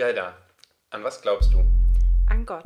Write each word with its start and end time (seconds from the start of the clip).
Ja, 0.00 0.14
da. 0.14 0.32
An 0.88 1.04
was 1.04 1.20
glaubst 1.20 1.52
du? 1.52 1.62
An 2.26 2.46
Gott. 2.46 2.64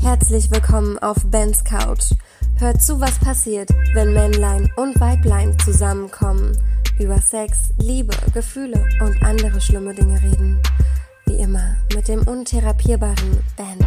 Herzlich 0.00 0.52
willkommen 0.52 1.00
auf 1.00 1.16
Bens 1.32 1.64
Couch. 1.64 2.12
Hört 2.60 2.80
zu, 2.80 3.00
was 3.00 3.18
passiert, 3.18 3.70
wenn 3.92 4.14
Männlein 4.14 4.70
und 4.76 5.00
Weiblein 5.00 5.58
zusammenkommen, 5.58 6.56
über 7.00 7.20
Sex, 7.20 7.72
Liebe, 7.76 8.14
Gefühle 8.32 8.86
und 9.00 9.20
andere 9.24 9.60
schlimme 9.60 9.96
Dinge 9.96 10.22
reden. 10.22 10.62
Wie 11.24 11.42
immer 11.42 11.76
mit 11.92 12.06
dem 12.06 12.22
untherapierbaren 12.28 13.42
Ben. 13.56 13.85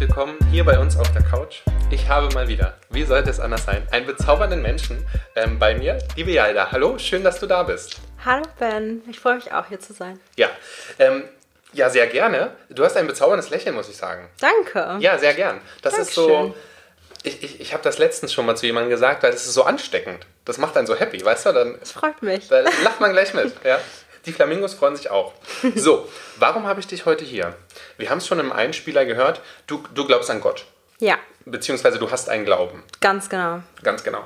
Herzlich 0.00 0.16
willkommen 0.16 0.38
hier 0.50 0.64
bei 0.64 0.78
uns 0.78 0.96
auf 0.96 1.12
der 1.12 1.22
Couch. 1.22 1.60
Ich 1.90 2.08
habe 2.08 2.32
mal 2.32 2.48
wieder, 2.48 2.78
wie 2.88 3.04
sollte 3.04 3.28
es 3.28 3.38
anders 3.38 3.66
sein, 3.66 3.86
einen 3.90 4.06
bezaubernden 4.06 4.62
Menschen 4.62 5.06
ähm, 5.36 5.58
bei 5.58 5.74
mir, 5.74 5.98
liebe 6.16 6.30
Jalda. 6.30 6.72
Hallo, 6.72 6.96
schön, 6.96 7.22
dass 7.22 7.38
du 7.38 7.46
da 7.46 7.64
bist. 7.64 7.96
Hallo 8.24 8.42
Ben, 8.58 9.02
ich 9.10 9.20
freue 9.20 9.34
mich 9.34 9.52
auch 9.52 9.66
hier 9.66 9.78
zu 9.78 9.92
sein. 9.92 10.18
Ja, 10.36 10.48
ähm, 10.98 11.24
ja, 11.74 11.90
sehr 11.90 12.06
gerne. 12.06 12.52
Du 12.70 12.82
hast 12.82 12.96
ein 12.96 13.06
bezauberndes 13.06 13.50
Lächeln, 13.50 13.74
muss 13.74 13.90
ich 13.90 13.96
sagen. 13.96 14.26
Danke. 14.40 14.96
Ja, 15.00 15.18
sehr 15.18 15.34
gern. 15.34 15.60
Das 15.82 15.98
ist 15.98 16.14
so. 16.14 16.28
Dankeschön. 16.28 16.54
Ich, 17.22 17.42
ich, 17.42 17.60
ich 17.60 17.72
habe 17.74 17.82
das 17.82 17.98
letztens 17.98 18.32
schon 18.32 18.46
mal 18.46 18.56
zu 18.56 18.64
jemandem 18.64 18.88
gesagt, 18.88 19.22
weil 19.22 19.32
das 19.32 19.44
ist 19.44 19.52
so 19.52 19.64
ansteckend. 19.64 20.24
Das 20.46 20.56
macht 20.56 20.78
einen 20.78 20.86
so 20.86 20.96
happy, 20.98 21.22
weißt 21.22 21.44
du? 21.46 21.52
Dann, 21.52 21.76
Das 21.78 21.92
freut 21.92 22.22
mich. 22.22 22.48
da 22.48 22.60
lacht 22.60 23.00
man 23.00 23.12
gleich 23.12 23.34
mit. 23.34 23.52
Ja? 23.64 23.78
Die 24.26 24.32
Flamingos 24.32 24.74
freuen 24.74 24.96
sich 24.96 25.10
auch. 25.10 25.34
So, 25.74 26.08
warum 26.36 26.66
habe 26.66 26.80
ich 26.80 26.86
dich 26.86 27.04
heute 27.04 27.24
hier? 27.24 27.54
Wir 28.00 28.10
haben 28.10 28.18
es 28.18 28.26
schon 28.26 28.40
im 28.40 28.52
Einspieler 28.52 29.04
gehört. 29.04 29.40
Du, 29.66 29.84
du 29.94 30.06
glaubst 30.06 30.30
an 30.30 30.40
Gott. 30.40 30.64
Ja, 30.98 31.16
Beziehungsweise 31.46 31.98
du 31.98 32.10
hast 32.10 32.28
einen 32.28 32.44
Glauben. 32.44 32.82
ganz 33.00 33.28
genau. 33.28 33.62
Ganz 33.82 34.04
genau. 34.04 34.24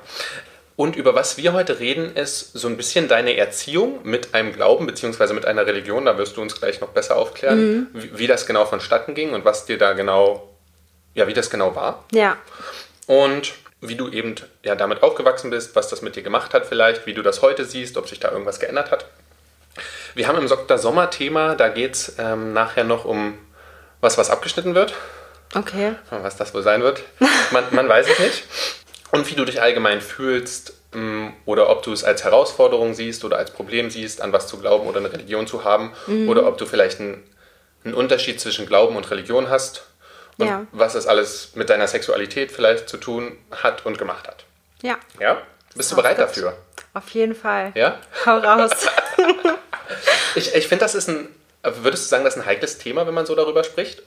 Und 0.75 0.97
über 0.97 1.15
was 1.15 1.37
wir 1.37 1.53
heute 1.53 1.79
reden, 1.79 2.13
ist 2.17 2.51
so 2.51 2.67
ein 2.67 2.75
bisschen 2.75 3.07
deine 3.07 3.37
Erziehung 3.37 4.01
mit 4.03 4.33
einem 4.33 4.51
Glauben, 4.51 4.85
beziehungsweise 4.85 5.33
mit 5.33 5.45
einer 5.45 5.65
Religion. 5.65 6.03
Da 6.03 6.17
wirst 6.17 6.35
du 6.35 6.41
uns 6.41 6.59
gleich 6.59 6.81
noch 6.81 6.89
besser 6.89 7.15
aufklären, 7.15 7.87
wie, 7.93 8.19
wie 8.19 8.27
das 8.27 8.45
genau 8.45 8.65
vonstatten 8.65 9.15
ging 9.15 9.33
und 9.33 9.45
was 9.45 9.65
dir 9.65 9.77
da 9.77 9.93
genau, 9.93 10.49
ja, 11.13 11.27
wie 11.27 11.33
das 11.33 11.49
genau 11.49 11.75
war. 11.75 12.03
Ja, 12.11 12.35
Und 13.07 13.53
wie 13.79 13.95
du 13.95 14.09
eben 14.09 14.35
ja, 14.63 14.75
damit 14.75 15.01
aufgewachsen 15.01 15.49
bist, 15.49 15.75
was 15.77 15.87
das 15.87 16.01
mit 16.01 16.17
dir 16.17 16.23
gemacht 16.23 16.53
hat 16.53 16.65
vielleicht, 16.65 17.05
wie 17.05 17.13
du 17.13 17.21
das 17.21 17.41
heute 17.41 17.63
siehst, 17.63 17.95
ob 17.97 18.09
sich 18.09 18.19
da 18.19 18.31
irgendwas 18.31 18.59
geändert 18.59 18.91
hat. 18.91 19.05
Wir 20.13 20.27
haben 20.27 20.37
im 20.37 20.47
Dr. 20.49 20.77
Sommer-Thema, 20.77 21.55
da 21.55 21.69
geht 21.69 21.93
es 21.93 22.15
ähm, 22.17 22.51
nachher 22.53 22.83
noch 22.83 23.05
um 23.05 23.37
was, 24.05 24.17
was 24.17 24.29
abgeschnitten 24.29 24.75
wird. 24.75 24.93
okay. 25.55 25.95
Was 26.09 26.37
das 26.37 26.53
wohl 26.53 26.63
sein 26.63 26.81
wird, 26.83 27.01
man, 27.51 27.63
man 27.71 27.89
weiß 27.89 28.07
es 28.09 28.19
nicht. 28.19 28.43
Und 29.11 29.29
wie 29.29 29.35
du 29.35 29.45
dich 29.45 29.61
allgemein 29.61 30.01
fühlst 30.01 30.73
ähm, 30.93 31.33
oder 31.45 31.69
ob 31.69 31.83
du 31.83 31.91
es 31.93 32.03
als 32.03 32.23
Herausforderung 32.23 32.93
siehst 32.93 33.23
oder 33.23 33.37
als 33.37 33.51
Problem 33.51 33.89
siehst, 33.89 34.21
an 34.21 34.31
was 34.33 34.47
zu 34.47 34.57
glauben 34.59 34.87
oder 34.87 34.99
eine 34.99 35.11
Religion 35.11 35.47
zu 35.47 35.63
haben 35.63 35.93
oder 36.27 36.45
ob 36.47 36.57
du 36.57 36.65
vielleicht 36.65 36.99
einen, 36.99 37.23
einen 37.83 37.93
Unterschied 37.93 38.39
zwischen 38.41 38.65
Glauben 38.65 38.95
und 38.95 39.09
Religion 39.11 39.49
hast 39.49 39.83
und 40.37 40.47
Ja. 40.47 40.65
was 40.71 40.93
das 40.93 41.07
alles 41.07 41.51
mit 41.55 41.69
deiner 41.69 41.87
Sexualität 41.87 42.51
vielleicht 42.51 42.89
zu 42.89 42.97
tun 42.97 43.37
hat 43.63 43.85
und 43.85 43.97
gemacht 43.97 44.27
hat. 44.27 44.43
Ja, 44.81 44.97
Ja? 45.19 45.41
Bist 45.75 45.91
du 45.91 45.95
bereit 45.95 46.17
dafür? 46.19 46.57
auf 46.93 47.09
jeden 47.09 47.35
Fall. 47.35 47.71
Ja? 47.75 47.99
Hau 48.25 48.37
raus. 48.37 48.71
Ich, 50.35 50.53
ich 50.53 50.67
finde, 50.67 50.83
das 50.83 50.95
ist 50.95 51.07
ein, 51.07 51.27
würdest 51.83 52.05
du 52.05 52.09
sagen, 52.09 52.23
das 52.23 52.35
ist 52.35 52.41
ein 52.41 52.45
heikles 52.45 52.77
Thema, 52.77 53.05
wenn 53.07 53.13
man 53.13 53.25
so 53.25 53.35
darüber 53.35 53.63
spricht? 53.63 54.03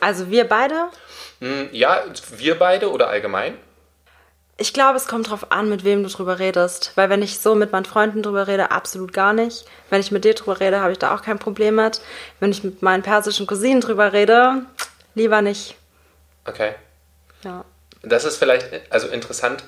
Also 0.00 0.30
wir 0.30 0.44
beide, 0.44 0.88
Hm, 1.40 1.68
Ja, 1.72 2.02
wir 2.36 2.58
beide 2.58 2.90
oder 2.90 3.08
allgemein? 3.08 3.56
ich 4.58 4.72
glaube, 4.72 4.96
es 4.96 5.08
kommt 5.08 5.28
drauf 5.28 5.50
an, 5.50 5.68
mit 5.68 5.82
wem 5.82 6.04
du 6.04 6.08
drüber 6.08 6.38
redest. 6.38 6.92
Weil 6.94 7.10
wenn 7.10 7.22
ich 7.22 7.40
so 7.40 7.54
mit 7.56 7.72
meinen 7.72 7.84
Freunden 7.84 8.22
drüber 8.22 8.46
rede, 8.46 8.70
absolut 8.70 9.12
gar 9.12 9.32
nicht. 9.32 9.64
Wenn 9.90 10.00
ich 10.00 10.12
mit 10.12 10.24
dir 10.24 10.34
drüber 10.34 10.60
rede, 10.60 10.80
habe 10.80 10.92
ich 10.92 10.98
da 10.98 11.14
auch 11.14 11.22
kein 11.22 11.38
Problem 11.40 11.74
mit. 11.76 12.00
Wenn 12.38 12.52
ich 12.52 12.62
mit 12.62 12.80
meinen 12.82 13.02
persischen 13.02 13.46
Cousinen 13.48 13.80
drüber 13.80 14.12
rede, 14.12 14.62
lieber 15.14 15.42
nicht. 15.42 15.74
Okay. 16.44 16.74
Ja. 17.42 17.64
Das 18.02 18.24
ist 18.24 18.36
vielleicht 18.36 18.68
also 18.90 19.08
interessant, 19.08 19.64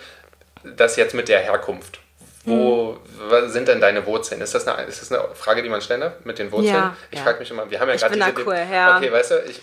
das 0.62 0.94
jetzt 0.96 1.14
mit 1.14 1.28
der 1.28 1.40
Herkunft. 1.40 1.98
Wo 2.46 2.98
was 3.28 3.52
sind 3.52 3.68
denn 3.68 3.80
deine 3.80 4.04
Wurzeln? 4.06 4.40
Ist 4.42 4.54
das, 4.54 4.66
eine, 4.68 4.86
ist 4.86 5.00
das 5.00 5.10
eine 5.10 5.34
Frage, 5.34 5.62
die 5.62 5.68
man 5.70 5.80
stellen 5.80 6.02
darf 6.02 6.12
mit 6.24 6.38
den 6.38 6.52
Wurzeln? 6.52 6.74
Ja, 6.74 6.96
ich 7.10 7.18
ja. 7.18 7.24
frage 7.24 7.38
mich 7.38 7.50
immer, 7.50 7.70
wir 7.70 7.80
haben 7.80 7.88
ja 7.88 7.94
Ich 7.94 8.00
gerade 8.02 8.14
diese. 8.32 8.46
cool, 8.46 8.58
ja. 8.70 8.98
Okay, 8.98 9.10
weißt 9.10 9.30
du, 9.30 9.34
ich, 9.48 9.60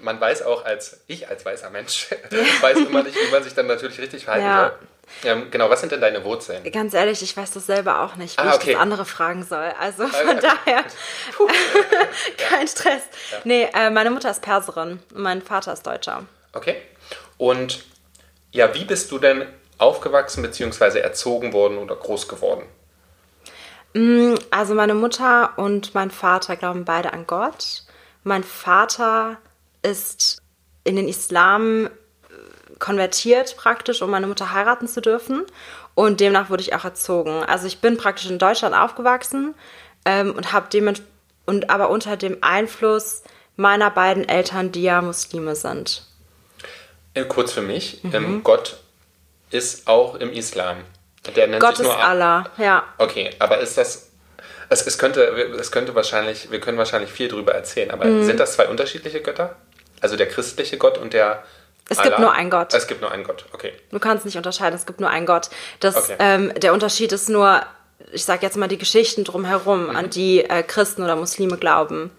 man 0.00 0.20
weiß 0.20 0.42
auch 0.42 0.64
als 0.64 1.00
ich 1.08 1.28
als 1.28 1.44
weißer 1.44 1.70
Mensch 1.70 2.08
weiß 2.60 2.78
immer 2.78 3.02
nicht, 3.02 3.16
wie 3.16 3.30
man 3.32 3.42
sich 3.42 3.54
dann 3.54 3.66
natürlich 3.66 3.98
richtig 3.98 4.24
verhalten 4.24 4.46
Ja. 4.46 4.60
soll. 4.60 4.72
Ähm, 5.24 5.50
genau, 5.50 5.68
was 5.68 5.80
sind 5.80 5.90
denn 5.92 6.00
deine 6.00 6.24
Wurzeln? 6.24 6.62
Ganz 6.70 6.94
ehrlich, 6.94 7.22
ich 7.22 7.36
weiß 7.36 7.50
das 7.50 7.66
selber 7.66 8.00
auch 8.02 8.14
nicht, 8.16 8.38
wie 8.38 8.42
Ah, 8.42 8.50
ich 8.50 8.54
okay. 8.54 8.72
das 8.74 8.80
andere 8.80 9.04
fragen 9.04 9.44
soll. 9.44 9.72
Also 9.80 10.06
von 10.06 10.28
okay. 10.38 10.48
daher 10.64 10.84
kein 12.48 12.68
Stress. 12.68 13.02
Nee, 13.44 13.68
äh, 13.74 13.90
meine 13.90 14.10
Mutter 14.10 14.30
ist 14.30 14.42
Perserin 14.42 15.00
mein 15.14 15.42
Vater 15.42 15.72
ist 15.72 15.86
Deutscher. 15.86 16.24
Okay. 16.52 16.76
Und 17.36 17.84
ja, 18.52 18.72
wie 18.74 18.84
bist 18.84 19.10
du 19.10 19.18
denn 19.18 19.46
aufgewachsen 19.82 20.42
bzw. 20.42 20.98
erzogen 21.00 21.52
worden 21.52 21.78
oder 21.78 21.96
groß 21.96 22.28
geworden? 22.28 22.64
Also 24.50 24.74
meine 24.74 24.94
Mutter 24.94 25.52
und 25.58 25.94
mein 25.94 26.10
Vater 26.10 26.56
glauben 26.56 26.84
beide 26.86 27.12
an 27.12 27.26
Gott. 27.26 27.82
Mein 28.24 28.42
Vater 28.42 29.36
ist 29.82 30.38
in 30.84 30.96
den 30.96 31.08
Islam 31.08 31.86
äh, 31.86 31.90
konvertiert 32.78 33.56
praktisch, 33.56 34.00
um 34.00 34.10
meine 34.10 34.26
Mutter 34.26 34.52
heiraten 34.52 34.88
zu 34.88 35.02
dürfen. 35.02 35.44
Und 35.94 36.20
demnach 36.20 36.48
wurde 36.48 36.62
ich 36.62 36.74
auch 36.74 36.84
erzogen. 36.84 37.44
Also 37.44 37.66
ich 37.66 37.80
bin 37.80 37.98
praktisch 37.98 38.30
in 38.30 38.38
Deutschland 38.38 38.74
aufgewachsen 38.74 39.54
ähm, 40.06 40.32
und 40.34 40.52
habe 40.52 40.70
dements 40.72 41.02
und 41.44 41.68
aber 41.68 41.90
unter 41.90 42.16
dem 42.16 42.38
Einfluss 42.40 43.22
meiner 43.56 43.90
beiden 43.90 44.26
Eltern, 44.26 44.72
die 44.72 44.84
ja 44.84 45.02
Muslime 45.02 45.54
sind. 45.54 46.06
Äh, 47.12 47.24
kurz 47.24 47.52
für 47.52 47.60
mich, 47.60 48.02
Mhm. 48.04 48.14
ähm, 48.14 48.40
Gott 48.44 48.78
ist 49.52 49.86
auch 49.86 50.16
im 50.16 50.32
Islam. 50.32 50.78
Der 51.36 51.46
nennt 51.46 51.60
Gott 51.62 51.76
sich 51.76 51.86
ist 51.86 51.92
nur 51.92 52.02
Allah, 52.04 52.44
ja. 52.58 52.82
Okay, 52.98 53.30
aber 53.38 53.58
ist 53.58 53.78
das. 53.78 54.08
Es, 54.68 54.86
es, 54.86 54.98
könnte, 54.98 55.22
es 55.60 55.70
könnte 55.70 55.94
wahrscheinlich, 55.94 56.50
wir 56.50 56.58
können 56.58 56.78
wahrscheinlich 56.78 57.12
viel 57.12 57.28
drüber 57.28 57.52
erzählen, 57.54 57.90
aber 57.90 58.06
Mhm. 58.06 58.24
sind 58.24 58.40
das 58.40 58.54
zwei 58.54 58.68
unterschiedliche 58.68 59.20
Götter? 59.20 59.56
Also 60.00 60.16
der 60.16 60.26
christliche 60.28 60.78
Gott 60.78 60.98
und 60.98 61.12
der. 61.12 61.44
Es 61.88 61.98
gibt 61.98 62.14
Allah? 62.14 62.20
nur 62.20 62.32
einen 62.32 62.48
Gott. 62.50 62.72
Es 62.74 62.86
gibt 62.86 63.02
nur 63.02 63.10
einen 63.12 63.22
Gott, 63.24 63.44
okay. 63.52 63.72
Du 63.90 63.98
kannst 63.98 64.24
nicht 64.24 64.36
unterscheiden, 64.36 64.74
es 64.74 64.86
gibt 64.86 65.00
nur 65.00 65.10
einen 65.10 65.26
Gott. 65.26 65.50
Das, 65.80 65.96
Okay. 65.96 66.16
ähm, 66.18 66.52
der 66.56 66.72
Unterschied 66.72 67.12
ist 67.12 67.28
nur, 67.28 67.60
ich 68.12 68.24
sag 68.24 68.42
jetzt 68.42 68.56
mal, 68.56 68.66
die 68.68 68.78
Geschichten 68.78 69.24
drumherum, 69.24 69.90
Mhm. 69.90 69.96
an 69.96 70.10
die 70.10 70.42
äh, 70.44 70.62
Christen 70.62 71.02
oder 71.02 71.16
Muslime 71.16 71.58
glauben. 71.58 72.10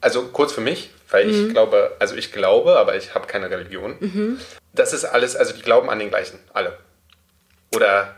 Also 0.00 0.26
kurz 0.28 0.52
für 0.52 0.60
mich, 0.60 0.90
weil 1.10 1.26
Mhm. 1.26 1.46
ich 1.46 1.52
glaube, 1.52 1.96
also 1.98 2.14
ich 2.16 2.32
glaube, 2.32 2.76
aber 2.78 2.96
ich 2.96 3.14
habe 3.14 3.26
keine 3.26 3.50
Religion. 3.50 4.38
Das 4.78 4.92
ist 4.92 5.04
alles, 5.04 5.36
also 5.36 5.52
die 5.52 5.62
glauben 5.62 5.90
an 5.90 5.98
den 5.98 6.08
gleichen, 6.08 6.38
alle. 6.54 6.78
Oder 7.74 8.14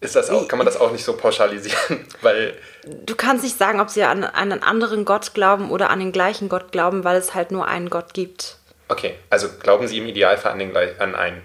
ist 0.00 0.14
das 0.14 0.28
auch, 0.28 0.46
kann 0.46 0.58
man 0.58 0.66
das 0.66 0.76
auch 0.76 0.92
nicht 0.92 1.04
so 1.04 1.16
pauschalisieren? 1.16 2.06
Weil, 2.20 2.54
Du 2.84 3.14
kannst 3.16 3.42
nicht 3.44 3.56
sagen, 3.56 3.80
ob 3.80 3.88
sie 3.90 4.02
an, 4.02 4.24
an 4.24 4.52
einen 4.52 4.62
anderen 4.62 5.04
Gott 5.04 5.32
glauben 5.34 5.70
oder 5.70 5.90
an 5.90 5.98
den 6.00 6.12
gleichen 6.12 6.48
Gott 6.48 6.70
glauben, 6.72 7.02
weil 7.04 7.16
es 7.16 7.34
halt 7.34 7.50
nur 7.50 7.66
einen 7.66 7.90
Gott 7.90 8.12
gibt. 8.14 8.56
okay, 8.88 9.14
also 9.30 9.48
glauben 9.60 9.88
sie 9.88 9.98
im 9.98 10.06
Idealfall 10.06 10.52
an 10.52 10.58
den, 10.58 10.76
an 10.76 11.14
einen, 11.14 11.42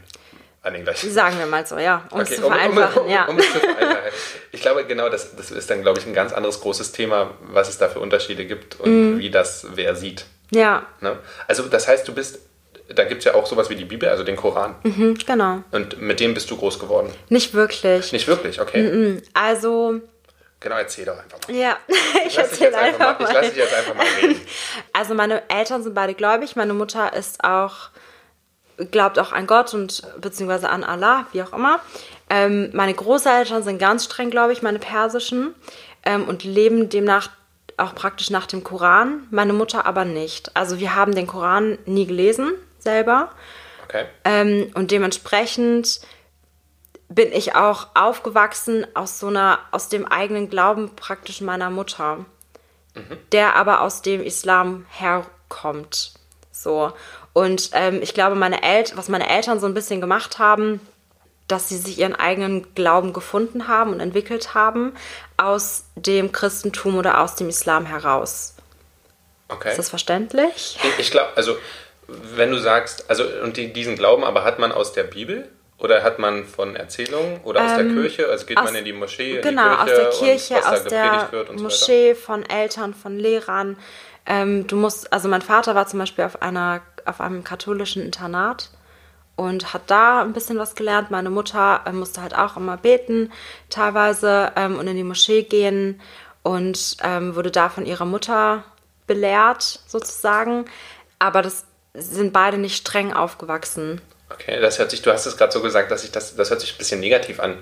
an 0.63 0.73
den 0.73 0.83
gleichen. 0.83 1.09
Sagen 1.11 1.39
wir 1.39 1.45
mal 1.47 1.65
so, 1.65 1.77
ja, 1.79 2.05
um 2.11 2.19
Okay, 2.19 2.33
es 2.33 2.35
zu 2.41 2.45
vereinfachen. 2.47 3.09
ja. 3.09 3.25
um 3.25 3.37
es 3.39 3.51
zu 3.51 3.59
vereinfachen. 3.59 4.11
Ich 4.51 4.61
glaube, 4.61 4.85
genau 4.85 5.09
das, 5.09 5.35
das 5.35 5.49
ist 5.51 5.69
dann, 5.69 5.81
glaube 5.81 5.99
ich, 5.99 6.05
ein 6.05 6.13
ganz 6.13 6.33
anderes 6.33 6.59
großes 6.61 6.91
Thema, 6.91 7.31
was 7.41 7.69
es 7.69 7.77
da 7.77 7.87
für 7.89 7.99
Unterschiede 7.99 8.45
gibt 8.45 8.79
und 8.79 9.13
Mhm. 9.13 9.19
wie 9.19 9.29
das 9.31 9.65
wer 9.75 9.95
sieht. 9.95 10.25
ja, 10.51 10.85
Ne? 10.99 11.17
Also 11.47 11.63
das 11.67 11.87
heißt, 11.87 12.07
du 12.07 12.13
bist, 12.13 12.39
da 12.95 13.03
gibt 13.05 13.19
es 13.19 13.25
ja 13.25 13.33
auch 13.33 13.45
sowas 13.45 13.69
wie 13.69 13.75
die 13.75 13.85
Bibel, 13.85 14.09
also 14.09 14.23
den 14.23 14.35
Koran. 14.35 14.75
hm, 14.83 15.17
genau. 15.25 15.63
Und 15.71 16.01
mit 16.01 16.19
dem 16.19 16.33
bist 16.33 16.49
du 16.51 16.57
groß 16.57 16.79
geworden. 16.79 17.11
Nicht 17.29 17.53
wirklich. 17.53 18.11
Nicht 18.11 18.27
wirklich, 18.27 18.59
okay. 18.61 19.21
Also, 19.33 20.01
Genau, 20.59 20.75
erzähl 20.77 21.05
doch 21.05 21.17
einfach 21.17 21.39
mal. 21.47 21.55
ja, 21.55 21.75
ich 22.27 22.35
lass 22.35 22.51
erzähle 22.51 22.77
einfach 22.77 23.07
einfach 23.07 23.19
mal, 23.19 23.25
ich 23.27 23.33
mal. 23.33 23.41
lasse 23.41 23.49
dich 23.49 23.57
jetzt 23.63 23.73
einfach 23.73 23.95
mal 23.95 24.05
reden. 24.21 24.39
Also 24.93 25.15
meine 25.15 25.41
Eltern 25.49 25.81
sind 25.81 25.95
beide 25.95 26.13
gläubig. 26.13 26.55
Meine 26.55 26.75
Mutter 26.75 27.13
ist 27.13 27.43
auch, 27.43 27.89
glaubt 28.91 29.17
auch 29.17 29.31
an 29.31 29.47
Gott 29.47 29.73
und 29.73 30.03
beziehungsweise 30.19 30.69
an 30.69 30.83
Allah, 30.83 31.25
wie 31.31 31.41
auch 31.41 31.53
immer. 31.53 31.79
Ähm, 32.29 32.69
meine 32.73 32.93
Großeltern 32.93 33.63
sind 33.63 33.79
ganz 33.79 34.05
streng 34.05 34.29
gläubig, 34.29 34.61
meine 34.61 34.77
persischen, 34.77 35.55
ähm, 36.05 36.27
und 36.27 36.43
leben 36.43 36.89
demnach 36.89 37.29
auch 37.77 37.95
praktisch 37.95 38.29
nach 38.29 38.45
dem 38.45 38.63
Koran. 38.63 39.27
Meine 39.31 39.53
Mutter 39.53 39.87
aber 39.87 40.05
nicht. 40.05 40.55
Also 40.55 40.79
wir 40.79 40.93
haben 40.95 41.15
den 41.15 41.25
Koran 41.25 41.79
nie 41.85 42.05
gelesen 42.05 42.53
selber. 42.83 43.31
Okay. 43.85 44.05
Ähm, 44.23 44.71
und 44.73 44.91
dementsprechend 44.91 46.01
bin 47.09 47.31
ich 47.33 47.55
auch 47.55 47.87
aufgewachsen 47.93 48.87
aus 48.93 49.19
so 49.19 49.27
einer, 49.27 49.59
aus 49.71 49.89
dem 49.89 50.05
eigenen 50.05 50.49
Glauben 50.49 50.95
praktisch 50.95 51.41
meiner 51.41 51.69
Mutter, 51.69 52.25
der 53.31 53.55
aber 53.55 53.81
aus 53.81 54.01
dem 54.01 54.21
Islam 54.23 54.85
herkommt. 54.89 56.13
So. 56.51 56.93
Und 57.33 57.71
ähm, 57.73 58.01
ich 58.01 58.13
glaube, 58.13 58.35
meine 58.35 58.63
Eltern, 58.63 58.97
was 58.97 59.09
meine 59.09 59.29
Eltern 59.29 59.59
so 59.59 59.65
ein 59.65 59.73
bisschen 59.73 59.99
gemacht 59.99 60.39
haben, 60.39 60.79
dass 61.47 61.67
sie 61.67 61.77
sich 61.77 61.99
ihren 61.99 62.15
eigenen 62.15 62.73
Glauben 62.75 63.11
gefunden 63.11 63.67
haben 63.67 63.91
und 63.91 63.99
entwickelt 63.99 64.53
haben 64.53 64.93
aus 65.35 65.85
dem 65.95 66.31
Christentum 66.31 66.97
oder 66.97 67.19
aus 67.19 67.35
dem 67.35 67.49
Islam 67.49 67.85
heraus. 67.85 68.55
Okay. 69.49 69.71
Ist 69.71 69.79
das 69.79 69.89
verständlich? 69.89 70.79
Ich, 70.81 70.99
ich 70.99 71.11
glaube, 71.11 71.31
also 71.35 71.57
wenn 72.35 72.51
du 72.51 72.57
sagst, 72.57 73.09
also 73.09 73.23
und 73.43 73.57
die, 73.57 73.71
diesen 73.73 73.95
Glauben 73.95 74.23
aber 74.23 74.43
hat 74.43 74.59
man 74.59 74.71
aus 74.71 74.93
der 74.93 75.03
Bibel 75.03 75.47
oder 75.77 76.03
hat 76.03 76.19
man 76.19 76.45
von 76.45 76.75
Erzählungen 76.75 77.41
oder 77.43 77.63
aus 77.63 77.75
der 77.75 77.87
Kirche? 77.87 78.27
Also 78.29 78.45
geht 78.45 78.57
Ähm, 78.57 78.63
aus- 78.63 78.69
man 78.71 78.75
in 78.79 78.85
die 78.85 78.93
Moschee, 78.93 79.37
in 79.37 79.41
genau, 79.41 79.69
die 79.71 79.77
aus 79.77 79.85
Kirche, 79.85 79.95
der 79.95 80.09
Kirche, 80.29 80.55
und 80.55 80.65
aus 80.65 80.83
der 80.83 81.49
und 81.49 81.57
so? 81.57 81.63
Moschee, 81.63 82.15
von 82.15 82.43
Eltern, 82.47 82.93
von 82.93 83.17
Lehrern. 83.17 83.77
Ähm, 84.25 84.67
du 84.67 84.75
musst, 84.75 85.11
also 85.11 85.27
mein 85.27 85.41
Vater 85.41 85.73
war 85.73 85.87
zum 85.87 85.99
Beispiel 85.99 86.23
auf 86.25 86.41
einer, 86.41 86.81
auf 87.05 87.19
einem 87.21 87.43
katholischen 87.43 88.03
Internat 88.03 88.69
und 89.35 89.73
hat 89.73 89.81
da 89.87 90.21
ein 90.21 90.33
bisschen 90.33 90.59
was 90.59 90.75
gelernt. 90.75 91.09
Meine 91.09 91.31
Mutter 91.31 91.81
äh, 91.85 91.91
musste 91.91 92.21
halt 92.21 92.37
auch 92.37 92.57
immer 92.57 92.77
beten, 92.77 93.31
teilweise 93.71 94.51
ähm, 94.55 94.77
und 94.77 94.87
in 94.87 94.95
die 94.95 95.03
Moschee 95.03 95.41
gehen 95.43 95.99
und 96.43 96.97
ähm, 97.03 97.35
wurde 97.35 97.49
da 97.49 97.69
von 97.69 97.85
ihrer 97.87 98.05
Mutter 98.05 98.63
belehrt, 99.07 99.79
sozusagen. 99.87 100.65
Aber 101.17 101.41
das 101.41 101.65
sind 101.93 102.33
beide 102.33 102.57
nicht 102.57 102.77
streng 102.77 103.13
aufgewachsen. 103.13 104.01
Okay, 104.29 104.59
das 104.61 104.79
hört 104.79 104.91
sich, 104.91 105.01
du 105.01 105.11
hast 105.11 105.25
es 105.25 105.37
gerade 105.37 105.51
so 105.51 105.61
gesagt, 105.61 105.91
dass 105.91 106.03
ich 106.03 106.11
das, 106.11 106.35
das 106.35 106.49
hört 106.49 106.61
sich 106.61 106.73
ein 106.73 106.77
bisschen 106.77 106.99
negativ 106.99 107.39
an. 107.39 107.57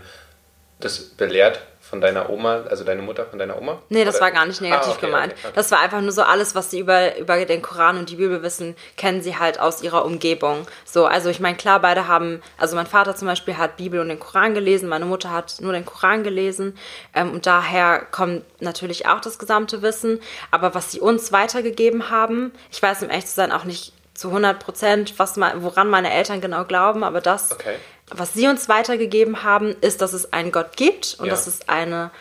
Das 0.80 1.00
belehrt 1.00 1.60
von 1.81 2.00
deiner 2.02 2.30
Oma, 2.30 2.62
also 2.70 2.84
deine 2.84 3.02
Mutter 3.02 3.26
von 3.26 3.40
deiner 3.40 3.58
Oma? 3.60 3.81
Nee, 3.90 4.06
das 4.06 4.16
Oder- 4.16 4.26
war 4.26 4.31
gar 4.31 4.46
nicht 4.46 4.62
negativ 4.62 4.92
Ah, 4.92 4.96
okay, 4.96 5.06
gemeint. 5.08 5.34
okay, 5.34 5.42
okay. 5.46 5.54
Das 5.56 5.72
war 5.72 5.80
einfach 5.80 6.00
nur 6.02 6.12
so 6.12 6.22
alles, 6.22 6.54
was 6.54 6.70
sie 6.70 6.80
über, 6.80 7.18
über 7.18 7.44
den 7.46 7.64
Koran 7.64 7.98
und 7.98 8.10
die 8.12 8.16
Bibel 8.18 8.44
wissen, 8.44 8.76
kennen 8.96 9.22
sie 9.24 9.38
halt 9.38 9.60
aus 9.60 9.81
ihrer 9.81 10.06
Umgebung. 10.06 10.68
So, 10.86 11.08
also 11.08 11.30
ich 11.30 11.40
meine, 11.40 11.58
klar, 11.58 11.80
beide 11.81 12.08
haben, 12.08 12.42
also 12.60 12.76
mein 12.76 12.86
Vater 12.86 13.16
zum 13.16 13.28
Beispiel 13.28 13.58
hat 13.58 13.76
Bibel 13.78 14.00
und 14.00 14.10
den 14.10 14.20
Koran 14.20 14.54
gelesen, 14.54 14.88
meine 14.88 15.06
Mutter 15.06 15.31
hat 15.31 15.56
nur 15.62 15.74
den 15.74 15.84
Koran 15.86 16.24
gelesen 16.24 16.78
ähm, 17.16 17.31
und 17.34 17.48
daher 17.48 18.06
kommt 18.12 18.44
natürlich 18.62 19.08
auch 19.08 19.20
das 19.20 19.40
gesamte 19.40 19.81
Wissen. 19.81 20.22
Aber 20.52 20.76
was 20.76 20.92
sie 20.92 21.00
uns 21.00 21.31
weitergegeben 21.31 22.12
haben, 22.12 22.54
ich 22.72 22.81
weiß 22.84 23.02
um 23.02 23.10
echt 23.10 23.28
zu 23.30 23.34
sein 23.34 23.52
auch 23.52 23.64
nicht 23.64 23.94
zu 24.19 24.27
100 24.30 24.60
Prozent, 24.60 25.13
woran 25.18 25.89
meine 25.89 26.12
Eltern 26.13 26.42
genau 26.42 26.66
glauben, 26.66 27.04
aber 27.04 27.21
das, 27.21 27.51
Okay. 27.51 27.75
was 28.12 28.33
sie 28.33 28.48
uns 28.48 28.69
weitergegeben 28.69 29.44
haben, 29.44 29.75
ist, 29.81 30.01
dass 30.01 30.13
es 30.13 30.33
einen 30.33 30.51
Gott 30.51 30.75
gibt 30.77 31.16
und 31.19 31.25
Ja. 31.25 31.31
das 31.31 31.48
ist 31.48 31.69
eine, 31.69 32.12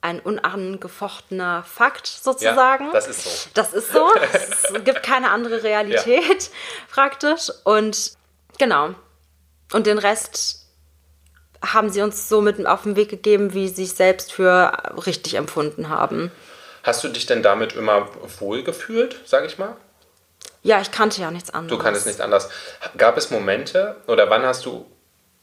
ein 0.00 0.20
unangefochtener 0.20 1.62
Fakt 1.62 2.06
sozusagen. 2.06 2.86
Ja, 2.86 2.92
das 2.92 3.08
ist 3.08 3.24
so. 3.24 3.50
Das 3.54 3.72
ist 3.72 3.92
so. 3.92 4.08
es 4.32 4.84
gibt 4.84 5.02
keine 5.02 5.30
andere 5.30 5.62
Realität 5.62 6.50
praktisch. 6.90 7.50
Und 7.64 8.12
genau. 8.58 8.90
Und 9.72 9.86
den 9.86 9.98
Rest 9.98 10.66
haben 11.64 11.88
sie 11.88 12.02
uns 12.02 12.28
so 12.28 12.42
mit 12.42 12.64
auf 12.66 12.82
den 12.82 12.96
Weg 12.96 13.08
gegeben, 13.08 13.54
wie 13.54 13.68
sie 13.68 13.84
es 13.84 13.96
selbst 13.96 14.32
für 14.32 14.72
richtig 15.06 15.34
empfunden 15.34 15.88
haben. 15.88 16.30
Hast 16.82 17.02
du 17.02 17.08
dich 17.08 17.24
denn 17.24 17.42
damit 17.42 17.72
immer 17.72 18.08
wohl 18.40 18.62
gefühlt, 18.62 19.16
sag 19.24 19.46
ich 19.46 19.56
mal? 19.56 19.74
Ja, 20.64 20.80
ich 20.80 20.90
kannte 20.90 21.20
ja 21.20 21.30
nichts 21.30 21.50
anderes. 21.50 21.78
Du 21.78 21.82
kannst 21.82 22.06
nicht 22.06 22.20
anders. 22.20 22.48
Gab 22.96 23.16
es 23.18 23.30
Momente 23.30 23.96
oder 24.06 24.30
wann 24.30 24.42
hast 24.44 24.64
du, 24.64 24.90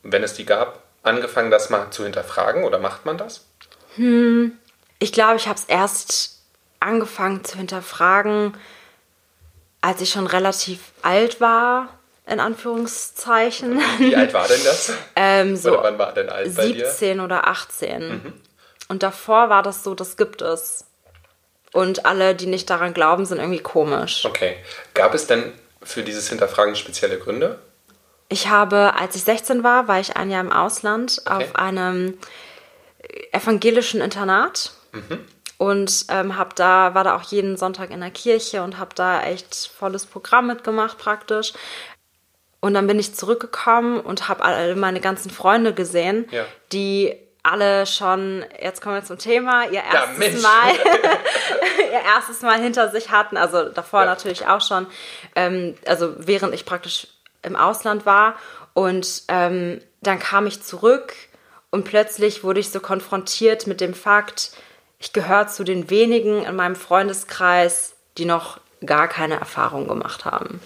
wenn 0.02 0.24
es 0.24 0.34
die 0.34 0.46
gab, 0.46 0.82
angefangen, 1.04 1.52
das 1.52 1.70
mal 1.70 1.92
zu 1.92 2.04
hinterfragen 2.04 2.64
oder 2.64 2.80
macht 2.80 3.06
man 3.06 3.18
das? 3.18 3.46
Ich 5.00 5.14
glaube, 5.14 5.36
ich 5.36 5.48
habe 5.48 5.60
es 5.60 5.66
erst 5.66 6.40
angefangen 6.80 7.44
zu 7.46 7.58
hinterfragen, 7.58 8.58
als 9.82 10.02
ich 10.02 10.10
schon 10.10 10.26
relativ 10.26 10.80
alt 11.04 11.40
war, 11.40 11.90
in 12.26 12.40
Anführungszeichen. 12.40 13.80
Wie 14.00 14.16
alt 14.16 14.34
war 14.34 14.48
denn 14.48 14.64
das? 14.64 14.92
Ähm, 15.16 15.56
so 15.56 15.74
oder 15.74 15.84
wann 15.84 16.00
war 16.00 16.14
denn 16.14 16.30
alt 16.30 16.56
bei 16.56 16.72
dir? 16.72 16.88
17 16.88 17.20
oder 17.20 17.48
18. 17.48 18.34
Und 18.88 19.04
davor 19.04 19.50
war 19.50 19.62
das 19.62 19.84
so, 19.84 19.94
das 19.94 20.18
gibt 20.18 20.42
es. 20.42 20.86
Und 21.74 22.06
alle, 22.06 22.36
die 22.36 22.48
nicht 22.48 22.70
daran 22.70 22.94
glauben, 22.94 23.26
sind 23.26 23.38
irgendwie 23.40 23.60
komisch. 23.62 24.26
Okay. 24.26 24.58
Gab 24.94 25.14
es 25.14 25.28
denn 25.28 25.54
für 25.82 26.04
dieses 26.04 26.28
Hinterfragen 26.30 26.76
spezielle 26.76 27.18
Gründe? 27.18 27.60
Ich 28.30 28.50
habe, 28.50 28.94
als 28.96 29.16
ich 29.16 29.24
16 29.24 29.64
war, 29.64 29.88
war 29.88 30.00
ich 30.00 30.16
ein 30.18 30.30
Jahr 30.32 30.42
im 30.42 30.52
Ausland 30.52 31.22
Okay. 31.26 31.34
auf 31.46 31.56
einem 31.56 32.18
evangelischen 33.32 34.02
Internat. 34.02 34.72
Und 35.58 36.06
ähm, 36.10 36.38
hab 36.38 36.56
da, 36.56 36.94
war 36.96 37.04
da 37.04 37.16
auch 37.16 37.24
jeden 37.24 37.56
Sonntag 37.56 37.92
in 37.92 38.02
der 38.02 38.10
Kirche 38.12 38.64
und 38.64 38.78
habe 38.78 38.96
da 38.96 39.24
echt 39.24 39.56
volles 39.78 40.06
Programm 40.06 40.48
mitgemacht 40.48 40.98
praktisch. 40.98 41.54
Und 42.60 42.74
dann 42.74 42.88
bin 42.88 43.00
ich 43.00 43.16
zurückgekommen 43.16 44.00
und 44.00 44.28
habe 44.28 44.44
alle 44.44 44.76
meine 44.76 45.00
ganzen 45.00 45.32
Freunde 45.32 45.74
gesehen, 45.74 46.28
Ja. 46.32 46.46
die 46.74 47.16
alle 47.44 47.86
schon, 47.88 48.46
jetzt 48.62 48.82
kommen 48.82 48.96
wir 48.96 49.04
zum 49.04 49.18
Thema, 49.18 49.66
ihr 49.70 49.82
erstes 49.84 50.18
Mensch. 50.18 50.42
Mal 50.42 50.74
ihr 51.92 52.02
erstes 52.16 52.42
Mal 52.42 52.60
hinter 52.62 52.90
sich 52.92 53.10
hatten, 53.10 53.38
also 53.38 53.70
davor 53.70 54.02
Ja. 54.02 54.06
natürlich 54.08 54.46
auch 54.48 54.62
schon, 54.62 54.88
ähm, 55.36 55.76
also 55.88 56.14
während 56.18 56.54
ich 56.54 56.66
praktisch 56.66 57.08
im 57.42 57.56
Ausland 57.56 58.06
war 58.06 58.36
und 58.74 59.24
ähm, 59.28 59.82
dann 60.02 60.20
kam 60.20 60.46
ich 60.48 60.62
zurück 60.62 61.14
und 61.72 61.84
plötzlich 61.86 62.44
wurde 62.44 62.60
ich 62.60 62.70
so 62.70 62.80
konfrontiert 62.80 63.66
mit 63.68 63.82
dem 63.82 63.94
Fakt, 63.94 64.52
ich 65.00 65.14
gehöre 65.14 65.48
zu 65.48 65.64
den 65.64 65.90
wenigen 65.90 66.44
in 66.46 66.56
meinem 66.56 66.76
Freundeskreis, 66.76 67.94
die 68.18 68.26
noch 68.26 68.60
gar 68.86 69.08
keine 69.08 69.40
Erfahrung 69.40 69.88
gemacht 69.88 70.26
haben. 70.26 70.60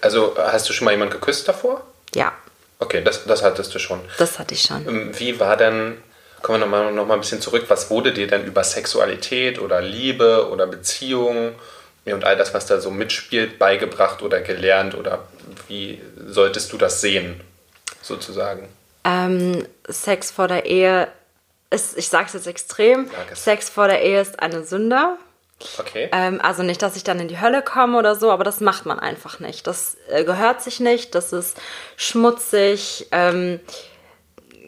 Also 0.00 0.34
hast 0.36 0.68
du 0.68 0.72
schon 0.72 0.84
mal 0.86 0.90
jemanden 0.92 1.14
geküsst 1.14 1.46
davor? 1.48 1.82
Ja, 2.14 2.32
Okay, 2.80 3.02
das, 3.02 3.24
das 3.24 3.42
hattest 3.42 3.74
du 3.74 3.80
schon. 3.80 4.00
das 4.18 4.38
hatte 4.38 4.54
ich 4.54 4.62
schon. 4.62 4.86
Ähm, 4.86 5.10
Wie 5.18 5.40
war 5.40 5.56
denn, 5.56 6.00
kommen 6.42 6.60
wir 6.60 6.66
nochmal 6.66 6.92
noch 6.92 7.06
mal 7.06 7.14
ein 7.14 7.20
bisschen 7.20 7.40
zurück, 7.40 7.64
was 7.68 7.90
wurde 7.90 8.12
dir 8.12 8.26
denn 8.26 8.44
über 8.44 8.64
Sexualität 8.64 9.60
oder 9.60 9.80
Liebe 9.80 10.48
oder 10.50 10.66
Beziehung 10.66 11.54
und 12.04 12.24
all 12.24 12.36
das, 12.36 12.54
was 12.54 12.66
da 12.66 12.80
so 12.80 12.90
mitspielt, 12.90 13.58
beigebracht 13.58 14.22
oder 14.22 14.40
gelernt 14.40 14.94
oder 14.94 15.24
wie 15.68 16.00
solltest 16.26 16.72
du 16.72 16.78
das 16.78 17.00
sehen, 17.00 17.40
sozusagen? 18.02 18.68
Ähm, 19.04 19.66
Sex 19.88 20.30
vor 20.30 20.48
der 20.48 20.66
Ehe 20.66 21.08
ist, 21.70 21.98
ich 21.98 22.08
sage 22.08 22.26
es 22.26 22.32
jetzt 22.32 22.46
extrem, 22.46 23.10
es. 23.30 23.44
Sex 23.44 23.68
vor 23.68 23.88
der 23.88 24.02
Ehe 24.02 24.20
ist 24.20 24.40
eine 24.40 24.64
Sünde. 24.64 25.16
Okay. 25.78 26.08
Ähm, 26.12 26.40
also 26.40 26.62
nicht, 26.62 26.82
dass 26.82 26.96
ich 26.96 27.04
dann 27.04 27.18
in 27.18 27.28
die 27.28 27.40
Hölle 27.40 27.62
komme 27.62 27.98
oder 27.98 28.14
so, 28.14 28.30
aber 28.30 28.44
das 28.44 28.60
macht 28.60 28.86
man 28.86 28.98
einfach 28.98 29.40
nicht. 29.40 29.66
Das 29.66 29.96
äh, 30.08 30.24
gehört 30.24 30.62
sich 30.62 30.78
nicht, 30.78 31.14
das 31.14 31.32
ist 31.32 31.56
schmutzig. 31.96 33.08
Ähm, 33.10 33.60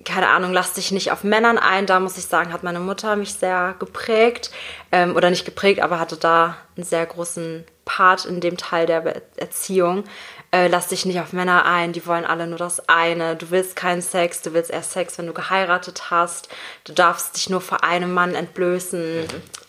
keine 0.04 0.28
Ahnung, 0.28 0.52
lass 0.52 0.73
dich 0.75 0.92
nicht 0.92 1.12
auf 1.12 1.25
Männern 1.25 1.59
ein. 1.59 1.87
Da 1.87 2.00
muss 2.00 2.16
ich 2.16 2.26
sagen, 2.26 2.52
hat 2.52 2.62
meine 2.62 2.80
Mutter 2.80 3.16
mich 3.16 3.35
sehr 3.35 3.75
geprägt. 3.78 4.50
Ähm, 4.92 5.16
oder 5.16 5.30
nicht 5.30 5.45
geprägt, 5.45 5.80
aber 5.80 5.99
hatte 5.99 6.16
da 6.16 6.57
einen 6.76 6.85
sehr 6.85 7.07
großen 7.07 7.64
Part 7.85 8.25
in 8.25 8.40
dem 8.40 8.57
Teil 8.57 8.87
der 8.87 9.23
Erziehung. 9.37 10.04
Äh, 10.52 10.69
lass 10.69 10.88
dich 10.88 11.07
nicht 11.07 11.21
auf 11.21 11.33
Männer 11.33 11.64
ein, 11.64 11.92
die 11.92 12.07
wollen 12.07 12.25
alle 12.25 12.47
nur 12.47 12.59
das 12.59 12.88
eine. 12.88 13.37
Du 13.37 13.50
willst 13.50 13.76
keinen 13.76 14.02
Sex, 14.02 14.42
du 14.42 14.52
willst 14.52 14.71
erst 14.71 14.92
Sex, 14.92 15.19
wenn 15.19 15.26
du 15.26 15.33
geheiratet 15.33 16.11
hast. 16.11 16.49
Du 16.85 16.92
darfst 16.92 17.37
dich 17.37 17.49
nur 17.50 17.61
vor 17.61 17.85
einem 17.85 18.12
Mann 18.12 18.35
entblößen. 18.35 19.26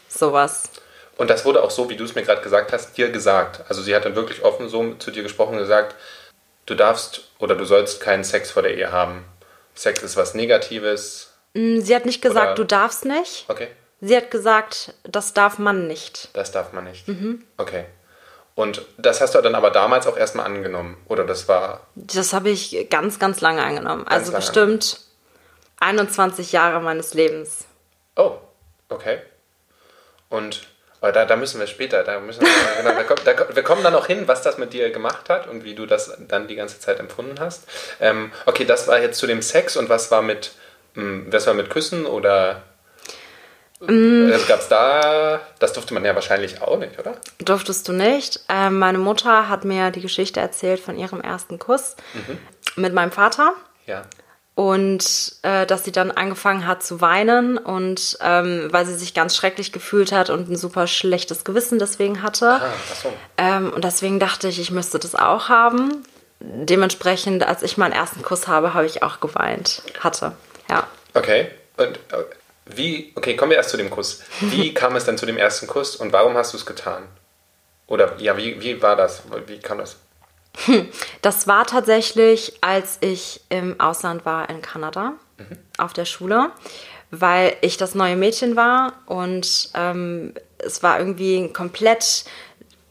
Sowas. 0.08 0.70
Und 1.18 1.30
das 1.30 1.46
wurde 1.46 1.62
auch 1.62 1.72
so, 1.72 1.90
wie 1.90 1.96
du 1.96 2.04
es 2.04 2.16
mir 2.16 2.24
gerade 2.24 2.42
gesagt 2.42 2.74
hast, 2.74 2.98
dir 2.98 3.12
gesagt. 3.12 3.64
Also 3.70 3.82
sie 3.82 3.96
hat 3.96 4.06
dann 4.06 4.16
wirklich 4.16 4.44
offen 4.44 4.70
so 4.70 4.96
zu 4.96 5.12
dir 5.12 5.24
gesprochen 5.24 5.54
und 5.54 5.60
gesagt, 5.60 5.96
du 6.66 6.74
darfst 6.74 7.30
oder 7.38 7.56
du 7.56 7.66
sollst 7.66 8.02
keinen 8.02 8.24
Sex 8.24 8.50
vor 8.50 8.64
der 8.64 8.76
Ehe 8.76 8.92
haben. 8.92 9.24
Sex 9.76 10.04
ist 10.04 10.18
was 10.18 10.34
Negatives. 10.34 11.32
Sie 11.54 11.96
hat 11.96 12.06
nicht 12.06 12.22
gesagt, 12.22 12.48
Oder- 12.48 12.56
du 12.56 12.64
darfst 12.66 13.06
nicht. 13.06 13.46
Okay, 13.50 13.70
Sie 14.04 14.16
hat 14.18 14.32
gesagt, 14.32 14.94
das 15.04 15.34
darf 15.34 15.60
man 15.60 15.88
nicht. 15.88 16.30
das 16.34 16.52
darf 16.52 16.74
man 16.74 16.86
nicht. 16.86 17.08
Mhm. 17.08 17.44
Okay. 17.58 17.86
Und 18.56 18.82
das 18.98 19.22
hast 19.22 19.34
du 19.36 19.42
dann 19.42 19.56
aber 19.56 19.72
damals 19.72 20.08
auch 20.08 20.18
erstmal 20.18 20.46
angenommen. 20.46 20.98
Oder 21.08 21.24
das 21.24 21.48
war. 21.48 21.88
Das 21.96 22.34
habe 22.34 22.50
ich 22.50 22.88
ganz, 22.90 23.18
ganz 23.20 23.42
lange 23.42 23.64
angenommen. 23.64 24.06
also 24.08 24.32
lange. 24.32 24.44
bestimmt 24.44 25.00
21 25.80 26.52
Jahre 26.52 26.82
meines 26.82 27.14
Lebens. 27.14 27.66
Oh, 28.16 28.38
okay. 28.90 29.20
Und 30.30 30.68
aber 31.02 31.12
da, 31.12 31.26
da 31.26 31.36
müssen 31.36 31.60
wir 31.60 31.68
später, 31.68 32.04
da 32.04 32.20
müssen 32.20 32.42
wir, 32.42 32.48
genau, 32.82 32.94
da, 32.96 33.04
kommt- 33.04 33.28
da, 33.28 33.56
wir 33.56 33.64
kommen 33.64 33.84
dann 33.84 33.96
auch 33.96 34.08
hin, 34.08 34.28
was 34.28 34.42
das 34.44 34.58
mit 34.58 34.72
dir 34.74 34.90
gemacht 34.92 35.30
hat 35.30 35.48
und 35.48 35.64
wie 35.66 35.76
du 35.76 35.86
das 35.86 36.16
dann 36.30 36.48
die 36.48 36.56
ganze 36.56 36.80
Zeit 36.80 37.00
empfunden 37.00 37.40
hast. 37.40 37.64
Ähm, 38.00 38.32
okay, 38.46 38.64
das 38.66 38.88
war 38.88 39.00
jetzt 39.02 39.18
zu 39.20 39.28
dem 39.28 39.42
Sex 39.42 39.76
und 39.78 39.90
was 39.90 40.10
war 40.12 40.22
mit, 40.22 40.52
mh, 40.94 41.24
was 41.34 41.46
war 41.48 41.54
mit 41.54 41.70
Küssen 41.70 42.06
oder 42.06 42.62
Mm. 43.84 44.30
also 44.32 44.46
gab's 44.46 44.68
da, 44.68 45.40
das 45.58 45.74
durfte 45.74 45.96
man 45.96 46.06
ja 46.06 46.14
wahrscheinlich 46.14 46.62
auch 46.62 46.78
nicht, 46.78 47.00
oder? 47.00 47.16
Durftest 47.40 47.88
du 47.88 47.94
nicht. 47.94 48.40
Ähm, 48.48 48.78
meine 48.78 49.00
Mutter 49.00 49.50
hat 49.50 49.66
mir 49.66 49.90
die 49.90 50.02
Geschichte 50.02 50.40
erzählt 50.40 50.80
von 50.80 51.00
ihrem 51.00 51.20
ersten 51.20 51.58
Kuss 51.58 51.96
mit 52.76 52.94
meinem 52.94 53.12
Vater. 53.12 53.56
Ja. 53.88 54.04
Und 54.56 55.34
äh, 55.44 55.66
dass 55.66 55.86
sie 55.86 55.92
dann 55.92 56.12
angefangen 56.12 56.68
hat 56.68 56.84
zu 56.84 57.00
weinen 57.02 57.58
und 57.58 58.18
ähm, 58.22 58.68
weil 58.72 58.86
sie 58.86 58.96
sich 58.96 59.14
ganz 59.14 59.36
schrecklich 59.36 59.72
gefühlt 59.72 60.12
hat 60.12 60.30
und 60.30 60.50
ein 60.50 60.58
super 60.58 60.88
schlechtes 60.88 61.44
Gewissen 61.44 61.80
deswegen 61.80 62.22
hatte. 62.22 62.60
Ah, 62.62 62.74
so. 63.02 63.14
Ähm, 63.38 63.72
und 63.74 63.84
deswegen 63.84 64.20
dachte 64.20 64.50
ich, 64.50 64.60
ich 64.60 64.72
müsste 64.72 65.00
das 65.00 65.16
auch 65.16 65.50
haben. 65.50 66.04
Dementsprechend, 66.40 67.48
als 67.48 67.64
ich 67.64 67.78
meinen 67.78 67.94
ersten 67.94 68.24
Kuss 68.24 68.48
habe, 68.48 68.74
habe 68.74 68.86
ich 68.86 69.04
auch 69.04 69.20
geweint. 69.20 69.84
Hatte, 70.00 70.34
ja. 70.70 70.88
Okay. 71.14 71.48
Und 71.78 71.98
äh, 72.12 72.26
wie, 72.66 73.14
okay, 73.16 73.36
kommen 73.36 73.52
wir 73.52 73.58
erst 73.58 73.70
zu 73.70 73.78
dem 73.78 73.90
Kuss. 73.90 74.22
Wie 74.42 74.74
kam 74.74 74.96
es 74.96 75.06
denn 75.06 75.18
zu 75.18 75.26
dem 75.26 75.38
ersten 75.38 75.68
Kuss 75.68 75.96
und 75.96 76.12
warum 76.12 76.36
hast 76.36 76.54
du 76.54 76.58
es 76.58 76.66
getan? 76.66 77.04
Oder 77.88 78.18
ja, 78.20 78.38
wie, 78.38 78.62
wie 78.62 78.82
war 78.82 78.96
das? 78.96 79.24
Wie 79.48 79.60
kam 79.60 79.78
das? 79.78 79.98
Das 81.22 81.48
war 81.48 81.66
tatsächlich, 81.66 82.54
als 82.62 82.98
ich 83.02 83.42
im 83.50 83.80
Ausland 83.80 84.26
war 84.26 84.50
in 84.50 84.62
Kanada 84.62 85.14
auf 85.78 85.94
der 85.94 86.06
Schule, 86.06 86.52
weil 87.10 87.56
ich 87.62 87.78
das 87.78 87.96
neue 87.96 88.16
Mädchen 88.16 88.56
war 88.56 88.94
und 89.06 89.70
ähm, 89.74 90.34
es 90.58 90.84
war 90.84 91.00
irgendwie 91.00 91.38
ein 91.38 91.54
komplett 91.54 92.26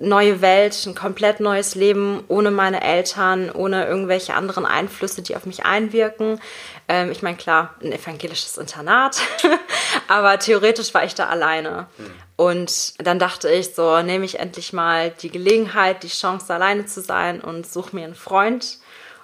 neue 0.01 0.41
Welt, 0.41 0.75
ein 0.87 0.95
komplett 0.95 1.41
neues 1.41 1.75
Leben 1.75 2.25
ohne 2.29 2.51
meine 2.51 2.83
Eltern, 2.83 3.51
ohne 3.51 3.87
irgendwelche 3.87 4.35
anderen 4.35 4.65
Einflüsse, 4.65 5.23
die 5.23 5.37
auf 5.37 5.45
mich 5.45 5.65
einwirken. 5.67 6.41
Ähm, 6.91 7.13
ich 7.13 7.23
meine, 7.23 7.37
klar, 7.37 7.77
ein 7.81 7.93
evangelisches 7.93 8.59
Internat, 8.59 9.23
aber 10.09 10.41
theoretisch 10.41 10.93
war 10.93 11.05
ich 11.05 11.15
da 11.15 11.29
alleine. 11.29 11.87
Und 12.35 12.95
dann 12.99 13.21
dachte 13.21 13.49
ich, 13.49 13.77
so 13.77 14.03
nehme 14.03 14.25
ich 14.25 14.41
endlich 14.41 14.73
mal 14.73 15.11
die 15.11 15.31
Gelegenheit, 15.31 16.03
die 16.03 16.09
Chance, 16.09 16.53
alleine 16.53 16.87
zu 16.87 17.01
sein 17.01 17.41
und 17.41 17.65
suche 17.65 17.95
mir 17.95 18.03
einen 18.03 18.17
Freund. 18.17 18.79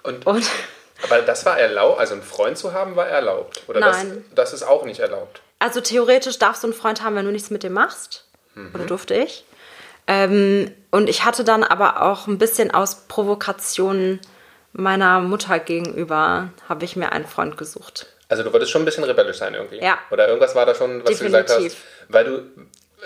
Und, 0.04 0.24
Und 0.28 0.48
aber 1.02 1.22
das 1.22 1.44
war 1.44 1.58
erlaubt, 1.58 1.98
also 1.98 2.14
einen 2.14 2.22
Freund 2.22 2.56
zu 2.56 2.72
haben, 2.72 2.94
war 2.94 3.08
erlaubt. 3.08 3.64
Oder 3.66 3.80
Nein. 3.80 4.24
Das, 4.30 4.52
das 4.52 4.60
ist 4.60 4.62
auch 4.62 4.84
nicht 4.84 5.00
erlaubt. 5.00 5.40
also 5.58 5.80
theoretisch 5.80 6.38
darfst 6.38 6.62
du 6.62 6.68
einen 6.68 6.74
Freund 6.74 7.02
haben, 7.02 7.16
wenn 7.16 7.26
du 7.26 7.32
nichts 7.32 7.50
mit 7.50 7.64
dem 7.64 7.72
machst. 7.72 8.26
Oder 8.74 8.84
durfte 8.84 9.14
ich. 9.14 9.44
Ähm, 10.06 10.72
und 10.92 11.08
ich 11.08 11.24
hatte 11.24 11.42
dann 11.42 11.64
aber 11.64 12.02
auch 12.02 12.28
ein 12.28 12.38
bisschen 12.38 12.70
aus 12.70 13.06
Provokation 13.08 14.20
meiner 14.76 15.20
Mutter 15.20 15.58
gegenüber, 15.58 16.50
habe 16.68 16.84
ich 16.84 16.96
mir 16.96 17.12
einen 17.12 17.26
Freund 17.26 17.56
gesucht. 17.56 18.06
Also 18.28 18.42
du 18.42 18.52
wolltest 18.52 18.72
schon 18.72 18.82
ein 18.82 18.84
bisschen 18.84 19.04
rebellisch 19.04 19.38
sein 19.38 19.54
irgendwie. 19.54 19.80
Ja. 19.80 19.98
Oder 20.10 20.26
irgendwas 20.28 20.54
war 20.54 20.66
da 20.66 20.74
schon, 20.74 21.04
was 21.04 21.18
du 21.18 21.24
gesagt 21.24 21.48
hast. 21.48 21.56
Definitiv. 21.56 21.84
Weil 22.08 22.24
du, 22.24 22.42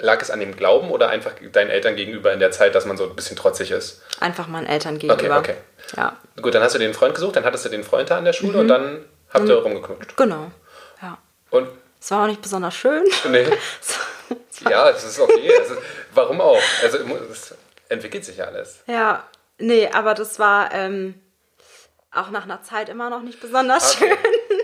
lag 0.01 0.21
es 0.23 0.31
an 0.31 0.41
dem 0.41 0.57
Glauben 0.57 0.91
oder 0.91 1.11
einfach 1.11 1.33
deinen 1.53 1.71
Eltern 1.71 1.95
gegenüber 1.97 2.33
in 2.33 2.41
der 2.41 2.51
Zeit, 2.53 2.75
dass 2.75 2.87
man 2.87 2.97
so 2.97 3.05
ein 3.05 3.15
bisschen 3.17 3.37
trotzig 3.37 3.71
ist? 3.71 4.03
Einfach 4.21 4.47
meinen 4.49 4.67
Eltern 4.67 4.99
gegenüber. 4.99 5.39
okay. 5.39 5.57
Ja, 5.97 6.17
Gut, 6.41 6.55
dann 6.55 6.63
hast 6.63 6.75
du 6.75 6.79
den 6.79 6.95
Freund 6.95 7.15
gesucht, 7.15 7.37
dann 7.37 7.45
hattest 7.45 7.65
du 7.65 7.69
den 7.69 7.85
Freund 7.85 8.11
da 8.11 8.17
an 8.19 8.25
der 8.25 8.33
Schule 8.33 8.59
und 8.59 8.69
dann 8.69 9.05
habt 9.33 9.49
ihr 9.49 9.57
rumgeknutscht. 9.57 10.17
genau. 10.17 10.51
Ja. 11.03 11.19
Und, 11.51 11.69
Es 12.01 12.11
war 12.11 12.23
auch 12.25 12.27
nicht 12.29 12.41
besonders 12.41 12.75
schön. 12.75 13.05
nee, 13.31 13.47
ja, 14.71 14.91
es 14.91 15.05
ist 15.05 15.21
okay. 15.21 15.49
Ist, 15.49 15.73
warum 16.15 16.41
auch? 16.41 16.61
Also 16.83 16.99
es 17.31 17.55
entwickelt 17.89 18.25
sich 18.25 18.37
ja 18.39 18.45
alles. 18.47 18.81
Ja, 18.87 19.25
nee, 19.59 19.89
aber 19.93 20.15
das 20.15 20.39
war 20.39 20.73
ähm, 20.73 21.15
auch 22.13 22.31
nach 22.31 22.45
einer 22.45 22.63
Zeit 22.63 22.89
immer 22.89 23.09
noch 23.11 23.23
nicht 23.23 23.41
besonders 23.41 23.97
Okay. 23.97 24.09
schön. 24.11 24.59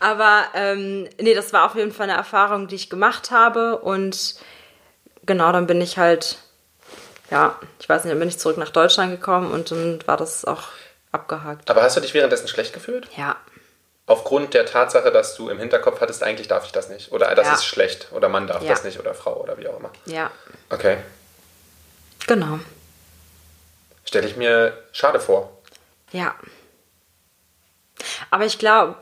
Aber 0.00 0.44
ähm, 0.54 1.08
nee, 1.20 1.34
das 1.34 1.52
war 1.52 1.66
auf 1.66 1.74
jeden 1.74 1.92
Fall 1.92 2.08
eine 2.08 2.16
Erfahrung, 2.18 2.66
die 2.68 2.74
ich 2.76 2.88
gemacht 2.90 3.30
habe. 3.30 3.78
Und 3.78 4.36
genau, 5.26 5.52
dann 5.52 5.66
bin 5.66 5.80
ich 5.80 5.98
halt, 5.98 6.38
ja, 7.30 7.58
ich 7.78 7.88
weiß 7.88 8.04
nicht, 8.04 8.12
dann 8.12 8.18
bin 8.18 8.28
ich 8.28 8.38
zurück 8.38 8.56
nach 8.56 8.70
Deutschland 8.70 9.10
gekommen 9.12 9.50
und 9.52 9.70
dann 9.70 10.00
war 10.06 10.16
das 10.16 10.44
auch 10.44 10.64
abgehakt. 11.12 11.70
Aber 11.70 11.82
hast 11.82 11.96
du 11.96 12.00
dich 12.00 12.14
währenddessen 12.14 12.48
schlecht 12.48 12.72
gefühlt? 12.72 13.08
Ja, 13.16 13.36
Aufgrund 14.06 14.54
der 14.54 14.66
Tatsache, 14.66 15.12
dass 15.12 15.36
du 15.36 15.50
im 15.50 15.60
Hinterkopf 15.60 16.00
hattest, 16.00 16.24
eigentlich 16.24 16.48
darf 16.48 16.64
ich 16.66 16.72
das 16.72 16.88
nicht. 16.88 17.12
Oder 17.12 17.32
das 17.36 17.46
Ja. 17.46 17.54
ist 17.54 17.64
schlecht. 17.64 18.08
Oder 18.10 18.28
Mann 18.28 18.48
darf 18.48 18.60
Ja. 18.62 18.70
das 18.70 18.82
nicht. 18.82 18.98
Oder 18.98 19.14
Frau 19.14 19.36
oder 19.40 19.56
wie 19.58 19.68
auch 19.68 19.78
immer. 19.78 19.92
ja, 20.06 20.32
Okay. 20.68 20.96
genau. 22.26 22.58
Stelle 24.04 24.26
ich 24.26 24.34
mir 24.36 24.76
schade 24.90 25.20
vor. 25.20 25.56
Ja. 26.10 26.34
Aber 28.30 28.44
ich 28.44 28.58
glaube, 28.58 28.96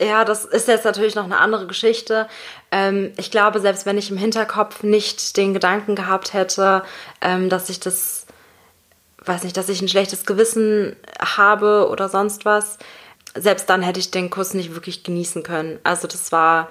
ja, 0.00 0.24
das 0.24 0.44
ist 0.44 0.68
jetzt 0.68 0.84
natürlich 0.84 1.14
noch 1.14 1.24
eine 1.24 1.38
andere 1.38 1.66
Geschichte. 1.66 2.28
Ähm, 2.70 3.12
ich 3.16 3.30
glaube, 3.30 3.60
selbst 3.60 3.86
wenn 3.86 3.98
ich 3.98 4.10
im 4.10 4.16
Hinterkopf 4.16 4.82
nicht 4.82 5.36
den 5.36 5.54
Gedanken 5.54 5.94
gehabt 5.94 6.32
hätte, 6.32 6.82
ähm, 7.20 7.48
dass 7.48 7.68
ich 7.68 7.80
das, 7.80 8.26
weiß 9.24 9.44
nicht, 9.44 9.56
dass 9.56 9.68
ich 9.68 9.80
ein 9.80 9.88
schlechtes 9.88 10.26
Gewissen 10.26 10.96
habe 11.20 11.88
oder 11.88 12.08
sonst 12.08 12.44
was, 12.44 12.78
selbst 13.36 13.70
dann 13.70 13.82
hätte 13.82 14.00
ich 14.00 14.10
den 14.10 14.30
Kuss 14.30 14.54
nicht 14.54 14.74
wirklich 14.74 15.04
genießen 15.04 15.42
können. 15.42 15.78
Also 15.84 16.08
das 16.08 16.32
war, 16.32 16.70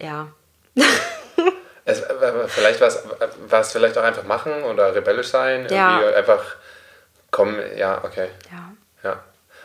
ja, 0.00 0.28
Es, 1.84 2.00
äh, 2.00 2.48
vielleicht 2.48 2.80
war 2.80 2.88
es, 2.88 3.02
war 3.48 3.60
es 3.60 3.72
vielleicht 3.72 3.98
auch 3.98 4.04
einfach 4.04 4.24
machen 4.24 4.62
oder 4.62 4.94
rebellisch 4.94 5.28
sein. 5.28 5.66
Ja. 5.68 5.98
Irgendwie 5.98 6.16
einfach 6.16 6.42
kommen. 7.30 7.58
Ja, 7.76 8.02
okay. 8.04 8.28
ja. 8.50 8.72
Ja. 9.02 9.20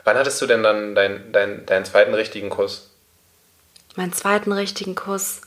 Wann 0.08 0.18
hattest 0.18 0.42
du 0.42 0.46
denn 0.46 0.64
dann 0.64 0.96
deinen 0.96 1.34
dein, 1.34 1.66
deinen 1.66 1.84
zweiten 1.84 2.14
richtigen 2.14 2.50
Kuss? 2.50 2.90
Meinen 3.98 4.14
zweiten 4.14 4.54
richtigen 4.54 4.96
Kuss. 4.96 5.42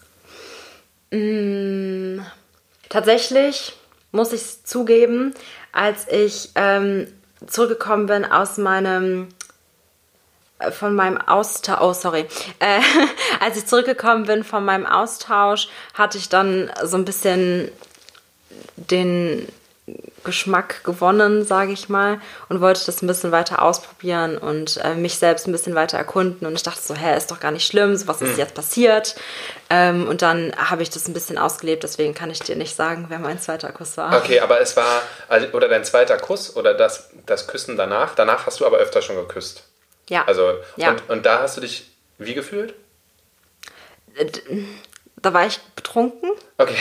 Mm, 1.10 2.18
tatsächlich 2.90 3.72
muss 4.12 4.34
ich 4.34 4.62
zugeben, 4.64 5.32
als 5.72 6.06
ich 6.08 6.50
ähm, 6.56 7.10
zurückgekommen 7.46 8.04
bin 8.04 8.26
aus 8.26 8.58
meinem 8.58 9.28
äh, 10.58 10.70
von 10.70 10.94
meinem 10.94 11.16
Austausch, 11.16 11.80
oh 11.80 11.94
sorry, 11.94 12.26
äh, 12.58 12.80
als 13.40 13.56
ich 13.56 13.64
zurückgekommen 13.64 14.26
bin 14.26 14.44
von 14.44 14.62
meinem 14.62 14.84
Austausch, 14.84 15.70
hatte 15.94 16.18
ich 16.18 16.28
dann 16.28 16.70
so 16.84 16.98
ein 16.98 17.06
bisschen 17.06 17.72
den 18.76 19.48
Geschmack 20.24 20.84
gewonnen, 20.84 21.44
sage 21.44 21.72
ich 21.72 21.88
mal, 21.88 22.20
und 22.48 22.60
wollte 22.60 22.84
das 22.86 23.02
ein 23.02 23.06
bisschen 23.06 23.32
weiter 23.32 23.62
ausprobieren 23.62 24.36
und 24.38 24.76
äh, 24.84 24.94
mich 24.94 25.16
selbst 25.16 25.46
ein 25.46 25.52
bisschen 25.52 25.74
weiter 25.74 25.96
erkunden. 25.98 26.46
Und 26.46 26.54
ich 26.54 26.62
dachte 26.62 26.80
so, 26.82 26.94
hä, 26.94 27.16
ist 27.16 27.30
doch 27.30 27.40
gar 27.40 27.50
nicht 27.50 27.66
schlimm, 27.66 27.96
so 27.96 28.06
was 28.06 28.20
ist 28.22 28.36
jetzt 28.38 28.54
passiert. 28.54 29.16
Ähm, 29.70 30.06
und 30.08 30.22
dann 30.22 30.52
habe 30.56 30.82
ich 30.82 30.90
das 30.90 31.08
ein 31.08 31.14
bisschen 31.14 31.38
ausgelebt, 31.38 31.82
deswegen 31.82 32.14
kann 32.14 32.30
ich 32.30 32.40
dir 32.40 32.56
nicht 32.56 32.76
sagen, 32.76 33.06
wer 33.08 33.18
mein 33.18 33.40
zweiter 33.40 33.72
Kuss 33.72 33.96
war. 33.96 34.16
Okay, 34.16 34.40
aber 34.40 34.60
es 34.60 34.76
war, 34.76 35.02
also, 35.28 35.46
oder 35.52 35.68
dein 35.68 35.84
zweiter 35.84 36.16
Kuss 36.18 36.54
oder 36.56 36.74
das, 36.74 37.10
das 37.26 37.46
Küssen 37.46 37.76
danach. 37.76 38.14
Danach 38.14 38.46
hast 38.46 38.60
du 38.60 38.66
aber 38.66 38.78
öfter 38.78 39.00
schon 39.02 39.16
geküsst. 39.16 39.64
Ja. 40.08 40.24
Also, 40.26 40.54
Ja. 40.76 40.90
und, 40.90 41.08
und 41.08 41.26
da 41.26 41.40
hast 41.40 41.56
du 41.56 41.60
dich 41.60 41.90
wie 42.18 42.34
gefühlt? 42.34 42.74
Da 45.16 45.32
war 45.32 45.46
ich 45.46 45.60
betrunken, 45.76 46.30
Okay. 46.58 46.76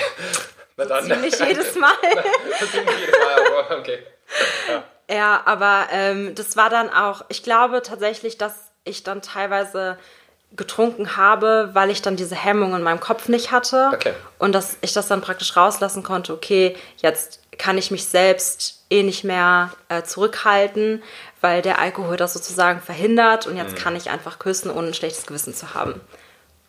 Na 0.80 0.86
dann. 0.86 1.06
ziemlich 1.06 1.40
jedes 1.40 1.76
Mal. 1.76 1.94
Ziemlich 2.72 3.00
jedes 3.00 3.16
Mal, 3.20 3.48
aber 3.68 3.78
okay. 3.80 4.00
Ja, 5.10 5.42
aber 5.46 5.88
ähm, 5.92 6.36
das 6.36 6.56
war 6.58 6.70
dann 6.70 6.90
auch, 6.90 7.26
ich 7.30 7.44
glaube 7.44 7.82
tatsächlich, 7.82 8.38
dass 8.38 8.54
ich 8.84 9.04
dann 9.04 9.22
teilweise 9.22 9.98
getrunken 10.56 11.16
habe, 11.16 11.70
weil 11.74 11.90
ich 11.92 12.02
dann 12.02 12.16
diese 12.16 12.36
Hemmung 12.36 12.76
in 12.76 12.82
meinem 12.82 13.00
Kopf 13.00 13.28
nicht 13.28 13.52
hatte. 13.52 13.92
Okay. 13.94 14.14
Und 14.40 14.54
dass 14.54 14.78
ich 14.82 14.94
das 14.94 15.08
dann 15.08 15.22
praktisch 15.22 15.56
rauslassen 15.56 16.02
konnte, 16.04 16.34
okay, 16.34 16.76
jetzt 16.98 17.40
kann 17.60 17.78
ich 17.78 17.92
mich 17.92 18.06
selbst 18.06 18.84
eh 18.90 19.04
nicht 19.04 19.24
mehr 19.24 19.72
äh, 19.90 20.02
zurückhalten, 20.04 21.04
weil 21.42 21.62
der 21.62 21.78
Alkohol 21.80 22.18
das 22.18 22.34
sozusagen 22.34 22.82
verhindert 22.82 23.46
und 23.46 23.54
Mhm. 23.54 23.60
jetzt 23.60 23.76
kann 23.76 23.96
ich 23.96 24.10
einfach 24.10 24.40
küssen, 24.40 24.72
ohne 24.72 24.88
ein 24.88 24.94
schlechtes 24.96 25.26
Gewissen 25.28 25.54
zu 25.54 25.74
haben. 25.76 26.02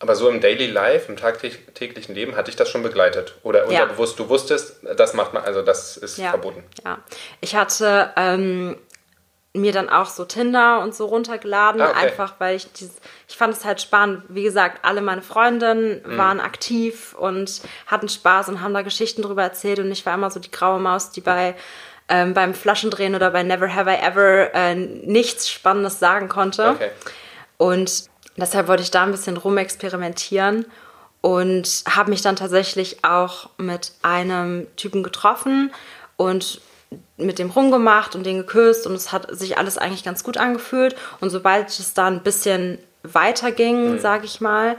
Aber 0.01 0.15
so 0.15 0.27
im 0.29 0.41
Daily 0.41 0.65
Life, 0.65 1.09
im 1.11 1.15
tagtäglichen 1.15 2.15
Leben, 2.15 2.35
hat 2.35 2.47
dich 2.47 2.55
das 2.55 2.69
schon 2.69 2.81
begleitet? 2.81 3.35
Oder 3.43 3.59
Ja. 3.71 3.83
unterbewusst, 3.83 4.17
du 4.17 4.27
wusstest, 4.29 4.77
das 4.97 5.13
macht 5.13 5.33
man, 5.33 5.43
also 5.43 5.61
das 5.61 5.95
ist 5.95 6.17
Ja. 6.17 6.31
verboten. 6.31 6.63
Ja. 6.83 6.97
Ich 7.39 7.55
hatte 7.55 8.11
ähm, 8.15 8.77
mir 9.53 9.71
dann 9.73 9.89
auch 9.89 10.07
so 10.07 10.25
Tinder 10.25 10.79
und 10.79 10.95
so 10.95 11.05
runtergeladen, 11.05 11.81
Ah, 11.81 11.89
okay. 11.91 12.07
einfach 12.07 12.35
weil 12.39 12.55
ich 12.55 12.71
dieses, 12.73 12.95
ich 13.27 13.37
fand 13.37 13.53
es 13.53 13.63
halt 13.63 13.79
spannend. 13.79 14.23
Wie 14.29 14.43
gesagt, 14.43 14.79
alle 14.83 15.01
meine 15.01 15.21
Freundinnen 15.21 16.01
Mhm. 16.03 16.17
waren 16.17 16.39
aktiv 16.39 17.13
und 17.13 17.61
hatten 17.85 18.09
Spaß 18.09 18.49
und 18.49 18.61
haben 18.61 18.73
da 18.73 18.81
Geschichten 18.81 19.21
drüber 19.21 19.43
erzählt 19.43 19.77
und 19.79 19.91
ich 19.91 20.03
war 20.05 20.15
immer 20.15 20.31
so 20.31 20.39
die 20.39 20.49
graue 20.51 20.79
Maus, 20.79 21.11
die 21.11 21.21
bei 21.21 21.53
ähm, 22.09 22.33
beim 22.33 22.53
Flaschendrehen 22.53 23.13
oder 23.15 23.29
bei 23.31 23.41
Never 23.43 23.73
Have 23.73 23.89
I 23.89 23.95
Ever 23.95 24.53
äh, 24.53 24.75
nichts 24.75 25.49
Spannendes 25.49 25.99
sagen 25.99 26.27
konnte. 26.27 26.67
Okay. 26.71 26.89
Und 27.57 28.09
deshalb 28.37 28.67
wollte 28.67 28.83
ich 28.83 28.91
da 28.91 29.03
ein 29.03 29.11
bisschen 29.11 29.37
rumexperimentieren 29.37 30.65
und 31.21 31.83
habe 31.87 32.09
mich 32.09 32.21
dann 32.21 32.35
tatsächlich 32.35 33.03
auch 33.03 33.49
mit 33.57 33.93
einem 34.01 34.67
Typen 34.75 35.03
getroffen 35.03 35.71
und 36.17 36.61
mit 37.17 37.39
dem 37.39 37.51
rumgemacht 37.51 38.15
und 38.15 38.25
den 38.25 38.37
geküsst 38.37 38.87
und 38.87 38.95
es 38.95 39.11
hat 39.11 39.27
sich 39.35 39.57
alles 39.57 39.77
eigentlich 39.77 40.03
ganz 40.03 40.23
gut 40.23 40.37
angefühlt. 40.37 40.95
Und 41.19 41.29
sobald 41.29 41.69
es 41.69 41.93
da 41.93 42.07
ein 42.07 42.23
bisschen 42.23 42.79
weiter 43.03 43.51
ging, 43.51 43.99
sage 43.99 44.25
ich 44.25 44.41
mal, 44.41 44.75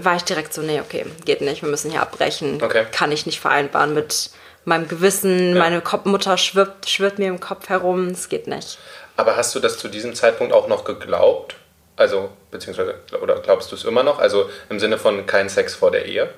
war 0.00 0.16
ich 0.16 0.24
direkt 0.24 0.52
so, 0.52 0.62
nee, 0.62 0.80
okay, 0.80 1.06
geht 1.24 1.40
nicht, 1.40 1.62
wir 1.62 1.68
müssen 1.68 1.90
hier 1.90 2.02
abbrechen. 2.02 2.60
Okay. 2.62 2.86
Kann 2.90 3.12
ich 3.12 3.26
nicht 3.26 3.40
vereinbaren 3.40 3.94
mit 3.94 4.30
meinem 4.64 4.88
Gewissen. 4.88 5.56
Meine 5.56 5.80
Kopf 5.80 6.04
Mutter 6.04 6.36
schwirrt, 6.36 6.88
schwirrt 6.88 7.18
mir 7.18 7.28
im 7.28 7.40
Kopf 7.40 7.68
herum, 7.68 8.08
es 8.08 8.28
geht 8.28 8.46
nicht. 8.46 8.78
Aber 9.16 9.36
hast 9.36 9.54
du 9.54 9.60
das 9.60 9.78
zu 9.78 9.88
diesem 9.88 10.14
Zeitpunkt 10.14 10.52
auch 10.52 10.66
noch 10.66 10.84
geglaubt? 10.84 11.54
Also, 11.96 12.30
beziehungsweise, 12.50 12.96
oder 13.22 13.40
glaubst 13.40 13.70
du 13.70 13.76
es 13.76 13.84
immer 13.84 14.02
noch? 14.02 14.18
Also 14.18 14.48
im 14.68 14.80
Sinne 14.80 14.98
von 14.98 15.26
kein 15.26 15.48
Sex 15.48 15.74
vor 15.74 15.90
der 15.90 16.06
Ehe? 16.06 16.28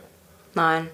Nein. 0.54 0.90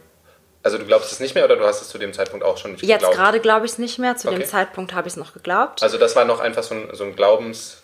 Also 0.65 0.79
du 0.79 0.85
glaubst 0.85 1.11
es 1.11 1.19
nicht 1.19 1.35
mehr 1.35 1.45
oder 1.45 1.57
du 1.57 1.65
hast 1.65 1.83
es 1.83 1.89
zu 1.89 1.99
dem 1.99 2.13
Zeitpunkt 2.13 2.45
auch 2.45 2.57
schon 2.57 2.73
nicht 2.73 2.83
Jetzt 2.85 3.01
geglaubt? 3.01 3.17
gerade 3.17 3.41
glaube 3.41 3.67
ich 3.67 3.73
es 3.73 3.79
nicht 3.79 3.99
mehr. 3.99 4.17
Zu 4.17 4.29
Okay. 4.29 4.39
dem 4.39 4.47
Zeitpunkt 4.47 4.95
habe 4.95 5.09
ich 5.09 5.15
es 5.15 5.17
noch 5.17 5.33
geglaubt. 5.33 5.83
Also 5.83 5.99
das 5.99 6.15
war 6.15 6.25
noch 6.25 6.39
einfach 6.39 6.63
so 6.63 6.75
ein, 6.75 6.89
so 6.93 7.03
ein 7.05 7.17
Glaubens... 7.17 7.83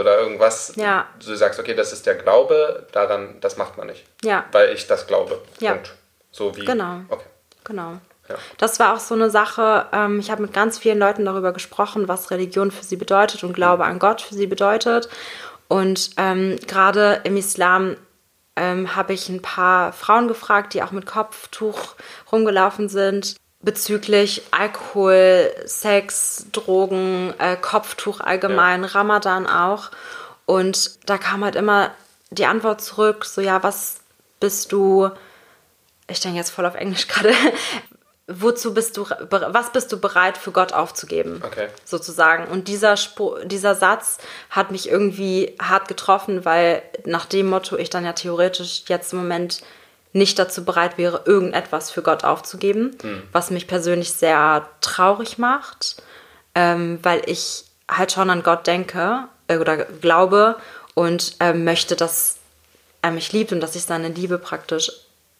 oder 0.00 0.18
irgendwas, 0.18 0.72
Ja. 0.76 1.06
du 1.22 1.34
sagst, 1.34 1.60
okay, 1.60 1.74
das 1.74 1.92
ist 1.92 2.06
der 2.06 2.14
Glaube, 2.14 2.86
daran, 2.92 3.36
das 3.42 3.58
macht 3.58 3.76
man 3.76 3.88
nicht. 3.88 4.02
Ja. 4.24 4.46
Weil 4.52 4.70
ich 4.72 4.86
das 4.86 5.06
glaube. 5.06 5.42
Ja. 5.60 5.72
Punkt. 5.72 5.92
So 6.30 6.56
wie. 6.56 6.64
Genau. 6.64 7.00
Okay. 7.10 7.26
Genau. 7.64 7.98
Ja. 8.30 8.36
Das 8.56 8.80
war 8.80 8.94
auch 8.94 8.98
so 9.00 9.14
eine 9.14 9.28
Sache, 9.28 9.84
ähm, 9.92 10.20
ich 10.20 10.30
habe 10.30 10.40
mit 10.40 10.54
ganz 10.54 10.78
vielen 10.78 10.98
Leuten 10.98 11.26
darüber 11.26 11.52
gesprochen, 11.52 12.08
was 12.08 12.30
Religion 12.30 12.70
für 12.70 12.82
sie 12.82 12.96
bedeutet 12.96 13.44
und 13.44 13.52
Glaube 13.52 13.84
an 13.84 13.98
Gott 13.98 14.22
für 14.22 14.34
sie 14.34 14.46
bedeutet. 14.46 15.10
Und 15.72 16.10
ähm, 16.18 16.58
gerade 16.66 17.22
im 17.24 17.38
Islam 17.38 17.96
ähm, 18.56 18.94
habe 18.94 19.14
ich 19.14 19.30
ein 19.30 19.40
paar 19.40 19.94
Frauen 19.94 20.28
gefragt, 20.28 20.74
die 20.74 20.82
auch 20.82 20.90
mit 20.90 21.06
Kopftuch 21.06 21.94
rumgelaufen 22.30 22.90
sind, 22.90 23.36
bezüglich 23.62 24.42
Alkohol, 24.50 25.50
Sex, 25.64 26.44
Drogen, 26.52 27.32
äh, 27.38 27.56
Kopftuch 27.56 28.20
allgemein, 28.20 28.84
Ramadan 28.84 29.46
auch. 29.46 29.90
Und 30.44 31.08
da 31.08 31.16
kam 31.16 31.42
halt 31.42 31.56
immer 31.56 31.92
die 32.28 32.44
Antwort 32.44 32.82
zurück, 32.82 33.24
so 33.24 33.40
ja, 33.40 33.62
was 33.62 34.00
bist 34.40 34.72
du, 34.72 35.08
ich 36.06 36.20
denke 36.20 36.36
jetzt 36.36 36.50
voll 36.50 36.66
auf 36.66 36.74
Englisch 36.74 37.08
gerade, 37.08 37.32
wozu 38.40 38.74
bist 38.74 38.96
du, 38.96 39.06
was 39.30 39.72
bist 39.72 39.92
du 39.92 40.00
bereit 40.00 40.36
für 40.36 40.52
Gott 40.52 40.72
aufzugeben? 40.72 41.42
Okay. 41.44 41.68
Sozusagen. 41.84 42.46
Und 42.46 42.68
dieser, 42.68 42.96
dieser 43.44 43.74
Satz 43.74 44.18
hat 44.50 44.70
mich 44.70 44.88
irgendwie 44.88 45.54
hart 45.60 45.88
getroffen, 45.88 46.44
weil 46.44 46.82
nach 47.04 47.26
dem 47.26 47.48
Motto 47.48 47.76
ich 47.76 47.90
dann 47.90 48.04
ja 48.04 48.12
theoretisch 48.12 48.84
jetzt 48.88 49.12
im 49.12 49.20
Moment 49.20 49.62
nicht 50.12 50.38
dazu 50.38 50.64
bereit 50.64 50.98
wäre, 50.98 51.22
irgendetwas 51.24 51.90
für 51.90 52.02
Gott 52.02 52.24
aufzugeben, 52.24 52.96
was 53.32 53.50
mich 53.50 53.66
persönlich 53.66 54.12
sehr 54.12 54.68
traurig 54.80 55.38
macht, 55.38 56.02
ähm, 56.54 56.98
weil 57.02 57.22
ich 57.26 57.64
halt 57.90 58.12
schon 58.12 58.30
an 58.30 58.42
Gott 58.42 58.66
denke 58.66 59.24
äh, 59.48 59.56
oder 59.56 59.78
glaube 59.78 60.56
und 60.94 61.36
ähm, 61.40 61.64
möchte, 61.64 61.96
dass 61.96 62.36
er 63.00 63.10
mich 63.10 63.32
liebt 63.32 63.52
und 63.52 63.60
dass 63.60 63.74
ich 63.74 63.82
seine 63.82 64.08
Liebe 64.08 64.38
praktisch 64.38 64.90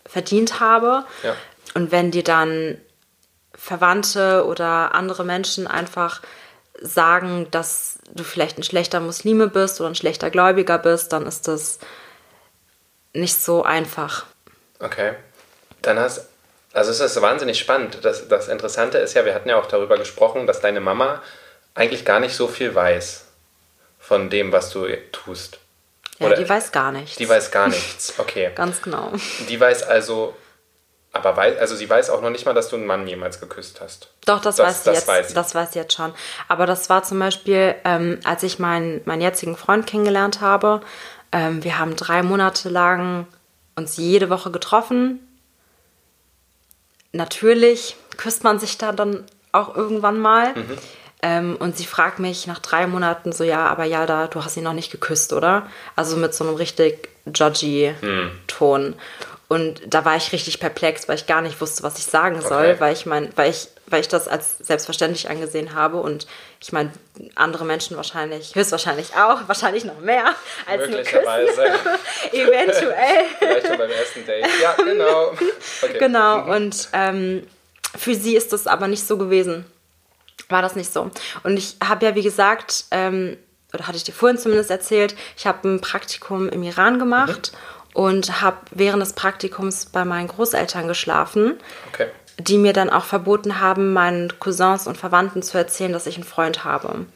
verdient 0.07 0.61
habe. 0.61 1.05
Ja. 1.23 1.35
Und 1.75 1.91
wenn 1.93 2.11
dir 2.11 2.25
dann 2.25 2.81
Verwandte 3.55 4.45
oder 4.47 4.95
andere 4.95 5.25
Menschen 5.25 5.67
einfach 5.67 6.23
sagen, 6.81 7.47
dass 7.51 7.99
du 8.13 8.25
vielleicht 8.25 8.59
ein 8.59 8.63
schlechter 8.63 9.01
Muslime 9.01 9.49
bist 9.49 9.81
oder 9.81 9.91
ein 9.91 9.95
schlechter 9.95 10.31
Gläubiger 10.31 10.79
bist, 10.79 11.13
dann 11.13 11.27
ist 11.27 11.49
das 11.49 11.79
nicht 13.13 13.37
so 13.37 13.63
einfach. 13.63 14.27
Okay. 14.81 15.15
Dann 15.83 15.99
hast 15.99 16.27
also 16.75 16.91
es 16.91 17.01
ist 17.01 17.21
wahnsinnig 17.21 17.59
spannend. 17.59 17.99
Das, 18.03 18.29
das 18.29 18.49
Interessante 18.49 18.99
ist 18.99 19.15
ja, 19.15 19.25
wir 19.25 19.35
hatten 19.35 19.49
ja 19.49 19.57
auch 19.57 19.67
darüber 19.67 19.99
gesprochen, 19.99 20.47
dass 20.47 20.61
deine 20.61 20.81
Mama 20.81 21.23
eigentlich 21.75 22.05
gar 22.05 22.21
nicht 22.21 22.35
so 22.35 22.49
viel 22.49 22.75
weiß 22.75 23.25
von 23.99 24.31
dem, 24.31 24.53
was 24.53 24.71
du 24.71 24.87
tust. 25.13 25.59
Ja, 26.19 26.29
Oder- 26.29 26.37
die 26.37 26.49
weiß 26.49 26.73
gar 26.73 26.93
nichts. 26.93 27.17
Die 27.17 27.29
weiß 27.29 27.51
gar 27.51 27.69
nichts. 27.69 28.15
Okay. 28.19 28.51
Ganz 28.55 28.81
genau. 28.83 29.13
Die 29.49 29.61
weiß 29.61 29.83
also, 29.83 30.35
aber 31.13 31.37
weiß, 31.37 31.59
also 31.59 31.77
sie 31.77 31.89
weiß 31.91 32.09
auch 32.11 32.23
noch 32.23 32.31
nicht 32.31 32.47
mal, 32.47 32.55
dass 32.55 32.69
du 32.69 32.77
einen 32.77 32.87
Mann 32.87 33.07
jemals 33.07 33.39
geküsst 33.41 33.81
hast. 33.81 34.09
Doch, 34.25 34.41
das, 34.41 34.57
Das- 34.57 34.67
weiß 34.67 34.85
sie 34.85 34.91
das 34.91 34.99
jetzt. 34.99 35.09
weiß 35.09 35.29
sie. 35.29 35.35
Das 35.35 35.55
weiß 35.55 35.73
sie 35.73 35.79
jetzt 35.81 35.95
schon. 35.95 36.13
Aber 36.49 36.67
das 36.67 36.89
war 36.89 37.03
zum 37.03 37.19
Beispiel, 37.19 37.75
ähm, 37.85 38.19
als 38.25 38.43
ich 38.43 38.59
meinen, 38.59 39.03
meinen 39.05 39.21
jetzigen 39.23 39.57
Freund 39.57 39.87
kennengelernt 39.87 40.41
habe. 40.41 40.81
Ähm, 41.33 41.63
wir 41.65 41.79
haben 41.79 41.97
drei 41.97 42.23
Monate 42.23 42.69
lang 42.69 43.27
uns 43.77 43.97
jede 43.97 44.31
Woche 44.31 44.51
getroffen. 44.51 45.21
Natürlich 47.13 47.97
küsst 48.17 48.45
man 48.45 48.59
sich 48.59 48.79
da 48.79 48.93
dann 48.93 49.25
auch 49.53 49.75
irgendwann 49.77 50.19
mal. 50.19 50.55
Mhm. 50.55 50.79
Ähm, 51.25 51.57
und 51.61 51.77
sie 51.77 51.87
fragt 51.87 52.19
mich 52.19 52.47
nach 52.49 52.59
drei 52.59 52.87
Monaten 52.87 53.33
so, 53.33 53.45
ja, 53.45 53.67
aber 53.67 53.85
Yalda, 53.85 54.27
du 54.27 54.45
hast 54.45 54.57
ihn 54.57 54.65
noch 54.65 54.73
nicht 54.73 54.91
geküsst, 54.91 55.33
oder? 55.33 55.67
Also 55.95 56.17
mit 56.17 56.35
so 56.35 56.43
einem 56.45 56.55
richtig 56.57 57.11
judgy 57.33 57.95
Mhm. 58.01 58.31
Ton. 58.49 58.95
Und 59.53 59.83
da 59.87 60.07
war 60.07 60.17
ich 60.17 60.33
richtig 60.33 60.61
perplex, 60.61 61.09
weil 61.09 61.17
ich 61.17 61.27
gar 61.27 61.43
nicht 61.43 61.61
wusste, 61.61 61.83
was 61.83 61.99
ich 61.99 62.07
sagen 62.07 62.41
soll, 62.41 62.71
Okay. 62.71 62.77
weil 62.81 62.93
ich 62.95 63.05
mein, 63.05 63.29
weil 63.37 63.51
ich, 63.51 63.69
weil 63.87 64.01
ich 64.01 64.09
das 64.09 64.27
als 64.27 64.57
selbstverständlich 64.61 65.29
angesehen 65.29 65.75
habe 65.75 65.99
und 65.99 66.27
ich 66.59 66.73
meine, 66.73 66.91
andere 67.35 67.67
Menschen 67.67 67.99
wahrscheinlich, 67.99 68.55
höchstwahrscheinlich 68.55 69.15
auch, 69.15 69.47
wahrscheinlich 69.49 69.85
noch 69.85 69.99
mehr 70.01 70.35
als 70.67 70.89
nur 70.89 71.01
küssen. 71.01 71.17
Möglicherweise. 71.19 71.65
Eventuell. 72.33 73.25
Vielleicht 73.39 73.67
schon 73.67 73.77
beim 73.77 73.91
ersten 73.91 74.25
Date. 74.25 74.47
Ja, 74.63 74.73
genau. 74.73 75.33
Okay. 75.83 75.99
Genau, 75.99 76.51
und 76.57 76.89
ähm, 76.95 77.47
für 77.95 78.15
sie 78.15 78.35
ist 78.37 78.55
das 78.55 78.67
aber 78.67 78.89
nicht 78.89 79.07
so 79.07 79.19
gewesen. 79.19 79.67
War 80.49 80.63
das 80.63 80.77
nicht 80.77 80.91
so. 80.91 81.11
Und 81.43 81.59
ich 81.59 81.77
habe 81.87 82.07
ja, 82.07 82.15
wie 82.15 82.23
gesagt, 82.23 82.87
ähm, 82.91 83.37
oder 83.75 83.87
hatte 83.87 83.97
ich 83.97 84.05
dir 84.05 84.13
vorhin 84.13 84.39
zumindest 84.39 84.71
erzählt, 84.71 85.15
ich 85.37 85.47
habe 85.47 85.69
ein 85.69 85.81
Praktikum 85.81 86.49
im 86.49 86.63
Iran 86.63 86.99
gemacht 86.99 87.53
und 87.95 88.41
habe 88.41 88.57
während 88.71 89.03
des 89.03 89.13
Praktikums 89.13 89.87
bei 89.87 90.05
meinen 90.05 90.29
Großeltern 90.29 90.89
geschlafen, 90.89 91.59
Okay. 91.93 92.07
die 92.39 92.59
mir 92.59 92.73
dann 92.73 92.91
auch 92.91 93.05
verboten 93.05 93.61
haben, 93.61 93.93
meinen 93.93 94.39
Cousins 94.39 94.87
und 94.87 94.97
Verwandten 94.97 95.43
zu 95.43 95.59
erzählen, 95.59 95.93
dass 95.93 96.07
ich 96.07 96.15
einen 96.17 96.25
Freund 96.25 96.65
habe. 96.65 97.07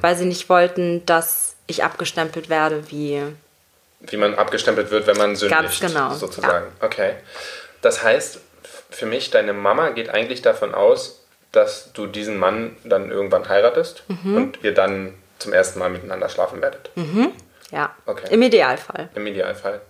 Weil 0.00 0.14
sie 0.16 0.24
nicht 0.26 0.48
wollten, 0.48 1.04
dass 1.06 1.56
ich 1.66 1.82
abgestempelt 1.82 2.48
werde 2.48 2.90
wie 2.90 3.22
Wie 4.00 4.16
man 4.16 4.34
abgestempelt 4.34 4.90
wird, 4.90 5.06
wenn 5.08 5.16
man 5.16 5.34
sündigt. 5.34 5.60
Ganz 5.60 5.80
genau, 5.80 6.12
Sozusagen. 6.14 6.66
Okay. 6.80 7.14
Das 7.82 8.02
heißt, 8.04 8.38
für 8.90 9.06
mich, 9.06 9.30
deine 9.30 9.52
Mama 9.52 9.90
geht 9.90 10.10
eigentlich 10.10 10.42
davon 10.42 10.74
aus, 10.74 11.20
dass 11.52 11.92
du 11.92 12.06
diesen 12.06 12.36
Mann 12.38 12.76
dann 12.84 13.10
irgendwann 13.10 13.48
heiratest 13.48 14.04
Mhm. 14.08 14.36
und 14.36 14.58
ihr 14.62 14.74
dann 14.74 15.14
zum 15.38 15.52
ersten 15.52 15.78
Mal 15.78 15.90
miteinander 15.90 16.28
schlafen 16.28 16.60
werdet. 16.62 16.90
ja, 17.72 17.94
Okay. 18.06 18.26
im 18.30 18.42
Idealfall. 18.42 19.08
Im 19.14 19.26
Idealfall. 19.26 19.80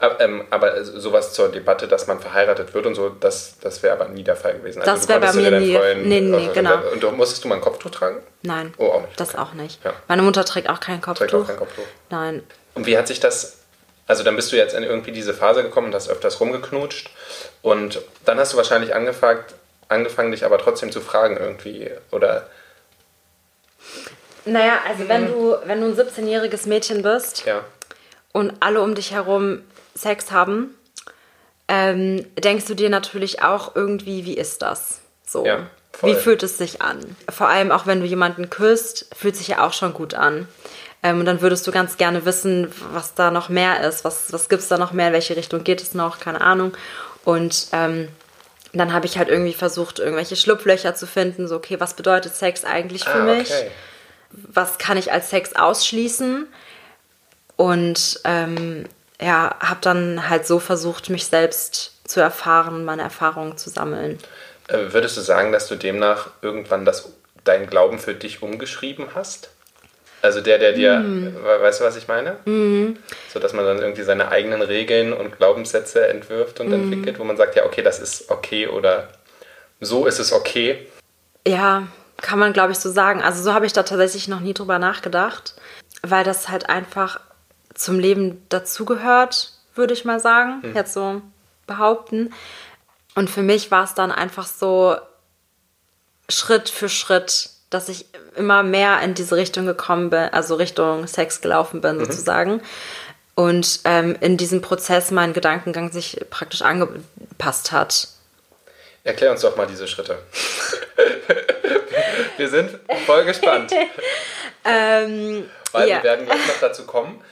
Aber, 0.00 0.20
ähm, 0.20 0.44
aber 0.50 0.84
sowas 0.84 1.32
zur 1.32 1.48
Debatte, 1.50 1.88
dass 1.88 2.06
man 2.06 2.20
verheiratet 2.20 2.72
wird 2.72 2.86
und 2.86 2.94
so, 2.94 3.08
das, 3.08 3.56
das 3.60 3.82
wäre 3.82 3.94
aber 3.94 4.06
nie 4.08 4.22
der 4.22 4.36
Fall 4.36 4.54
gewesen. 4.54 4.80
Also 4.82 4.92
Das 4.92 5.02
du 5.02 5.08
wär 5.08 5.18
bei 5.20 5.32
mir 5.32 5.50
nie- 5.58 5.74
Freund- 5.76 6.06
nee, 6.06 6.20
nee, 6.20 6.36
also, 6.36 6.52
genau. 6.52 6.76
Und 6.92 7.02
du, 7.02 7.10
musstest 7.10 7.42
du 7.42 7.48
mal 7.48 7.56
ein 7.56 7.60
Kopftuch 7.60 7.90
tragen? 7.90 8.18
Nein. 8.42 8.72
Oh, 8.78 8.86
auch 8.92 9.00
nicht. 9.02 9.18
Das 9.18 9.30
Okay. 9.30 9.38
auch 9.38 9.52
nicht. 9.54 9.84
Ja. 9.84 9.92
Meine 10.06 10.22
Mutter 10.22 10.44
trägt 10.44 10.68
auch 10.70 10.78
kein 10.78 11.00
Kopftuch. 11.00 11.26
Trägt 11.26 11.34
auch 11.34 11.46
kein 11.48 11.56
Kopftuch. 11.56 11.82
Nein. 12.10 12.44
Und 12.74 12.86
wie 12.86 12.96
hat 12.96 13.08
sich 13.08 13.18
das, 13.18 13.58
also 14.06 14.22
dann 14.22 14.36
bist 14.36 14.52
du 14.52 14.56
jetzt 14.56 14.74
in 14.74 14.84
irgendwie 14.84 15.10
diese 15.10 15.34
Phase 15.34 15.64
gekommen 15.64 15.88
und 15.88 15.94
hast 15.96 16.08
öfters 16.08 16.38
rumgeknutscht 16.38 17.10
und 17.62 18.00
dann 18.24 18.38
hast 18.38 18.52
du 18.52 18.56
wahrscheinlich 18.56 18.94
angefangen, 18.94 19.40
angefangen 19.88 20.30
dich 20.30 20.44
aber 20.44 20.58
trotzdem 20.58 20.92
zu 20.92 21.00
fragen 21.00 21.36
irgendwie 21.38 21.90
oder 22.12 22.46
Naja, 24.44 24.78
also 24.86 25.08
wenn 25.08 25.26
du, 25.26 25.56
wenn 25.64 25.80
du 25.80 25.88
ein 25.88 25.96
17-jähriges 25.96 26.68
Mädchen 26.68 27.02
bist 27.02 27.44
ja, 27.46 27.64
und 28.32 28.52
alle 28.60 28.80
um 28.80 28.94
dich 28.94 29.10
herum 29.12 29.62
Sex 29.98 30.30
haben, 30.30 30.74
ähm, 31.68 32.24
denkst 32.38 32.66
du 32.66 32.74
dir 32.74 32.88
natürlich 32.88 33.42
auch 33.42 33.76
irgendwie, 33.76 34.24
wie 34.24 34.36
ist 34.36 34.62
das? 34.62 35.00
So. 35.26 35.44
Ja, 35.44 35.66
wie 36.02 36.14
fühlt 36.14 36.42
es 36.42 36.58
sich 36.58 36.80
an? 36.80 37.00
Vor 37.28 37.48
allem 37.48 37.72
auch 37.72 37.86
wenn 37.86 38.00
du 38.00 38.06
jemanden 38.06 38.50
küsst, 38.50 39.06
fühlt 39.16 39.36
sich 39.36 39.48
ja 39.48 39.66
auch 39.66 39.72
schon 39.72 39.92
gut 39.92 40.14
an. 40.14 40.46
Ähm, 41.02 41.20
und 41.20 41.26
dann 41.26 41.40
würdest 41.40 41.66
du 41.66 41.72
ganz 41.72 41.96
gerne 41.96 42.24
wissen, 42.24 42.72
was 42.92 43.14
da 43.14 43.30
noch 43.30 43.48
mehr 43.48 43.86
ist. 43.86 44.04
Was, 44.04 44.32
was 44.32 44.48
gibt 44.48 44.62
es 44.62 44.68
da 44.68 44.78
noch 44.78 44.92
mehr? 44.92 45.08
In 45.08 45.12
welche 45.12 45.36
Richtung 45.36 45.64
geht 45.64 45.82
es 45.82 45.94
noch? 45.94 46.20
Keine 46.20 46.40
Ahnung. 46.40 46.76
Und 47.24 47.68
ähm, 47.72 48.08
dann 48.72 48.92
habe 48.92 49.06
ich 49.06 49.18
halt 49.18 49.28
irgendwie 49.28 49.54
versucht, 49.54 49.98
irgendwelche 49.98 50.36
Schlupflöcher 50.36 50.94
zu 50.94 51.06
finden. 51.06 51.48
So, 51.48 51.56
okay, 51.56 51.80
was 51.80 51.94
bedeutet 51.94 52.34
Sex 52.34 52.64
eigentlich 52.64 53.04
für 53.04 53.22
ah, 53.22 53.24
mich? 53.24 53.50
okay. 53.50 53.70
was 54.30 54.78
kann 54.78 54.96
ich 54.96 55.12
als 55.12 55.30
Sex 55.30 55.54
ausschließen? 55.54 56.46
Und 57.56 58.20
ähm, 58.24 58.84
ja, 59.20 59.54
habe 59.60 59.78
dann 59.80 60.28
halt 60.28 60.46
so 60.46 60.58
versucht, 60.58 61.10
mich 61.10 61.26
selbst 61.26 61.92
zu 62.08 62.20
erfahren, 62.20 62.84
meine 62.84 63.02
Erfahrungen 63.02 63.56
zu 63.58 63.70
sammeln. 63.70 64.18
Äh, 64.68 64.92
würdest 64.92 65.16
du 65.16 65.20
sagen, 65.20 65.52
dass 65.52 65.66
du 65.68 65.76
demnach 65.76 66.30
irgendwann 66.42 66.84
das, 66.84 67.10
deinen 67.44 67.66
Glauben 67.68 67.98
für 67.98 68.14
dich 68.14 68.42
umgeschrieben 68.42 69.08
hast? 69.14 69.50
Also 70.20 70.40
der, 70.40 70.58
der 70.58 70.72
dir, 70.72 71.04
we- 71.42 71.62
weißt 71.62 71.80
du, 71.80 71.84
was 71.84 71.96
ich 71.96 72.08
meine? 72.08 72.36
So, 73.32 73.38
dass 73.38 73.52
man 73.52 73.64
dann 73.64 73.78
irgendwie 73.78 74.02
seine 74.02 74.28
eigenen 74.30 74.62
Regeln 74.62 75.12
und 75.12 75.36
Glaubenssätze 75.36 76.08
entwirft 76.08 76.60
und 76.60 76.68
Mhm. 76.68 76.72
entwickelt, 76.74 77.18
wo 77.18 77.24
man 77.24 77.36
sagt, 77.36 77.54
ja, 77.56 77.64
okay, 77.64 77.82
das 77.82 77.98
ist 78.00 78.30
okay 78.30 78.66
oder 78.66 79.08
so 79.80 80.06
ist 80.06 80.18
es 80.18 80.32
okay. 80.32 80.86
Ja, 81.46 81.86
kann 82.20 82.38
man, 82.40 82.52
glaube 82.52 82.72
ich, 82.72 82.78
so 82.78 82.90
sagen. 82.90 83.22
Also 83.22 83.42
so 83.42 83.54
habe 83.54 83.64
ich 83.66 83.72
da 83.72 83.84
tatsächlich 83.84 84.26
noch 84.28 84.40
nie 84.40 84.54
drüber 84.54 84.78
nachgedacht, 84.80 85.54
weil 86.02 86.24
das 86.24 86.48
halt 86.48 86.68
einfach 86.68 87.20
zum 87.78 87.98
Leben 87.98 88.44
dazugehört, 88.48 89.52
würde 89.74 89.94
ich 89.94 90.04
mal 90.04 90.20
sagen, 90.20 90.62
jetzt 90.74 90.92
so 90.92 91.22
behaupten. 91.66 92.32
Und 93.14 93.30
für 93.30 93.42
mich 93.42 93.70
war 93.70 93.84
es 93.84 93.94
dann 93.94 94.12
einfach 94.12 94.46
so 94.46 94.96
Schritt 96.28 96.68
für 96.68 96.88
Schritt 96.88 97.50
dass 97.70 97.88
ich 97.88 98.06
immer 98.36 98.62
mehr 98.62 99.00
in 99.02 99.14
diese 99.14 99.36
Richtung 99.36 99.66
gekommen 99.66 100.10
bin, 100.10 100.20
also 100.32 100.54
Richtung 100.54 101.06
Sex 101.06 101.40
gelaufen 101.40 101.80
bin 101.80 101.98
sozusagen. 101.98 102.62
Und 103.34 103.80
ähm, 103.84 104.16
in 104.20 104.36
diesem 104.36 104.62
Prozess 104.62 105.10
mein 105.10 105.32
Gedankengang 105.32 105.92
sich 105.92 106.18
praktisch 106.30 106.62
angepasst 106.62 107.72
hat. 107.72 108.08
Erklär 109.04 109.30
uns 109.30 109.42
doch 109.42 109.56
mal 109.56 109.66
diese 109.66 109.86
Schritte. 109.86 110.18
wir 112.36 112.48
sind 112.48 112.78
voll 113.06 113.24
gespannt. 113.24 113.72
Ähm, 114.64 115.48
Weil 115.72 115.88
ja. 115.88 115.96
wir 115.96 116.02
werden 116.02 116.26
gleich 116.26 116.46
noch 116.46 116.60
dazu 116.60 116.84
kommen. 116.84 117.22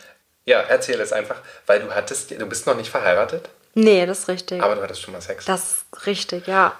Ja, 0.46 0.60
erzähl 0.60 1.00
es 1.00 1.12
einfach, 1.12 1.36
weil 1.66 1.80
du 1.80 1.92
hattest, 1.94 2.30
du 2.30 2.46
bist 2.46 2.66
noch 2.66 2.76
nicht 2.76 2.90
verheiratet, 2.90 3.48
Nee, 3.74 4.06
das 4.06 4.20
ist 4.20 4.28
richtig. 4.28 4.62
aber 4.62 4.74
du 4.76 4.82
hattest 4.82 5.02
schon 5.02 5.12
mal 5.12 5.20
Sex. 5.20 5.44
das 5.44 5.60
ist 5.92 6.06
richtig, 6.06 6.46
ja. 6.46 6.72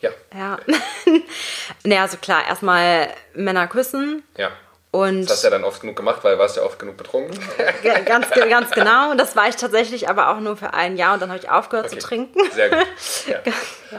ja, 0.00 0.10
Ja. 0.36 0.58
nee, 1.84 1.98
also 1.98 2.16
klar, 2.16 2.44
erstmal 2.48 3.08
Männer 3.34 3.68
küssen 3.68 4.24
ja. 4.36 4.50
und 4.90 5.22
Das 5.22 5.32
hast 5.32 5.42
du 5.44 5.46
ja 5.46 5.50
dann 5.52 5.62
oft 5.64 5.80
genug 5.82 5.96
gemacht, 5.96 6.24
weil 6.24 6.38
warst 6.38 6.56
ja 6.56 6.62
oft 6.64 6.78
genug 6.78 6.96
betrunken. 6.96 7.38
Ganz, 8.04 8.30
ganz 8.30 8.70
genau. 8.72 9.10
Und 9.12 9.18
das 9.18 9.36
war 9.36 9.48
ich 9.48 9.54
tatsächlich 9.56 10.08
aber 10.08 10.30
auch 10.30 10.40
nur 10.40 10.56
für 10.56 10.74
ein 10.74 10.96
Jahr 10.96 11.14
und 11.14 11.20
dann 11.22 11.28
habe 11.30 11.38
ich 11.38 11.48
aufgehört 11.50 11.86
Okay. 11.86 11.98
zu 11.98 12.06
trinken. 12.06 12.38
Sehr 12.52 12.70
gut. 12.70 12.86
Ja. 13.28 13.38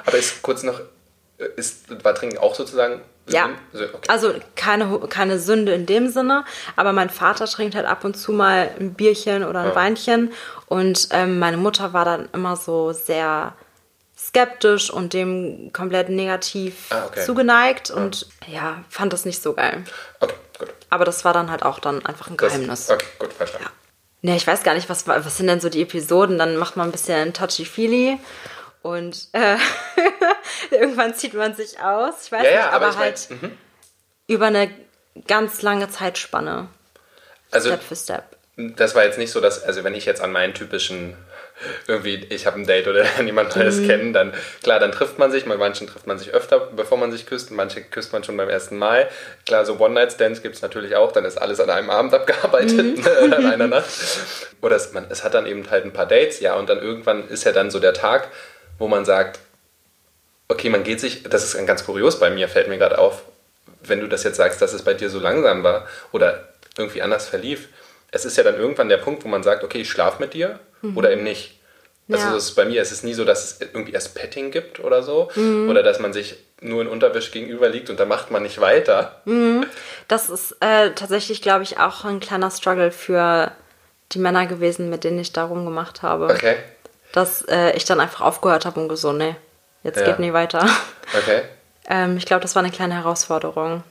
Aber 0.05 0.17
ist 0.17 0.41
kurz 0.41 0.63
noch, 0.63 0.81
ist, 1.55 2.03
war 2.03 2.15
Trinken 2.15 2.37
auch 2.37 2.55
sozusagen? 2.55 3.01
Ja. 3.27 3.49
Okay. 3.73 3.87
Also 4.07 4.33
keine, 4.55 4.99
keine 5.07 5.37
Sünde 5.39 5.73
in 5.73 5.85
dem 5.85 6.09
Sinne, 6.09 6.43
aber 6.75 6.91
mein 6.91 7.09
Vater 7.09 7.45
trinkt 7.45 7.75
halt 7.75 7.85
ab 7.85 8.03
und 8.03 8.15
zu 8.17 8.31
mal 8.31 8.69
ein 8.79 8.93
Bierchen 8.95 9.43
oder 9.43 9.59
ein 9.61 9.69
Ja. 9.69 9.75
Weinchen 9.75 10.33
und 10.65 11.07
ähm, 11.11 11.37
meine 11.39 11.57
Mutter 11.57 11.93
war 11.93 12.03
dann 12.03 12.29
immer 12.33 12.55
so 12.55 12.91
sehr 12.93 13.53
skeptisch 14.17 14.89
und 14.91 15.13
dem 15.13 15.71
komplett 15.73 16.09
negativ 16.09 16.87
Ah, 16.89 17.05
okay. 17.07 17.23
zugeneigt 17.25 17.89
und 17.91 18.27
ja, 18.47 18.83
fand 18.89 19.13
das 19.13 19.25
nicht 19.25 19.41
so 19.41 19.53
geil. 19.53 19.83
okay, 20.19 20.33
gut. 20.59 20.69
Aber 20.89 21.05
das 21.05 21.23
war 21.25 21.33
dann 21.33 21.49
halt 21.51 21.63
auch 21.63 21.79
dann 21.79 22.05
einfach 22.05 22.27
ein 22.27 22.37
Das- 22.37 22.53
Geheimnis. 22.53 22.89
Okay, 22.89 23.05
gut, 23.19 23.33
verstanden. 23.33 23.67
Ne, 24.23 24.35
ich 24.35 24.45
weiß 24.45 24.61
gar 24.61 24.75
nicht, 24.75 24.87
was, 24.89 25.07
was 25.07 25.37
sind 25.37 25.47
denn 25.47 25.59
so 25.59 25.69
die 25.69 25.81
Episoden? 25.81 26.37
Dann 26.37 26.55
macht 26.57 26.77
man 26.77 26.89
ein 26.89 26.91
bisschen 26.91 27.33
touchy-feely 27.33 28.19
und 28.81 29.27
äh, 29.33 29.57
irgendwann 30.71 31.13
zieht 31.15 31.33
man 31.33 31.53
sich 31.55 31.79
aus. 31.79 32.25
Ich 32.25 32.31
weiß 32.31 32.43
Ja, 32.43 32.49
nicht, 32.49 32.53
ja, 32.53 32.69
aber, 32.69 32.87
aber, 32.87 32.89
ich 32.89 32.95
mein, 32.95 33.05
halt 33.05 33.29
mhm. 33.41 33.57
über 34.27 34.45
eine 34.47 34.71
ganz 35.27 35.61
lange 35.61 35.89
Zeitspanne, 35.89 36.67
also 37.51 37.69
Step 37.69 37.83
für 37.83 37.95
Step. 37.95 38.23
das 38.55 38.95
war 38.95 39.03
jetzt 39.03 39.17
nicht 39.17 39.31
so, 39.31 39.41
dass, 39.41 39.63
also 39.63 39.83
wenn 39.83 39.93
ich 39.95 40.05
jetzt 40.05 40.21
an 40.21 40.31
meinen 40.31 40.53
typischen, 40.53 41.17
irgendwie, 41.85 42.15
ich 42.29 42.47
habe 42.47 42.59
ein 42.59 42.65
Date 42.65 42.87
oder 42.87 43.05
niemand 43.21 43.55
Neues 43.55 43.77
Mhm. 43.77 43.87
kennen, 43.87 44.13
dann, 44.13 44.33
klar, 44.63 44.79
dann 44.79 44.91
trifft 44.91 45.19
man 45.19 45.31
sich, 45.31 45.45
bei 45.45 45.57
manchen 45.57 45.85
trifft 45.87 46.07
man 46.07 46.17
sich 46.17 46.33
öfter, 46.33 46.59
bevor 46.59 46.97
man 46.97 47.11
sich 47.11 47.25
küsst, 47.25 47.51
manche 47.51 47.81
küsst 47.83 48.13
man 48.13 48.23
schon 48.23 48.37
beim 48.37 48.49
ersten 48.49 48.77
Mal. 48.77 49.09
Klar, 49.45 49.65
so 49.65 49.77
One-Night-Stands 49.77 50.41
gibt 50.41 50.55
es 50.55 50.61
natürlich 50.61 50.95
auch, 50.95 51.11
dann 51.11 51.25
ist 51.25 51.37
alles 51.37 51.59
an 51.59 51.69
einem 51.69 51.89
Abend 51.89 52.13
abgearbeitet, 52.13 52.97
Mhm. 52.99 53.33
an 53.33 53.45
einer 53.45 53.67
Nacht. 53.67 53.89
Oder 54.61 54.77
es, 54.77 54.93
man, 54.93 55.05
es 55.09 55.23
hat 55.25 55.33
dann 55.33 55.45
eben 55.45 55.69
halt 55.69 55.83
ein 55.85 55.93
paar 55.93 56.07
Dates, 56.07 56.39
ja, 56.39 56.55
und 56.55 56.69
dann 56.69 56.79
irgendwann 56.79 57.27
ist 57.27 57.43
ja 57.43 57.51
dann 57.51 57.69
so 57.69 57.79
der 57.79 57.93
Tag, 57.93 58.29
wo 58.81 58.87
man 58.87 59.05
sagt, 59.05 59.39
okay, 60.47 60.69
man 60.69 60.83
geht 60.83 60.99
sich, 60.99 61.23
das 61.23 61.43
ist 61.43 61.65
ganz 61.67 61.85
kurios 61.85 62.19
bei 62.19 62.31
mir, 62.31 62.49
fällt 62.49 62.67
mir 62.67 62.79
gerade 62.79 62.97
auf, 62.97 63.21
wenn 63.83 63.99
du 64.01 64.07
das 64.07 64.23
jetzt 64.23 64.37
sagst, 64.37 64.61
dass 64.61 64.73
es 64.73 64.83
bei 64.83 64.93
dir 64.95 65.09
so 65.09 65.19
langsam 65.19 65.63
war 65.63 65.87
oder 66.11 66.49
irgendwie 66.77 67.01
anders 67.01 67.27
verlief. 67.27 67.69
Es 68.11 68.25
ist 68.25 68.37
ja 68.37 68.43
dann 68.43 68.55
irgendwann 68.55 68.89
der 68.89 68.97
Punkt, 68.97 69.23
wo 69.23 69.29
man 69.29 69.43
sagt, 69.43 69.63
okay, 69.63 69.81
ich 69.81 69.89
schlafe 69.89 70.19
mit 70.21 70.33
dir 70.33 70.59
oder 70.95 71.11
eben 71.11 71.23
nicht. 71.23 71.59
Also 72.11 72.27
Ja. 72.29 72.35
ist 72.35 72.55
bei 72.55 72.65
mir 72.65 72.81
ist 72.81 72.91
es 72.91 73.03
nie 73.03 73.13
so, 73.13 73.23
dass 73.23 73.45
es 73.45 73.61
irgendwie 73.61 73.93
erst 73.93 74.15
Petting 74.15 74.51
gibt 74.51 74.79
oder 74.79 75.03
so 75.03 75.29
oder 75.69 75.83
dass 75.83 75.99
man 75.99 76.11
sich 76.11 76.35
nur 76.59 76.81
in 76.81 76.87
Unterwäsche 76.87 77.31
gegenüber 77.31 77.69
liegt 77.69 77.89
und 77.91 77.99
da 77.99 78.05
macht 78.05 78.31
man 78.31 78.43
nicht 78.43 78.59
weiter. 78.59 79.21
Das 80.07 80.29
ist 80.29 80.57
äh, 80.59 80.91
tatsächlich, 80.95 81.41
glaube 81.41 81.63
ich, 81.63 81.77
auch 81.77 82.03
ein 82.03 82.19
kleiner 82.19 82.49
Struggle 82.51 82.91
für 82.91 83.51
die 84.11 84.19
Männer 84.19 84.47
gewesen, 84.47 84.89
mit 84.89 85.03
denen 85.03 85.19
ich 85.19 85.31
darum 85.31 85.65
gemacht 85.65 86.01
habe. 86.01 86.25
Okay, 86.25 86.57
Dass 87.11 87.41
äh, 87.43 87.71
ich 87.71 87.85
dann 87.85 87.99
einfach 87.99 88.21
aufgehört 88.21 88.65
habe 88.65 88.79
und 88.79 88.89
gesagt, 88.89 89.17
nee, 89.17 89.35
jetzt 89.83 89.99
Ja. 89.99 90.05
geht 90.05 90.19
nie 90.19 90.33
weiter. 90.33 90.65
okay. 91.17 91.43
Ähm, 91.87 92.17
ich 92.17 92.25
glaube, 92.25 92.41
das 92.41 92.55
war 92.55 92.63
eine 92.63 92.71
kleine 92.71 92.95
Herausforderung. 92.95 93.83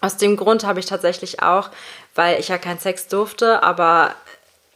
Aus 0.00 0.16
dem 0.16 0.36
Grund 0.36 0.64
habe 0.64 0.80
ich 0.80 0.86
tatsächlich 0.86 1.42
auch, 1.42 1.70
weil 2.14 2.38
ich 2.40 2.48
ja 2.48 2.58
keinen 2.58 2.78
Sex 2.80 3.08
durfte, 3.08 3.62
aber 3.62 4.14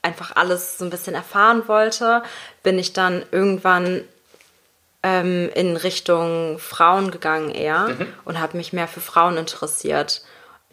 einfach 0.03 0.37
alles 0.37 0.79
so 0.79 0.85
ein 0.85 0.91
bisschen 0.91 1.15
erfahren 1.15 1.67
wollte, 1.67 2.23
bin 2.63 2.79
ich 2.79 2.93
dann 2.93 3.25
irgendwann 3.33 4.05
ähm, 5.03 5.51
in 5.55 5.77
Richtung 5.77 6.59
Frauen 6.61 7.11
gegangen 7.11 7.51
eher 7.51 7.89
und 8.25 8.39
habe 8.41 8.57
mich 8.57 8.73
mehr 8.73 8.87
für 8.87 9.01
Frauen 9.01 9.37
interessiert. 9.37 10.23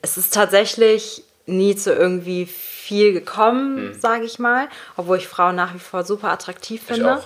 Es 0.04 0.18
ist 0.18 0.34
tatsächlich 0.34 1.24
nie 1.46 1.76
zu 1.76 1.94
irgendwie 1.94 2.46
viel 2.46 3.14
gekommen, 3.14 3.94
sage 4.00 4.26
ich 4.26 4.40
mal, 4.40 4.68
obwohl 4.98 5.18
ich 5.18 5.28
Frauen 5.28 5.56
nach 5.56 5.74
wie 5.74 5.80
vor 5.80 6.04
super 6.04 6.30
attraktiv 6.30 6.84
finde. 6.84 7.22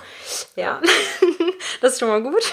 Ja, 0.56 0.80
das 1.80 1.94
ist 1.94 2.00
schon 2.00 2.08
mal 2.08 2.22
gut. 2.22 2.42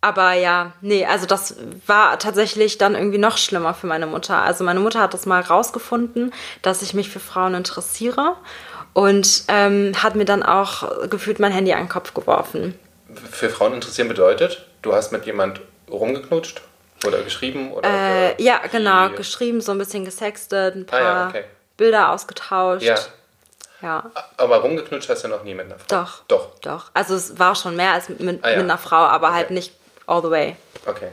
Aber 0.00 0.32
ja, 0.32 0.74
nee, 0.80 1.04
also 1.04 1.26
das 1.26 1.56
war 1.86 2.20
tatsächlich 2.20 2.78
dann 2.78 2.94
irgendwie 2.94 3.18
noch 3.18 3.36
schlimmer 3.36 3.74
für 3.74 3.88
meine 3.88 4.06
Mutter. 4.06 4.42
Also 4.42 4.62
meine 4.62 4.78
Mutter 4.78 5.00
hat 5.00 5.12
das 5.12 5.26
mal 5.26 5.40
rausgefunden, 5.40 6.32
dass 6.62 6.82
ich 6.82 6.94
mich 6.94 7.08
für 7.08 7.18
Frauen 7.18 7.54
interessiere 7.54 8.36
und 8.92 9.44
ähm, 9.48 9.92
hat 10.00 10.14
mir 10.14 10.24
dann 10.24 10.44
auch 10.44 11.08
gefühlt 11.08 11.40
mein 11.40 11.50
Handy 11.50 11.72
an 11.72 11.80
den 11.80 11.88
Kopf 11.88 12.14
geworfen. 12.14 12.78
Für 13.30 13.50
Frauen 13.50 13.74
interessieren 13.74 14.06
bedeutet, 14.06 14.66
du 14.82 14.92
hast 14.92 15.10
mit 15.10 15.26
jemand 15.26 15.60
rumgeknutscht 15.90 16.62
oder 17.06 17.22
geschrieben 17.22 17.72
oder 17.72 17.88
Äh, 17.88 18.42
ja, 18.42 18.60
genau, 18.70 19.10
geschrieben, 19.10 19.60
so 19.60 19.72
ein 19.72 19.78
bisschen 19.78 20.04
gesextet, 20.04 20.74
ein 20.74 20.86
paar 20.86 21.00
Ah 21.00 21.04
ja, 21.04 21.28
okay. 21.28 21.44
Bilder 21.76 22.10
ausgetauscht. 22.10 22.82
Ja, 22.82 22.98
ja. 23.82 24.10
aber 24.36 24.56
rumgeknutscht 24.58 25.08
hast 25.08 25.22
du 25.24 25.28
noch 25.28 25.44
nie 25.44 25.54
mit 25.54 25.66
einer 25.66 25.78
Frau. 25.78 25.86
Doch. 25.88 26.22
Doch. 26.28 26.58
Doch. 26.60 26.90
Also 26.94 27.14
es 27.14 27.38
war 27.38 27.54
schon 27.54 27.76
mehr 27.76 27.92
als 27.92 28.08
mit, 28.08 28.20
Ah 28.44 28.50
ja. 28.50 28.56
mit 28.56 28.64
einer 28.64 28.78
Frau, 28.78 28.96
aber 28.96 29.32
halt 29.32 29.46
Okay. 29.46 29.54
nicht 29.54 29.72
all 30.06 30.22
the 30.22 30.30
way. 30.30 30.56
Okay. 30.86 31.08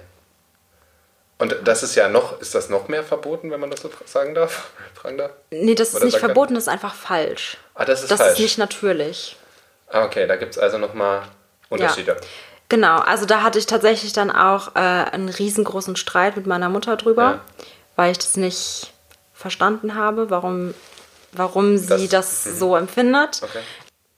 Und 1.37 1.53
das 1.65 1.83
ist 1.83 1.95
ja 1.95 2.07
noch, 2.07 2.39
ist 2.39 2.55
das 2.55 2.69
noch 2.69 2.87
mehr 2.87 3.03
verboten, 3.03 3.51
wenn 3.51 3.59
man 3.59 3.69
das 3.69 3.81
so 3.81 3.89
sagen 4.05 4.33
darf? 4.33 4.71
Fragen 4.95 5.17
darf? 5.17 5.31
Nee, 5.51 5.75
das 5.75 5.89
ist 5.89 5.95
Oder 5.95 6.05
nicht 6.05 6.13
er- 6.15 6.19
verboten, 6.21 6.55
das 6.55 6.63
ist 6.63 6.69
einfach 6.69 6.95
falsch. 6.95 7.57
Ah, 7.75 7.83
das 7.85 8.01
ist 8.03 8.09
das 8.11 8.19
falsch. 8.21 8.33
ist 8.33 8.39
nicht 8.39 8.57
natürlich. 8.57 9.35
ah, 9.89 10.03
okay, 10.05 10.25
da 10.27 10.37
gibt 10.37 10.53
es 10.53 10.57
also 10.57 10.77
nochmal 10.77 11.23
Unterschiede. 11.69 12.15
Genau, 12.69 12.97
also 12.97 13.25
da 13.25 13.43
hatte 13.43 13.59
ich 13.59 13.65
tatsächlich 13.67 14.13
dann 14.13 14.31
auch 14.31 14.75
äh, 14.75 14.79
einen 14.79 15.29
riesengroßen 15.29 15.95
Streit 15.95 16.35
mit 16.35 16.47
meiner 16.47 16.69
Mutter 16.69 16.95
drüber, 16.97 17.23
Ja. 17.23 17.41
weil 17.95 18.11
ich 18.11 18.17
das 18.17 18.37
nicht 18.37 18.91
verstanden 19.33 19.95
habe, 19.95 20.29
warum, 20.29 20.73
warum 21.31 21.77
sie 21.77 22.07
Das- 22.07 22.43
das, 22.43 22.59
so 22.59 22.75
empfindet. 22.75 23.41
Okay. 23.43 23.59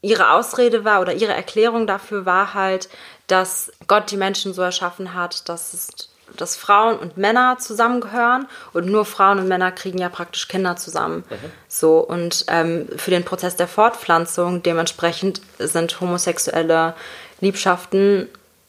Ihre 0.02 0.32
Ausrede 0.32 0.86
war 0.86 1.02
oder 1.02 1.14
ihre 1.14 1.34
Erklärung 1.34 1.88
dafür 1.88 2.26
war 2.26 2.54
halt, 2.54 2.88
dass 3.26 3.72
Gott 3.88 4.12
die 4.12 4.18
Menschen 4.18 4.54
so 4.54 4.62
erschaffen 4.62 5.14
hat, 5.14 5.50
dass 5.50 5.74
es 5.74 5.88
dass 6.36 6.58
Frauen 6.58 7.00
und 7.00 7.16
Männer 7.16 7.56
zusammengehören 7.58 8.48
und 8.74 8.86
nur 8.88 9.06
Frauen 9.06 9.40
und 9.40 9.48
Männer 9.48 9.72
kriegen 9.72 9.98
ja 9.98 10.10
praktisch 10.10 10.50
Kinder 10.50 10.76
zusammen. 10.76 11.24
So 11.70 12.00
und 12.00 12.44
ähm, 12.50 12.90
für 12.98 13.12
den 13.12 13.24
Prozess 13.24 13.56
der 13.56 13.70
Fortpflanzung 13.70 14.62
dementsprechend 14.62 15.40
sind 15.58 16.02
homosexuelle 16.02 16.96
Liebschaften 17.42 18.28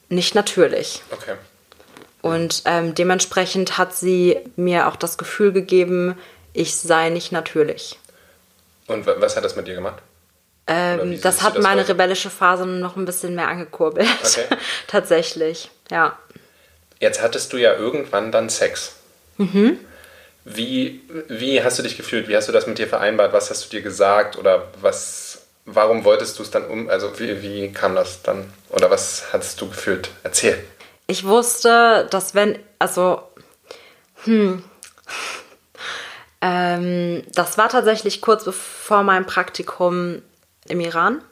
nicht 0.08 0.34
natürlich. 0.34 1.02
Okay. 1.10 1.34
Und 2.22 2.62
ähm, 2.64 2.94
dementsprechend 2.94 3.78
hat 3.78 3.94
sie 3.94 4.38
mir 4.56 4.88
auch 4.88 4.96
das 4.96 5.18
Gefühl 5.18 5.52
gegeben, 5.52 6.16
ich 6.52 6.74
sei 6.76 7.10
nicht 7.10 7.30
natürlich. 7.32 7.98
Und 8.86 9.06
wa- 9.06 9.16
was 9.18 9.36
hat 9.36 9.44
das 9.44 9.54
mit 9.56 9.66
dir 9.68 9.74
gemacht? 9.74 10.02
Ähm, 10.66 11.20
das 11.22 11.42
hat 11.42 11.56
das 11.56 11.62
meine 11.62 11.80
heute? 11.82 11.92
rebellische 11.92 12.30
Phase 12.30 12.66
noch 12.66 12.96
ein 12.96 13.04
bisschen 13.04 13.34
mehr 13.34 13.48
angekurbelt. 13.48 14.08
Okay. 14.22 14.44
Tatsächlich, 14.86 15.70
ja. 15.90 16.18
Jetzt 17.00 17.22
hattest 17.22 17.52
du 17.52 17.56
ja 17.56 17.74
irgendwann 17.74 18.32
dann 18.32 18.48
Sex. 18.48 18.94
Mhm. 19.36 19.78
Wie, 20.44 21.02
wie 21.28 21.62
hast 21.62 21.78
du 21.78 21.82
dich 21.82 21.96
gefühlt? 21.96 22.26
Wie 22.28 22.36
hast 22.36 22.48
du 22.48 22.52
das 22.52 22.66
mit 22.66 22.78
dir 22.78 22.88
vereinbart? 22.88 23.32
Was 23.32 23.50
hast 23.50 23.66
du 23.66 23.68
dir 23.76 23.82
gesagt? 23.82 24.36
Oder 24.38 24.66
was, 24.80 25.27
warum 25.74 26.04
wolltest 26.04 26.38
du 26.38 26.42
es 26.42 26.50
dann 26.50 26.66
um? 26.66 26.88
Also 26.88 27.18
wie, 27.18 27.42
wie 27.42 27.72
kam 27.72 27.94
das 27.94 28.22
dann? 28.22 28.52
Oder 28.70 28.90
was 28.90 29.32
hattest 29.32 29.60
du 29.60 29.68
gefühlt? 29.68 30.10
Erzähl. 30.22 30.62
Ich 31.06 31.24
wusste, 31.24 32.06
dass 32.10 32.34
wenn, 32.34 32.58
also, 32.78 33.22
hm, 34.24 34.62
ähm, 36.40 37.22
das 37.34 37.58
war 37.58 37.68
tatsächlich 37.68 38.20
kurz 38.20 38.44
bevor 38.44 39.02
meinem 39.02 39.26
Praktikum 39.26 40.22
im 40.66 40.80
Iran. 40.80 41.22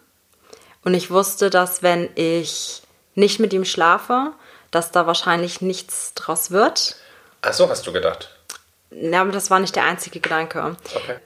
Und 0.85 0.95
ich 0.95 1.11
wusste, 1.11 1.51
dass 1.51 1.83
wenn 1.83 2.09
ich 2.15 2.83
nicht 3.15 3.41
mit 3.41 3.53
ihm 3.53 3.65
schlafe, 3.65 4.33
dass 4.71 4.93
da 4.93 5.07
wahrscheinlich 5.07 5.61
nichts 5.61 6.15
draus 6.15 6.51
wird. 6.51 6.97
Ach 7.43 7.53
so, 7.53 7.69
hast 7.69 7.87
du 7.87 7.93
gedacht. 7.93 8.31
Ja, 8.91 9.23
aber 9.23 9.33
das 9.33 9.51
war 9.51 9.59
nicht 9.59 9.77
der 9.77 9.85
einzige 9.85 10.21
Gedanke. 10.21 10.77
Okay. 10.95 11.17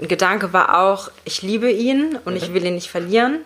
Ein 0.00 0.08
Gedanke 0.08 0.52
war 0.52 0.80
auch, 0.80 1.10
ich 1.24 1.42
liebe 1.42 1.70
ihn 1.70 2.18
und 2.24 2.36
ich 2.36 2.54
will 2.54 2.64
ihn 2.64 2.74
nicht 2.74 2.90
verlieren. 2.90 3.44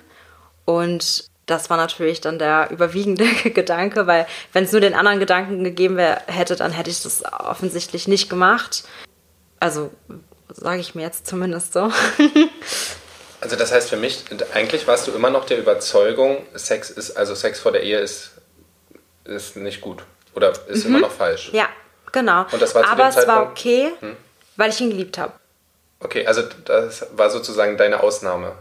Und 0.64 1.28
das 1.46 1.68
war 1.68 1.76
natürlich 1.76 2.20
dann 2.20 2.38
der 2.38 2.70
überwiegende 2.70 3.26
Gedanke, 3.50 4.06
weil 4.06 4.26
wenn 4.52 4.64
es 4.64 4.72
nur 4.72 4.80
den 4.80 4.94
anderen 4.94 5.18
Gedanken 5.18 5.64
gegeben 5.64 5.96
wär, 5.96 6.22
hätte, 6.26 6.56
dann 6.56 6.72
hätte 6.72 6.90
ich 6.90 7.02
das 7.02 7.24
offensichtlich 7.24 8.08
nicht 8.08 8.30
gemacht. 8.30 8.84
Also 9.58 9.90
sage 10.48 10.80
ich 10.80 10.94
mir 10.94 11.02
jetzt 11.02 11.26
zumindest 11.26 11.72
so. 11.72 11.90
Also 13.40 13.56
das 13.56 13.72
heißt 13.72 13.90
für 13.90 13.98
mich, 13.98 14.24
eigentlich 14.54 14.86
warst 14.86 15.06
du 15.06 15.12
immer 15.12 15.28
noch 15.28 15.44
der 15.44 15.58
Überzeugung, 15.58 16.46
Sex 16.54 16.88
ist, 16.88 17.14
also 17.14 17.34
Sex 17.34 17.60
vor 17.60 17.72
der 17.72 17.82
Ehe 17.82 17.98
ist, 17.98 18.30
ist 19.24 19.56
nicht 19.56 19.82
gut. 19.82 20.02
Oder 20.34 20.54
ist 20.68 20.84
mhm. 20.84 20.90
immer 20.94 21.00
noch 21.00 21.10
falsch. 21.10 21.50
Ja, 21.52 21.68
genau. 22.10 22.46
Und 22.50 22.62
das 22.62 22.74
war 22.74 22.88
Aber 22.88 23.06
es 23.06 23.26
war 23.26 23.42
okay, 23.42 23.92
hm? 24.00 24.16
weil 24.56 24.70
ich 24.70 24.80
ihn 24.80 24.88
geliebt 24.88 25.18
habe. 25.18 25.34
Okay, 26.04 26.26
also 26.26 26.42
das 26.66 27.06
war 27.16 27.30
sozusagen 27.30 27.76
deine 27.78 28.00
Ausnahme 28.00 28.52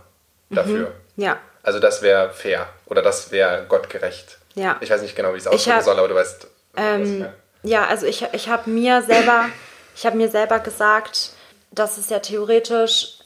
dafür. 0.49 0.93
Mhm. 1.15 1.23
Ja. 1.23 1.37
Also 1.61 1.79
das 1.79 2.01
wäre 2.01 2.31
fair 2.31 2.67
oder 2.85 3.01
das 3.01 3.31
wäre 3.31 3.65
gottgerecht. 3.67 4.37
Ja. 4.55 4.77
Ich 4.79 4.89
weiß 4.89 5.01
nicht 5.01 5.15
genau, 5.15 5.33
wie 5.33 5.37
ich 5.37 5.43
es 5.43 5.47
ausdrücken 5.47 5.81
soll, 5.81 5.99
aber 5.99 6.07
du 6.07 6.15
weißt. 6.15 6.47
Ähm, 6.77 7.27
ja, 7.63 7.85
also 7.85 8.05
ich, 8.05 8.25
ich 8.31 8.47
habe 8.47 8.69
mir 8.69 9.01
selber, 9.01 9.49
ich 9.95 10.05
habe 10.05 10.17
mir 10.17 10.29
selber 10.29 10.59
gesagt, 10.59 11.31
dass 11.71 11.97
es 11.97 12.09
ja 12.09 12.19
theoretisch 12.19 13.19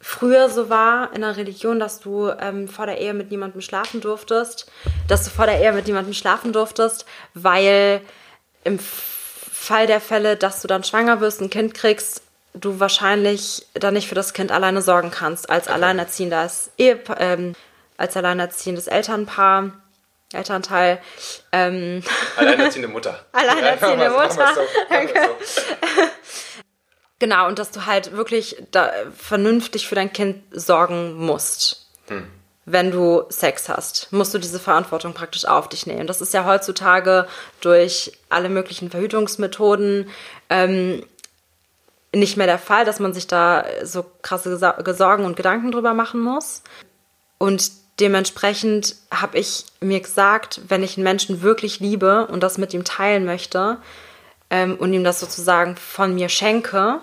früher 0.00 0.48
so 0.48 0.70
war 0.70 1.12
in 1.12 1.22
der 1.22 1.36
Religion, 1.36 1.80
dass 1.80 1.98
du 1.98 2.28
ähm, 2.28 2.68
vor 2.68 2.86
der 2.86 2.98
Ehe 2.98 3.12
mit 3.12 3.32
niemandem 3.32 3.60
schlafen 3.60 4.00
durftest, 4.00 4.70
dass 5.08 5.24
du 5.24 5.30
vor 5.30 5.46
der 5.46 5.60
Ehe 5.60 5.72
mit 5.72 5.86
niemandem 5.86 6.14
schlafen 6.14 6.52
durftest, 6.52 7.06
weil 7.34 8.02
im 8.62 8.78
Fall 8.78 9.88
der 9.88 10.00
Fälle, 10.00 10.36
dass 10.36 10.62
du 10.62 10.68
dann 10.68 10.84
schwanger 10.84 11.20
wirst, 11.20 11.40
ein 11.40 11.50
Kind 11.50 11.74
kriegst, 11.74 12.22
du 12.60 12.80
wahrscheinlich 12.80 13.66
dann 13.74 13.94
nicht 13.94 14.08
für 14.08 14.14
das 14.14 14.32
Kind 14.32 14.50
alleine 14.50 14.82
sorgen 14.82 15.10
kannst, 15.10 15.50
als 15.50 15.68
alleinerziehendes 15.68 16.70
Ehepaar, 16.78 17.20
ähm, 17.20 17.54
als 17.96 18.16
alleinerziehendes 18.16 18.86
Elternpaar. 18.88 19.72
Elternteil. 20.32 21.00
Ähm, 21.52 22.02
Alleinerziehende 22.36 22.88
Mutter. 22.88 23.24
Alleinerziehende 23.32 24.04
ja, 24.04 24.10
Mutter. 24.10 24.54
So, 24.54 24.60
Danke. 24.90 25.20
So. 25.44 25.60
genau, 27.20 27.46
und 27.46 27.58
dass 27.58 27.70
du 27.70 27.86
halt 27.86 28.12
wirklich 28.16 28.56
da 28.72 28.90
vernünftig 29.16 29.86
für 29.86 29.94
dein 29.94 30.12
Kind 30.12 30.42
sorgen 30.50 31.14
musst. 31.14 31.86
Hm. 32.08 32.28
Wenn 32.68 32.90
du 32.90 33.22
Sex 33.28 33.68
hast, 33.68 34.12
musst 34.12 34.34
du 34.34 34.38
diese 34.38 34.58
Verantwortung 34.58 35.14
praktisch 35.14 35.44
auf 35.44 35.68
dich 35.68 35.86
nehmen. 35.86 36.08
Das 36.08 36.20
ist 36.20 36.34
ja 36.34 36.44
heutzutage 36.44 37.28
durch 37.60 38.10
alle 38.28 38.48
möglichen 38.48 38.90
Verhütungsmethoden 38.90 40.10
ähm, 40.50 41.04
nicht 42.18 42.36
mehr 42.36 42.46
der 42.46 42.58
Fall, 42.58 42.84
dass 42.84 43.00
man 43.00 43.14
sich 43.14 43.26
da 43.26 43.64
so 43.82 44.04
krasse 44.22 44.56
Sorgen 44.56 45.24
und 45.24 45.36
Gedanken 45.36 45.72
drüber 45.72 45.94
machen 45.94 46.20
muss. 46.20 46.62
Und 47.38 47.70
dementsprechend 48.00 48.96
habe 49.10 49.38
ich 49.38 49.66
mir 49.80 50.00
gesagt, 50.00 50.60
wenn 50.68 50.82
ich 50.82 50.96
einen 50.96 51.04
Menschen 51.04 51.42
wirklich 51.42 51.80
liebe 51.80 52.26
und 52.26 52.42
das 52.42 52.58
mit 52.58 52.74
ihm 52.74 52.84
teilen 52.84 53.24
möchte 53.24 53.78
ähm, 54.50 54.76
und 54.76 54.92
ihm 54.92 55.04
das 55.04 55.20
sozusagen 55.20 55.76
von 55.76 56.14
mir 56.14 56.28
schenke, 56.28 57.00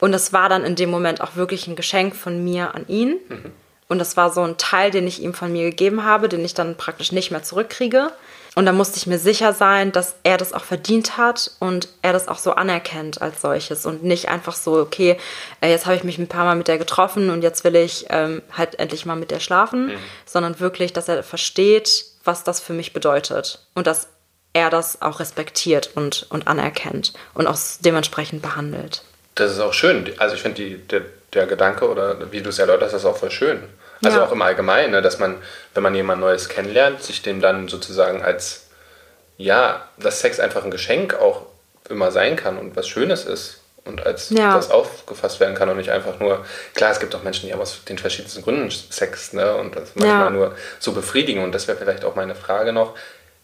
und 0.00 0.14
es 0.14 0.32
war 0.32 0.48
dann 0.48 0.64
in 0.64 0.74
dem 0.74 0.90
Moment 0.90 1.20
auch 1.20 1.36
wirklich 1.36 1.66
ein 1.66 1.76
Geschenk 1.76 2.16
von 2.16 2.42
mir 2.42 2.74
an 2.74 2.88
ihn. 2.88 3.18
Mhm. 3.28 3.52
Und 3.86 3.98
das 3.98 4.16
war 4.16 4.32
so 4.32 4.42
ein 4.42 4.56
Teil, 4.56 4.90
den 4.90 5.06
ich 5.06 5.22
ihm 5.22 5.34
von 5.34 5.52
mir 5.52 5.64
gegeben 5.64 6.04
habe, 6.04 6.28
den 6.28 6.44
ich 6.44 6.54
dann 6.54 6.76
praktisch 6.76 7.12
nicht 7.12 7.30
mehr 7.30 7.42
zurückkriege. 7.42 8.10
Und 8.56 8.66
da 8.66 8.72
musste 8.72 8.96
ich 8.96 9.06
mir 9.06 9.18
sicher 9.18 9.52
sein, 9.52 9.92
dass 9.92 10.16
er 10.24 10.36
das 10.36 10.52
auch 10.52 10.64
verdient 10.64 11.16
hat 11.16 11.52
und 11.60 11.88
er 12.02 12.12
das 12.12 12.26
auch 12.26 12.38
so 12.38 12.52
anerkennt 12.52 13.22
als 13.22 13.40
solches 13.40 13.86
und 13.86 14.02
nicht 14.02 14.28
einfach 14.28 14.54
so, 14.54 14.74
okay, 14.74 15.16
äh, 15.60 15.70
jetzt 15.70 15.86
habe 15.86 15.94
ich 15.96 16.04
mich 16.04 16.18
ein 16.18 16.26
paar 16.26 16.44
Mal 16.44 16.56
mit 16.56 16.66
der 16.66 16.78
getroffen 16.78 17.30
und 17.30 17.42
jetzt 17.42 17.62
will 17.62 17.76
ich 17.76 18.06
ähm, 18.10 18.42
halt 18.52 18.78
endlich 18.78 19.06
mal 19.06 19.14
mit 19.14 19.30
der 19.30 19.40
schlafen, 19.40 19.86
mhm. 19.86 19.98
sondern 20.26 20.58
wirklich, 20.58 20.92
dass 20.92 21.08
er 21.08 21.22
versteht, 21.22 22.04
was 22.24 22.42
das 22.42 22.60
für 22.60 22.72
mich 22.72 22.92
bedeutet 22.92 23.60
und 23.74 23.86
dass 23.86 24.08
er 24.52 24.68
das 24.68 25.00
auch 25.00 25.20
respektiert 25.20 25.90
und, 25.94 26.26
und 26.30 26.48
anerkennt 26.48 27.12
und 27.34 27.46
auch 27.46 27.58
dementsprechend 27.80 28.42
behandelt. 28.42 29.04
Das 29.36 29.52
ist 29.52 29.60
auch 29.60 29.72
schön. 29.72 30.12
Also 30.18 30.34
ich 30.34 30.42
finde 30.42 30.76
der, 30.76 31.02
der 31.32 31.46
Gedanke 31.46 31.88
oder 31.88 32.32
wie 32.32 32.42
du 32.42 32.50
es 32.50 32.58
erläuterst, 32.58 32.94
ist 32.94 33.04
auch 33.04 33.16
voll 33.16 33.30
schön. 33.30 33.62
Also 34.02 34.18
ja. 34.18 34.26
auch 34.26 34.32
im 34.32 34.42
Allgemeinen, 34.42 34.92
ne, 34.92 35.02
dass 35.02 35.18
man, 35.18 35.36
wenn 35.74 35.82
man 35.82 35.94
jemand 35.94 36.20
Neues 36.20 36.48
kennenlernt, 36.48 37.02
sich 37.02 37.22
dem 37.22 37.40
dann 37.40 37.68
sozusagen 37.68 38.22
als, 38.22 38.68
ja, 39.36 39.88
dass 39.98 40.20
Sex 40.20 40.40
einfach 40.40 40.64
ein 40.64 40.70
Geschenk 40.70 41.14
auch 41.14 41.46
immer 41.88 42.10
sein 42.10 42.36
kann 42.36 42.56
und 42.56 42.76
was 42.76 42.88
Schönes 42.88 43.24
ist 43.24 43.60
und 43.84 44.06
als 44.06 44.30
ja. 44.30 44.54
das 44.54 44.70
aufgefasst 44.70 45.40
werden 45.40 45.54
kann 45.54 45.68
und 45.68 45.76
nicht 45.76 45.90
einfach 45.90 46.18
nur, 46.18 46.44
klar, 46.74 46.92
es 46.92 47.00
gibt 47.00 47.14
auch 47.14 47.22
Menschen, 47.22 47.46
die 47.46 47.52
haben 47.52 47.60
aus 47.60 47.84
den 47.84 47.98
verschiedensten 47.98 48.42
Gründen 48.42 48.70
Sex, 48.70 49.32
ne, 49.32 49.54
und 49.56 49.76
das 49.76 49.90
manchmal 49.94 50.24
ja. 50.24 50.30
nur 50.30 50.54
so 50.78 50.92
befriedigen 50.92 51.42
und 51.42 51.52
das 51.52 51.68
wäre 51.68 51.76
vielleicht 51.76 52.04
auch 52.04 52.14
meine 52.14 52.34
Frage 52.34 52.72
noch, 52.72 52.94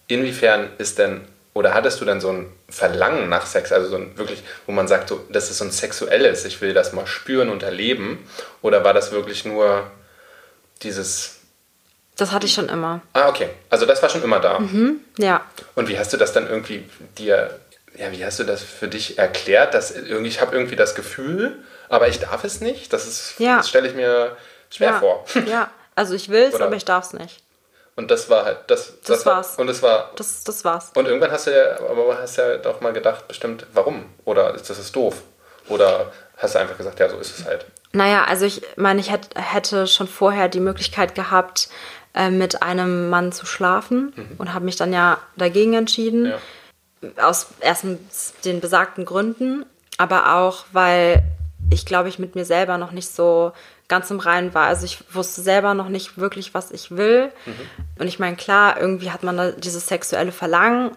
inwiefern 0.09 0.71
ist 0.79 0.99
denn, 0.99 1.23
oder 1.55 1.75
hattest 1.75 2.01
du 2.01 2.05
denn 2.05 2.21
so 2.21 2.31
ein 2.31 2.53
Verlangen 2.69 3.29
nach 3.29 3.47
Sex, 3.47 3.73
also 3.73 3.89
so 3.89 3.97
ein 3.97 4.17
wirklich, 4.17 4.43
wo 4.67 4.73
man 4.73 4.89
sagt, 4.89 5.09
so, 5.09 5.25
das 5.31 5.51
ist 5.51 5.59
so 5.59 5.65
ein 5.65 5.71
sexuelles, 5.71 6.45
ich 6.45 6.61
will 6.61 6.75
das 6.75 6.93
mal 6.93 7.07
spüren 7.07 7.49
und 7.49 7.63
erleben, 7.63 8.29
oder 8.63 8.85
war 8.85 8.95
das 8.95 9.13
wirklich 9.13 9.45
nur 9.45 9.91
dieses. 10.83 11.37
Das 12.17 12.33
hatte 12.33 12.47
ich 12.47 12.55
schon 12.55 12.69
immer. 12.69 13.01
Ah, 13.13 13.29
okay. 13.29 13.51
Also 13.69 13.85
das 13.85 14.03
war 14.03 14.09
schon 14.09 14.23
immer 14.23 14.41
da. 14.41 14.59
Mhm, 14.59 15.01
ja. 15.19 15.45
Und 15.75 15.89
wie 15.89 15.99
hast 15.99 16.13
du 16.13 16.17
das 16.17 16.33
dann 16.33 16.49
irgendwie 16.49 16.89
dir, 17.19 17.59
ja, 17.97 18.11
wie 18.11 18.25
hast 18.25 18.39
du 18.39 18.45
das 18.45 18.63
für 18.63 18.89
dich 18.89 19.19
erklärt, 19.19 19.75
dass 19.75 19.91
irgendwie, 19.91 20.29
ich 20.29 20.41
habe 20.41 20.57
irgendwie 20.57 20.77
das 20.77 20.95
Gefühl, 20.95 21.63
aber 21.89 22.09
ich 22.09 22.19
darf 22.19 22.45
es 22.45 22.61
nicht? 22.61 22.93
Das 22.93 23.07
ist, 23.07 23.35
ja. 23.39 23.59
das 23.59 23.69
stelle 23.69 23.89
ich 23.89 23.95
mir 23.95 24.37
schwer 24.71 24.91
ja. 24.91 25.01
vor. 25.01 25.27
Ja, 25.47 25.71
also 25.95 26.15
ich 26.15 26.31
will 26.31 26.45
es, 26.45 26.61
aber 26.61 26.77
ich 26.77 26.85
darf 26.85 27.05
es 27.05 27.13
nicht. 27.13 27.43
Und 27.97 28.11
das 28.11 28.29
war 28.29 28.45
halt, 28.45 28.59
das, 28.67 29.01
das, 29.01 29.19
das 29.19 29.27
war's. 29.27 29.57
War, 29.57 29.63
und 29.63 29.69
es 29.71 29.83
war. 29.83 30.13
Das, 30.17 30.45
das 30.45 30.65
war's. 30.65 30.93
Und 30.95 31.07
irgendwann 31.07 31.33
hast 31.33 31.47
du 31.47 31.51
ja, 31.51 31.81
aber 31.81 32.19
hast 32.19 32.37
ja 32.37 32.59
doch 32.59 32.83
mal 32.83 32.93
gedacht, 32.93 33.27
bestimmt, 33.27 33.67
warum? 33.73 34.15
Oder 34.25 34.55
ist 34.55 34.69
das 34.69 34.79
ist 34.79 34.95
doof? 34.95 35.23
Oder 35.69 36.13
hast 36.37 36.55
du 36.55 36.59
einfach 36.59 36.77
gesagt, 36.77 37.01
ja, 37.01 37.09
so 37.09 37.19
ist 37.19 37.39
es 37.39 37.47
halt? 37.47 37.65
Naja, 37.97 38.25
also 38.25 38.45
ich 38.45 38.61
meine, 38.77 39.01
ich 39.01 39.11
hätte 39.11 39.87
schon 39.87 40.07
vorher 40.07 40.51
die 40.51 40.61
Möglichkeit 40.61 41.15
gehabt, 41.15 41.71
äh, 42.13 42.29
mit 42.29 42.63
einem 42.63 43.09
Mann 43.09 43.33
zu 43.33 43.47
schlafen 43.47 44.13
mhm. 44.15 44.29
und 44.37 44.53
habe 44.53 44.67
mich 44.67 44.77
dann 44.77 44.93
ja 44.93 45.17
dagegen 45.37 45.73
entschieden. 45.73 46.27
Ja. 46.27 47.27
Aus 47.27 47.47
erstens 47.61 48.35
den 48.45 48.61
besagten 48.61 49.07
Gründen, 49.07 49.65
aber 49.97 50.37
auch, 50.37 50.67
weil 50.73 51.23
ich 51.71 51.87
glaube, 51.87 52.11
ich 52.11 52.19
mit 52.19 52.35
mir 52.35 52.45
selber 52.45 52.77
noch 52.77 52.93
nicht 52.93 53.09
so 53.09 53.53
ganz 53.89 54.11
im 54.11 54.21
Reinen 54.21 54.53
war. 54.53 54.67
Also 54.67 54.85
ich 54.85 55.03
wusste 55.15 55.41
selber 55.41 55.73
noch 55.73 55.89
nicht 55.89 56.19
wirklich, 56.19 56.53
was 56.53 56.73
ich 56.73 56.91
will. 56.91 57.33
Mhm. 57.47 57.55
Und 57.99 58.09
ich 58.09 58.19
meine, 58.19 58.37
klar, 58.37 58.79
irgendwie 58.79 59.11
hat 59.11 59.23
man 59.23 59.39
da 59.39 59.53
dieses 59.53 59.87
sexuelle 59.87 60.33
Verlangen 60.33 60.91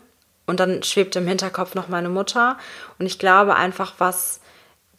und 0.48 0.60
dann 0.60 0.84
schwebt 0.84 1.16
im 1.16 1.28
Hinterkopf 1.28 1.76
noch 1.76 1.88
meine 1.88 2.10
Mutter. 2.10 2.58
Und 2.98 3.06
ich 3.06 3.20
glaube 3.20 3.56
einfach, 3.56 3.94
was 4.00 4.42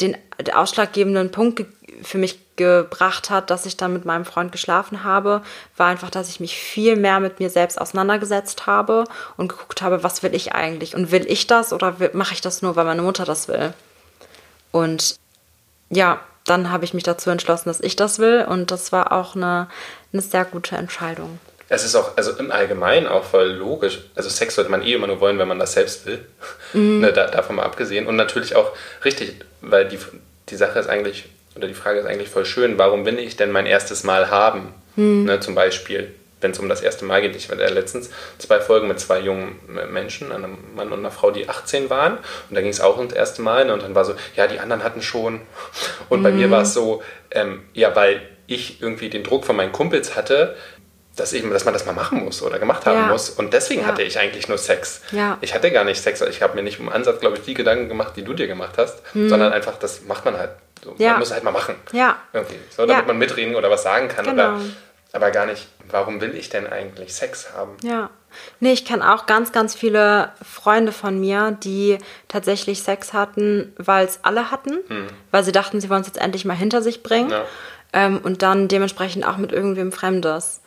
den, 0.01 0.17
den 0.39 0.55
ausschlaggebenden 0.55 1.31
Punkt 1.31 1.65
für 2.03 2.19
mich 2.19 2.39
gebracht 2.57 3.31
hat, 3.31 3.51
dass 3.51 3.67
ich 3.67 3.77
dann 3.77 3.93
mit 3.93 4.05
meinem 4.05 4.25
Freund 4.25 4.53
geschlafen 4.53 5.05
habe, 5.05 5.43
war 5.77 5.89
einfach, 5.89 6.11
dass 6.11 6.29
ich 6.29 6.41
mich 6.41 6.57
viel 6.57 6.97
mehr 6.97 7.21
mit 7.21 7.41
mir 7.41 7.51
selbst 7.51 7.81
auseinandergesetzt 7.81 8.67
habe 8.67 9.05
und 9.37 9.49
geguckt 9.49 9.83
habe, 9.83 10.03
was 10.03 10.23
will 10.23 10.35
ich 10.35 10.53
eigentlich 10.53 10.95
und 10.95 11.11
will 11.11 11.25
ich 11.27 11.47
das 11.47 11.73
oder 11.73 11.97
mache 12.13 12.35
ich 12.35 12.41
das 12.41 12.63
nur, 12.63 12.77
weil 12.77 12.85
meine 12.85 13.03
Mutter 13.03 13.25
das 13.25 13.49
will. 13.49 13.73
Und 14.73 15.17
ja, 15.89 16.21
dann 16.45 16.71
habe 16.71 16.85
ich 16.85 16.95
mich 16.95 17.03
dazu 17.03 17.31
entschlossen, 17.31 17.69
dass 17.69 17.81
ich 17.81 17.97
das 17.97 18.19
will 18.19 18.47
und 18.49 18.71
das 18.71 18.93
war 18.93 19.13
auch 19.13 19.35
eine, 19.35 19.69
eine 20.13 20.23
sehr 20.23 20.45
gute 20.45 20.77
Entscheidung. 20.77 21.39
Es 21.73 21.85
ist 21.85 21.95
auch, 21.95 22.17
also 22.17 22.33
im 22.33 22.51
Allgemeinen 22.51 23.07
auch 23.07 23.23
voll 23.23 23.47
logisch. 23.53 24.01
Also 24.17 24.29
Sex 24.29 24.57
sollte 24.57 24.73
man 24.73 24.83
eh 24.83 24.93
immer 24.93 25.07
nur 25.07 25.21
wollen, 25.21 25.39
wenn 25.39 25.47
man 25.47 25.61
das 25.61 25.73
selbst 25.73 26.05
will. 26.05 26.19
Mhm. 26.73 27.01
ne, 27.01 27.13
da, 27.13 27.27
davon 27.27 27.57
mal 27.57 27.65
abgesehen. 27.65 28.07
Und 28.07 28.15
natürlich 28.15 28.55
auch 28.55 28.71
richtig, 29.05 29.35
weil 29.61 29.89
die, 29.89 29.99
die 30.51 30.55
Sache 30.55 30.79
ist 30.79 30.89
eigentlich, 30.89 31.25
oder 31.57 31.67
die 31.67 31.75
Frage 31.75 31.99
ist 31.99 32.07
eigentlich 32.07 32.29
voll 32.29 32.45
schön, 32.45 32.79
warum 32.79 33.05
will 33.05 33.19
ich 33.19 33.37
denn 33.37 33.51
mein 33.51 33.67
erstes 33.67 34.05
Mal 34.05 34.31
haben? 34.31 34.73
Mhm. 34.95 35.25
Ne, 35.25 35.41
zum 35.41 35.57
Beispiel, 35.57 36.15
wenn 36.41 36.53
es 36.53 36.61
um 36.61 36.69
das 36.69 36.81
erste 36.81 37.05
Mal 37.05 37.23
geht. 37.23 37.35
Ich 37.35 37.51
hatte 37.51 37.63
ja 37.63 37.71
letztens 37.71 38.11
zwei 38.39 38.61
Folgen 38.61 38.87
mit 38.87 39.01
zwei 39.01 39.19
jungen 39.19 39.59
Menschen, 39.93 40.31
einem 40.31 40.59
Mann 40.77 40.93
und 40.93 41.01
einer 41.01 41.11
Frau, 41.11 41.33
die 41.33 41.49
18 41.49 41.91
waren. 41.91 42.19
Und 42.19 42.55
da 42.55 42.61
ging 42.61 42.71
es 42.71 42.81
auch 42.81 42.99
ums 42.99 43.13
erste 43.13 43.43
Mal. 43.43 43.65
Ne, 43.65 43.73
und 43.73 43.83
dann 43.83 43.97
war 43.97 44.05
so, 44.05 44.15
ja, 44.37 44.47
die 44.47 44.61
anderen 44.61 44.85
hatten 44.85 45.03
schon. 45.03 45.41
Und 46.09 46.21
mhm. 46.21 46.23
bei 46.23 46.31
mir 46.31 46.53
war 46.53 46.63
es 46.63 46.73
so, 46.73 47.03
ähm, 47.33 47.63
ja, 47.75 47.97
weil 47.97 48.23
ich 48.47 48.81
irgendwie 48.81 49.09
den 49.09 49.25
Druck 49.25 49.45
von 49.45 49.57
meinen 49.57 49.73
Kumpels 49.73 50.17
hatte, 50.17 50.57
dass, 51.21 51.33
eben, 51.35 51.51
dass 51.51 51.65
man 51.65 51.75
das 51.75 51.85
mal 51.85 51.93
machen 51.93 52.25
muss 52.25 52.43
oder 52.43 52.59
gemacht 52.59 52.87
haben 52.87 52.99
ja. 52.99 53.07
muss. 53.07 53.31
Und 53.31 53.53
deswegen 53.53 53.83
ja. 53.83 53.87
hatte 53.89 54.03
ich 54.03 54.19
eigentlich 54.19 54.49
nur 54.49 54.59
Sex. 54.59 55.03
Ja. 55.13 55.39
Ich 55.41 55.55
hatte 55.55 55.71
gar 55.71 55.85
nicht 55.85 56.03
Sex. 56.03 56.21
Ich 56.23 56.43
habe 56.43 56.55
mir 56.55 56.63
nicht 56.63 56.81
im 56.81 56.89
Ansatz, 56.89 57.21
glaube 57.21 57.37
ich, 57.37 57.45
die 57.45 57.55
Gedanken 57.55 57.89
gemacht, 57.89 58.15
die 58.17 58.23
du 58.25 58.33
dir 58.33 58.47
gemacht 58.47 58.77
hast, 58.79 59.03
hm. 59.13 59.29
sondern 59.29 59.53
einfach, 59.53 59.79
das 59.79 60.03
macht 60.03 60.25
man 60.25 60.39
halt. 60.39 60.51
So. 60.83 60.95
Man 60.99 61.19
muss 61.19 61.31
halt 61.31 61.45
mal 61.45 61.51
machen. 61.51 61.75
Ja. 61.93 62.17
Irgendwie. 62.33 62.59
So, 62.75 62.87
damit 62.87 63.07
man 63.07 63.19
mitreden 63.19 63.55
oder 63.55 63.71
was 63.71 63.83
sagen 63.83 64.09
kann. 64.09 64.25
Genau. 64.25 64.55
Oder, 64.55 64.61
aber 65.13 65.31
gar 65.31 65.45
nicht, 65.45 65.69
warum 65.91 66.21
will 66.21 66.35
ich 66.35 66.49
denn 66.49 66.67
eigentlich 66.67 67.15
Sex 67.15 67.53
haben? 67.55 67.77
Ja. 67.83 68.09
Nee, 68.61 68.73
ich 68.73 68.85
kenne 68.85 69.13
auch 69.13 69.27
ganz, 69.27 69.53
ganz 69.53 69.75
viele 69.75 70.33
Freunde 70.41 70.93
von 70.93 71.19
mir, 71.21 71.59
die 71.63 71.99
tatsächlich 72.29 72.83
Sex 72.83 73.13
hatten, 73.13 73.75
weil 73.77 74.07
es 74.07 74.21
alle 74.23 74.51
hatten, 74.51 74.79
hm. 74.87 75.09
weil 75.33 75.45
sie 75.45 75.53
dachten, 75.53 75.81
sie 75.81 75.91
wollen 75.91 76.01
es 76.01 76.07
jetzt 76.07 76.21
endlich 76.21 76.45
mal 76.45 76.55
hinter 76.55 76.81
sich 76.81 77.03
bringen. 77.03 77.33
Ähm, 77.93 78.21
und 78.23 78.43
dann 78.43 78.69
dementsprechend 78.69 79.27
auch 79.27 79.37
mit 79.37 79.53
irgendwem 79.53 79.91
Fremdes. 79.91 80.61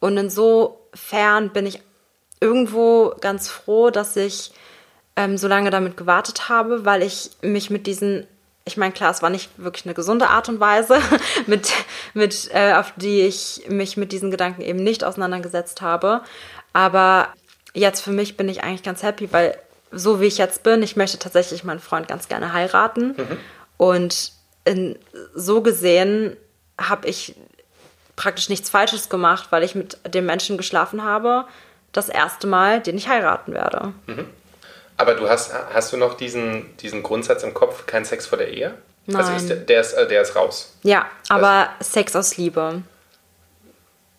Und 0.00 0.16
insofern 0.16 1.50
bin 1.50 1.66
ich 1.66 1.80
irgendwo 2.40 3.14
ganz 3.20 3.48
froh, 3.48 3.90
dass 3.90 4.16
ich 4.16 4.52
ähm, 5.16 5.36
so 5.36 5.48
lange 5.48 5.70
damit 5.70 5.96
gewartet 5.96 6.48
habe, 6.48 6.84
weil 6.84 7.02
ich 7.02 7.30
mich 7.42 7.70
mit 7.70 7.86
diesen, 7.86 8.26
ich 8.64 8.76
meine, 8.76 8.92
klar, 8.92 9.10
es 9.10 9.22
war 9.22 9.30
nicht 9.30 9.50
wirklich 9.56 9.84
eine 9.84 9.94
gesunde 9.94 10.28
Art 10.28 10.48
und 10.48 10.60
Weise, 10.60 11.00
mit, 11.46 11.72
mit, 12.14 12.48
äh, 12.52 12.74
auf 12.74 12.92
die 12.96 13.22
ich 13.22 13.64
mich 13.68 13.96
mit 13.96 14.12
diesen 14.12 14.30
Gedanken 14.30 14.62
eben 14.62 14.82
nicht 14.82 15.02
auseinandergesetzt 15.02 15.82
habe. 15.82 16.22
Aber 16.72 17.28
jetzt 17.74 18.00
für 18.00 18.12
mich 18.12 18.36
bin 18.36 18.48
ich 18.48 18.62
eigentlich 18.62 18.84
ganz 18.84 19.02
happy, 19.02 19.32
weil 19.32 19.58
so 19.90 20.20
wie 20.20 20.26
ich 20.26 20.38
jetzt 20.38 20.62
bin, 20.62 20.82
ich 20.82 20.96
möchte 20.96 21.18
tatsächlich 21.18 21.64
meinen 21.64 21.80
Freund 21.80 22.08
ganz 22.08 22.28
gerne 22.28 22.52
heiraten. 22.52 23.14
Mhm. 23.16 23.38
Und 23.76 24.32
in, 24.64 24.98
so 25.34 25.62
gesehen 25.62 26.36
habe 26.78 27.08
ich 27.08 27.34
praktisch 28.18 28.48
nichts 28.48 28.68
Falsches 28.68 29.08
gemacht, 29.08 29.46
weil 29.50 29.62
ich 29.62 29.74
mit 29.74 29.96
dem 30.12 30.26
Menschen 30.26 30.58
geschlafen 30.58 31.04
habe, 31.04 31.44
das 31.92 32.08
erste 32.08 32.46
Mal, 32.46 32.80
den 32.80 32.98
ich 32.98 33.08
heiraten 33.08 33.54
werde. 33.54 33.92
Mhm. 34.06 34.26
Aber 34.96 35.14
du 35.14 35.28
hast, 35.28 35.52
hast 35.72 35.92
du 35.92 35.96
noch 35.96 36.16
diesen, 36.16 36.76
diesen 36.78 37.04
Grundsatz 37.04 37.44
im 37.44 37.54
Kopf, 37.54 37.86
kein 37.86 38.04
Sex 38.04 38.26
vor 38.26 38.36
der 38.36 38.48
Ehe? 38.48 38.74
Nein. 39.06 39.16
Also 39.16 39.32
ist 39.32 39.48
der, 39.48 39.56
der, 39.56 39.80
ist, 39.80 39.94
der 39.94 40.20
ist 40.20 40.34
raus. 40.34 40.74
Ja, 40.82 41.06
aber 41.28 41.70
also, 41.78 41.92
Sex 41.92 42.16
aus 42.16 42.36
Liebe. 42.36 42.82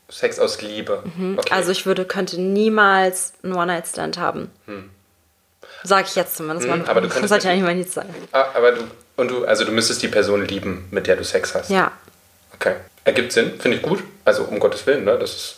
Sex 0.08 0.40
aus 0.40 0.62
Liebe. 0.62 1.04
Mhm. 1.16 1.38
Okay. 1.38 1.54
Also 1.54 1.72
ich 1.72 1.86
würde, 1.86 2.06
könnte 2.06 2.40
niemals 2.40 3.34
einen 3.44 3.54
One-Night-Stand 3.54 4.18
haben. 4.18 4.50
Hm. 4.66 4.90
Sag 5.84 6.08
ich 6.08 6.16
jetzt 6.16 6.38
zumindest. 6.38 6.70
Hm, 6.70 6.86
aber 6.88 7.02
du 7.02 7.10
könntest 7.10 7.32
das 7.32 7.44
ja 7.44 7.54
nicht 7.54 7.64
mal 7.64 7.76
nichts 7.76 7.94
sagen. 7.94 8.14
Ah, 8.32 8.46
aber 8.56 8.72
du, 8.72 8.82
und 9.18 9.30
du, 9.30 9.46
also 9.46 9.66
du 9.66 9.72
müsstest 9.72 10.02
die 10.02 10.08
Person 10.08 10.46
lieben, 10.46 10.88
mit 10.90 11.06
der 11.06 11.18
du 11.18 11.24
Sex 11.24 11.54
hast. 11.54 11.70
Ja. 11.70 11.92
Okay. 12.56 12.76
Ergibt 13.10 13.32
Sinn, 13.32 13.60
finde 13.60 13.78
ich 13.78 13.82
gut. 13.82 14.04
Also 14.24 14.44
um 14.44 14.60
Gottes 14.60 14.86
Willen, 14.86 15.04
ne? 15.04 15.18
Das 15.18 15.32
ist 15.32 15.56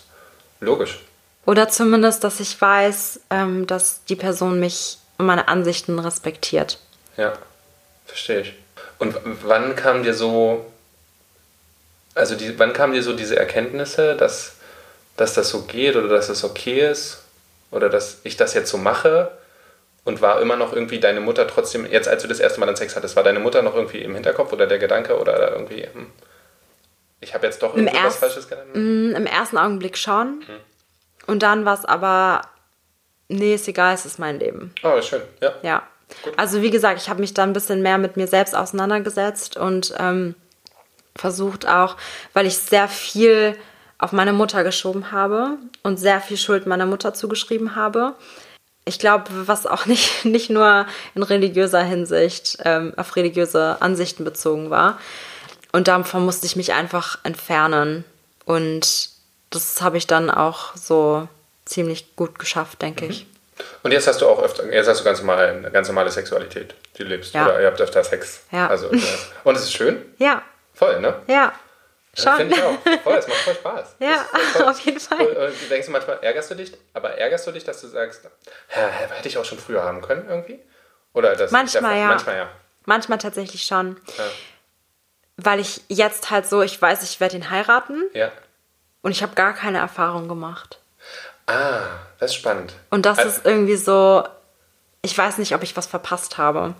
logisch. 0.62 1.02
Oder 1.46 1.68
zumindest, 1.68 2.24
dass 2.24 2.40
ich 2.40 2.62
weiß, 2.62 3.20
ähm, 3.30 3.68
dass 3.68 4.06
die 4.06 4.16
Person 4.16 4.58
mich 4.58 5.00
und 5.18 5.26
meine 5.26 5.50
Ansichten 5.50 6.00
respektiert. 6.00 6.80
Ja, 7.18 7.34
verstehe 8.06 8.40
ich. 8.40 8.54
Und 9.00 9.18
wann 9.44 9.76
kam 9.76 10.02
dir 10.04 10.14
so, 10.14 10.66
also 12.16 12.36
die, 12.36 12.58
wann 12.58 12.72
kamen 12.72 12.94
dir 12.94 13.04
so 13.04 13.12
diese 13.12 13.36
Erkenntnisse, 13.36 14.16
dass, 14.16 14.54
dass 15.18 15.34
das 15.34 15.50
so 15.50 15.64
geht 15.64 15.98
oder 15.98 16.08
dass 16.08 16.30
es 16.30 16.46
okay 16.46 16.90
ist 16.90 17.22
oder 17.70 17.90
dass 17.90 18.20
ich 18.24 18.38
das 18.38 18.54
jetzt 18.54 18.70
so 18.70 18.78
mache? 18.78 19.30
Und 20.06 20.22
war 20.22 20.42
immer 20.42 20.56
noch 20.56 20.72
irgendwie 20.72 21.02
deine 21.02 21.20
Mutter 21.20 21.48
trotzdem, 21.48 21.86
jetzt 21.86 22.08
als 22.08 22.22
du 22.22 22.30
das 22.30 22.40
erste 22.40 22.62
Mal 22.62 22.66
dann 22.66 22.78
Sex 22.78 22.96
hattest, 22.96 23.18
war 23.18 23.24
deine 23.24 23.40
Mutter 23.40 23.62
noch 23.62 23.76
irgendwie 23.76 24.00
im 24.00 24.16
Hinterkopf 24.16 24.54
oder 24.54 24.68
der 24.68 24.80
Gedanke 24.80 25.20
oder 25.20 25.52
irgendwie, 25.52 25.84
hm, 25.84 26.08
ich 27.22 27.34
habe 27.34 27.46
jetzt 27.46 27.62
doch 27.62 27.76
irgendwie 27.76 27.96
was 28.04 28.18
Falsches 28.18 28.50
getan? 28.50 28.66
Mm, 28.74 29.16
Im 29.16 29.26
ersten 29.26 29.58
Augenblick 29.58 29.98
schon. 29.98 30.42
Hm. 30.46 30.56
Und 31.28 31.44
dann 31.44 31.66
war 31.66 31.76
es 31.76 31.86
aber, 31.86 32.42
nee, 33.30 33.54
ist 33.54 33.68
egal, 33.68 33.94
es 33.94 34.06
ist 34.06 34.20
mein 34.20 34.40
Leben. 34.40 34.74
Oh, 34.84 35.00
schön, 35.02 35.22
ja. 35.40 35.54
Ja. 35.62 35.84
Gut. 36.24 36.34
Also 36.38 36.62
wie 36.62 36.72
gesagt, 36.72 37.02
ich 37.02 37.10
habe 37.10 37.22
mich 37.22 37.34
dann 37.34 37.52
ein 37.52 37.54
bisschen 37.54 37.82
mehr 37.82 37.98
mit 37.98 38.18
mir 38.18 38.28
selbst 38.28 38.56
auseinandergesetzt 38.56 39.56
und 39.56 39.94
ähm, 39.98 40.36
versucht 41.16 41.68
auch, 41.68 41.96
weil 42.34 42.46
ich 42.46 42.58
sehr 42.58 42.88
viel 42.88 43.56
auf 43.98 44.12
meine 44.12 44.34
Mutter 44.34 44.64
geschoben 44.64 45.12
habe 45.12 45.58
und 45.84 45.98
sehr 45.98 46.20
viel 46.20 46.38
Schuld 46.38 46.66
meiner 46.66 46.86
Mutter 46.86 47.14
zugeschrieben 47.14 47.76
habe. 47.76 48.16
Ich 48.84 48.98
glaube, 48.98 49.26
was 49.30 49.68
auch 49.68 49.86
nicht, 49.86 50.26
nicht 50.26 50.50
nur 50.50 50.88
in 51.14 51.24
religiöser 51.24 51.84
Hinsicht 51.84 52.58
ähm, 52.66 52.94
auf 52.98 53.16
religiöse 53.16 53.78
Ansichten 53.80 54.24
bezogen 54.26 54.70
war. 54.70 55.00
Und 55.72 55.88
davon 55.88 56.26
musste 56.26 56.46
ich 56.46 56.56
mich 56.56 56.74
einfach 56.74 57.20
entfernen. 57.24 58.04
Und 58.46 59.10
das 59.50 59.82
habe 59.82 59.98
ich 59.98 60.08
dann 60.08 60.30
auch 60.30 60.76
so 60.76 61.28
ziemlich 61.66 62.16
gut 62.16 62.40
geschafft, 62.40 62.82
denke 62.82 63.06
mhm. 63.06 63.12
ich. 63.12 63.28
Und 63.84 63.92
jetzt 63.92 64.08
hast 64.08 64.22
du 64.22 64.28
auch 64.28 64.42
öfter, 64.42 64.72
jetzt 64.72 64.88
hast 64.88 65.02
du 65.02 65.04
ganz 65.04 65.20
normal, 65.20 65.50
eine 65.50 65.72
ganz 65.72 65.88
normale 65.88 66.10
Sexualität, 66.10 66.74
die 66.98 67.04
du 67.04 67.10
lebst. 67.10 67.34
Ja. 67.34 67.46
Oder 67.46 67.62
ihr 67.62 67.68
habt 67.68 67.80
öfter 67.80 68.04
Sex. 68.04 68.44
Ja. 68.52 68.68
Also, 68.68 68.90
und 69.44 69.56
es 69.56 69.64
ist 69.64 69.74
schön? 69.74 70.04
Ja. 70.18 70.42
Voll, 70.74 71.00
ne? 71.00 71.16
Ja. 71.28 71.54
Schon. 72.18 72.36
Finde 72.38 72.56
ich 72.56 72.62
auch. 72.62 72.78
Voll, 73.04 73.16
es 73.16 73.28
macht 73.28 73.38
voll 73.40 73.56
Spaß. 73.56 73.96
Ja, 74.00 74.26
auf 74.68 74.80
jeden 74.82 75.00
Fall. 75.00 75.26
Und, 75.26 75.62
du 75.62 75.66
denkst 75.70 75.88
manchmal, 75.88 76.20
ärgerst 76.22 76.52
du 76.52 76.56
dich, 76.56 76.74
aber 76.94 77.12
ärgerst 77.18 77.48
du 77.48 77.52
dich, 77.52 77.64
dass 77.64 77.80
du 77.82 77.88
sagst, 77.88 78.28
hätte 78.68 79.28
ich 79.28 79.38
auch 79.38 79.46
schon 79.46 79.60
früher 79.60 79.84
haben 79.84 80.02
können 80.02 80.28
irgendwie? 80.28 80.60
Oder 81.14 81.36
das 81.36 81.52
manchmal, 81.52 81.98
ja. 81.98 82.08
manchmal 82.08 82.36
ja. 82.36 82.50
Manchmal 82.86 83.20
tatsächlich 83.20 83.64
schon. 83.64 83.98
Ja. 84.18 84.24
Weil 85.44 85.60
ich 85.60 85.82
jetzt 85.88 86.30
halt 86.30 86.48
so, 86.48 86.62
ich 86.62 86.82
weiß, 86.82 87.04
ich 87.04 87.20
werde 87.20 87.38
ihn 87.38 87.50
heiraten. 87.50 88.04
Ja. 88.14 88.32
Und 89.02 89.12
ich 89.12 89.24
habe 89.24 89.34
gar 89.36 89.54
keine 89.54 89.80
Erfahrung 89.80 90.28
gemacht. 90.28 90.80
Ah, 91.48 91.82
das 92.20 92.32
ist 92.32 92.38
spannend. 92.38 92.74
Und 92.90 93.06
das 93.06 93.18
also, 93.18 93.30
ist 93.30 93.46
irgendwie 93.46 93.76
so, 93.76 94.24
ich 95.02 95.18
weiß 95.18 95.38
nicht, 95.40 95.56
ob 95.56 95.64
ich 95.64 95.76
was 95.76 95.88
verpasst 95.88 96.38
habe. 96.38 96.76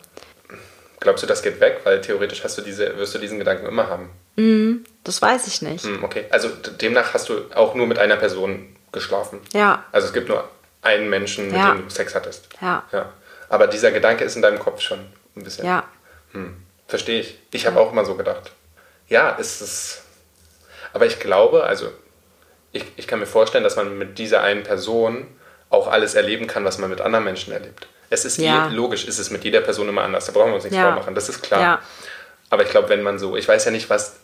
Glaubst 1.00 1.24
du, 1.24 1.28
das 1.28 1.42
geht 1.42 1.60
weg? 1.60 1.82
Weil 1.84 2.00
theoretisch 2.02 2.44
hast 2.44 2.58
du 2.58 2.62
diese, 2.62 2.96
wirst 2.98 3.16
du 3.16 3.20
diesen 3.20 3.40
Gedanken 3.40 3.66
immer 3.66 3.88
haben. 3.88 4.12
Mm, 4.36 4.86
das 5.04 5.22
weiß 5.22 5.48
ich 5.48 5.64
nicht. 5.64 5.84
Mm, 5.84 6.04
okay, 6.04 6.26
also 6.30 6.50
demnach 6.50 7.14
hast 7.16 7.30
du 7.30 7.46
auch 7.56 7.74
nur 7.74 7.88
mit 7.88 7.98
einer 7.98 8.18
Person 8.18 8.76
geschlafen. 8.92 9.40
Ja. 9.52 9.84
Also 9.92 10.08
es 10.08 10.14
gibt 10.14 10.30
nur 10.30 10.48
einen 10.84 11.10
Menschen, 11.10 11.48
mit 11.48 11.56
ja. 11.56 11.74
dem 11.74 11.86
du 11.86 11.90
Sex 11.90 12.14
hattest. 12.14 12.50
Ja. 12.62 12.84
ja. 12.92 13.12
Aber 13.50 13.68
dieser 13.68 13.92
Gedanke 13.92 14.24
ist 14.24 14.36
in 14.36 14.44
deinem 14.44 14.60
Kopf 14.60 14.82
schon 14.82 15.00
ein 15.36 15.44
bisschen. 15.44 15.66
Ja. 15.66 15.84
Hm, 16.34 16.56
verstehe 16.92 17.22
ich. 17.22 17.38
Ich 17.52 17.66
habe 17.66 17.80
auch 17.80 17.92
immer 17.92 18.06
so 18.06 18.16
gedacht. 18.16 18.52
Ja, 19.08 19.32
ist 19.32 19.62
es. 19.62 20.04
Aber 20.94 21.06
ich 21.06 21.20
glaube, 21.20 21.64
also 21.64 21.90
ich, 22.74 22.84
ich 22.98 23.08
kann 23.08 23.20
mir 23.20 23.26
vorstellen, 23.26 23.64
dass 23.64 23.78
man 23.78 23.98
mit 23.98 24.20
dieser 24.20 24.42
einen 24.44 24.64
Person 24.64 25.26
auch 25.70 25.88
alles 25.88 26.16
erleben 26.16 26.48
kann, 26.48 26.66
was 26.66 26.78
man 26.78 26.90
mit 26.90 27.02
anderen 27.02 27.24
Menschen 27.24 27.54
erlebt. 27.54 27.88
Es 28.10 28.26
ist 28.26 28.38
ja. 28.38 28.68
eh, 28.68 28.74
logisch, 28.74 29.06
ist 29.06 29.20
es 29.20 29.30
mit 29.30 29.44
jeder 29.46 29.62
Person 29.62 29.88
immer 29.88 30.04
anders. 30.04 30.26
Da 30.26 30.34
brauchen 30.34 30.50
wir 30.50 30.56
uns 30.56 30.66
nichts 30.66 30.78
ja. 30.78 30.84
vormachen, 30.84 31.16
das 31.16 31.30
ist 31.30 31.42
klar. 31.42 31.62
Ja. 31.62 31.82
Aber 32.50 32.64
ich 32.64 32.70
glaube, 32.70 32.90
wenn 32.90 33.04
man 33.04 33.18
so, 33.20 33.38
ich 33.38 33.48
weiß 33.48 33.64
ja 33.64 33.72
nicht, 33.72 33.90
was, 33.90 34.18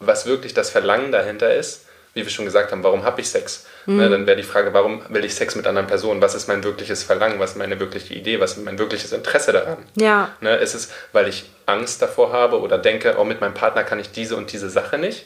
was 0.00 0.24
wirklich 0.24 0.54
das 0.54 0.70
Verlangen 0.70 1.12
dahinter 1.12 1.54
ist, 1.54 1.84
wie 2.14 2.24
wir 2.24 2.30
schon 2.30 2.46
gesagt 2.46 2.72
haben, 2.72 2.82
warum 2.82 3.04
habe 3.04 3.20
ich 3.20 3.28
Sex? 3.28 3.66
Mhm. 3.88 3.96
Ne, 3.96 4.10
dann 4.10 4.26
wäre 4.26 4.36
die 4.36 4.42
Frage, 4.42 4.74
warum 4.74 5.02
will 5.08 5.24
ich 5.24 5.34
Sex 5.34 5.54
mit 5.54 5.66
anderen 5.66 5.86
Personen? 5.86 6.20
Was 6.20 6.34
ist 6.34 6.46
mein 6.46 6.62
wirkliches 6.62 7.02
Verlangen? 7.02 7.40
Was 7.40 7.52
ist 7.52 7.56
meine 7.56 7.80
wirkliche 7.80 8.12
Idee? 8.12 8.38
Was 8.38 8.52
ist 8.52 8.64
mein 8.64 8.78
wirkliches 8.78 9.12
Interesse 9.12 9.50
daran? 9.52 9.78
Ja. 9.94 10.30
Ne, 10.42 10.56
ist 10.56 10.74
es, 10.74 10.90
weil 11.12 11.26
ich 11.26 11.48
Angst 11.64 12.02
davor 12.02 12.30
habe 12.30 12.60
oder 12.60 12.76
denke, 12.76 13.16
oh, 13.18 13.24
mit 13.24 13.40
meinem 13.40 13.54
Partner 13.54 13.84
kann 13.84 13.98
ich 13.98 14.12
diese 14.12 14.36
und 14.36 14.52
diese 14.52 14.68
Sache 14.68 14.98
nicht? 14.98 15.24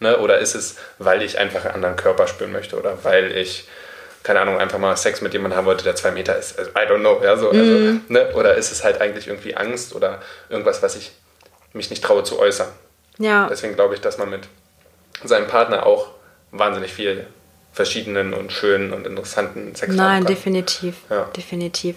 Ne? 0.00 0.18
Oder 0.18 0.38
ist 0.38 0.56
es, 0.56 0.76
weil 0.98 1.22
ich 1.22 1.38
einfach 1.38 1.64
einen 1.64 1.74
anderen 1.74 1.94
Körper 1.94 2.26
spüren 2.26 2.50
möchte 2.50 2.76
oder 2.76 3.04
weil 3.04 3.36
ich, 3.36 3.68
keine 4.24 4.40
Ahnung, 4.40 4.58
einfach 4.58 4.78
mal 4.78 4.96
Sex 4.96 5.20
mit 5.20 5.32
jemandem 5.32 5.58
haben 5.58 5.66
wollte, 5.66 5.84
der 5.84 5.94
zwei 5.94 6.10
Meter 6.10 6.36
ist? 6.36 6.58
Also, 6.58 6.72
I 6.72 6.90
don't 6.90 7.00
know. 7.00 7.20
Ja, 7.22 7.36
so, 7.36 7.50
also, 7.50 7.62
mhm. 7.62 8.04
ne? 8.08 8.34
Oder 8.34 8.56
ist 8.56 8.72
es 8.72 8.82
halt 8.82 9.00
eigentlich 9.00 9.28
irgendwie 9.28 9.56
Angst 9.56 9.94
oder 9.94 10.20
irgendwas, 10.48 10.82
was 10.82 10.96
ich 10.96 11.12
mich 11.74 11.90
nicht 11.90 12.02
traue 12.02 12.24
zu 12.24 12.40
äußern? 12.40 12.68
Ja. 13.18 13.46
Deswegen 13.48 13.76
glaube 13.76 13.94
ich, 13.94 14.00
dass 14.00 14.18
man 14.18 14.30
mit 14.30 14.48
seinem 15.22 15.46
Partner 15.46 15.86
auch 15.86 16.08
wahnsinnig 16.50 16.92
viel 16.92 17.26
verschiedenen 17.72 18.34
und 18.34 18.52
schönen 18.52 18.92
und 18.92 19.06
interessanten 19.06 19.74
Sex 19.74 19.94
Nein, 19.94 20.24
definitiv. 20.24 20.96
Ja. 21.08 21.24
Definitiv. 21.36 21.96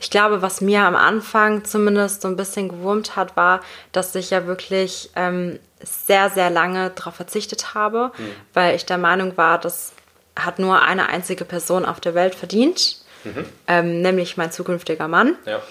Ich 0.00 0.10
glaube, 0.10 0.42
was 0.42 0.60
mir 0.60 0.82
am 0.82 0.96
Anfang 0.96 1.64
zumindest 1.64 2.22
so 2.22 2.28
ein 2.28 2.36
bisschen 2.36 2.68
gewurmt 2.68 3.16
hat, 3.16 3.36
war, 3.36 3.60
dass 3.92 4.14
ich 4.14 4.30
ja 4.30 4.46
wirklich 4.46 5.10
ähm, 5.16 5.58
sehr, 5.82 6.30
sehr 6.30 6.50
lange 6.50 6.90
darauf 6.90 7.14
verzichtet 7.14 7.74
habe, 7.74 8.12
mhm. 8.16 8.30
weil 8.52 8.76
ich 8.76 8.84
der 8.84 8.98
Meinung 8.98 9.36
war, 9.36 9.58
das 9.58 9.92
hat 10.36 10.58
nur 10.58 10.82
eine 10.82 11.08
einzige 11.08 11.44
Person 11.44 11.84
auf 11.86 12.00
der 12.00 12.14
Welt 12.14 12.34
verdient, 12.34 12.98
mhm. 13.24 13.44
ähm, 13.66 14.02
nämlich 14.02 14.36
mein 14.36 14.52
zukünftiger 14.52 15.08
Mann. 15.08 15.36
Ja. 15.46 15.62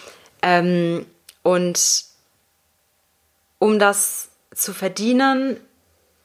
Ähm, 0.42 1.06
und 1.44 2.06
um 3.60 3.80
das 3.80 4.30
zu 4.54 4.74
verdienen, 4.74 5.58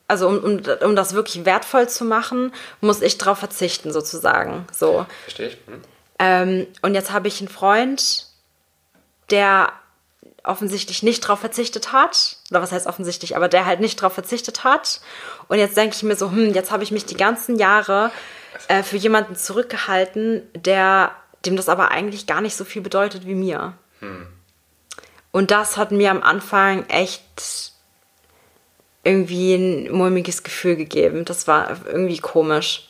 also 0.08 0.26
um, 0.26 0.38
um, 0.38 0.62
um 0.82 0.96
das 0.96 1.12
wirklich 1.12 1.44
wertvoll 1.44 1.88
zu 1.88 2.04
machen, 2.04 2.52
muss 2.80 3.02
ich 3.02 3.18
darauf 3.18 3.38
verzichten, 3.38 3.92
sozusagen. 3.92 4.66
So. 4.72 5.06
Verstehe 5.24 5.48
ich. 5.48 5.58
Mhm. 5.66 5.82
Ähm, 6.18 6.66
und 6.82 6.94
jetzt 6.94 7.12
habe 7.12 7.28
ich 7.28 7.40
einen 7.40 7.48
Freund, 7.48 8.26
der 9.30 9.72
offensichtlich 10.42 11.02
nicht 11.02 11.24
darauf 11.24 11.40
verzichtet 11.40 11.92
hat. 11.92 12.36
Oder 12.50 12.62
was 12.62 12.72
heißt 12.72 12.86
offensichtlich, 12.86 13.36
aber 13.36 13.48
der 13.48 13.66
halt 13.66 13.80
nicht 13.80 14.00
darauf 14.00 14.14
verzichtet 14.14 14.64
hat. 14.64 15.00
Und 15.48 15.58
jetzt 15.58 15.76
denke 15.76 15.94
ich 15.94 16.02
mir 16.02 16.16
so, 16.16 16.30
hm, 16.30 16.54
jetzt 16.54 16.70
habe 16.70 16.82
ich 16.82 16.90
mich 16.90 17.04
die 17.04 17.16
ganzen 17.16 17.58
Jahre 17.58 18.10
äh, 18.68 18.82
für 18.82 18.96
jemanden 18.96 19.36
zurückgehalten, 19.36 20.42
der 20.54 21.12
dem 21.44 21.56
das 21.56 21.68
aber 21.68 21.90
eigentlich 21.90 22.26
gar 22.26 22.40
nicht 22.40 22.56
so 22.56 22.64
viel 22.64 22.82
bedeutet 22.82 23.26
wie 23.26 23.34
mir. 23.34 23.74
Hm. 24.00 24.26
Und 25.30 25.50
das 25.50 25.76
hat 25.76 25.92
mir 25.92 26.10
am 26.10 26.22
Anfang 26.22 26.88
echt 26.88 27.72
irgendwie 29.08 29.54
ein 29.54 29.90
mulmiges 29.90 30.42
Gefühl 30.42 30.76
gegeben. 30.76 31.24
Das 31.24 31.46
war 31.46 31.76
irgendwie 31.86 32.18
komisch. 32.18 32.88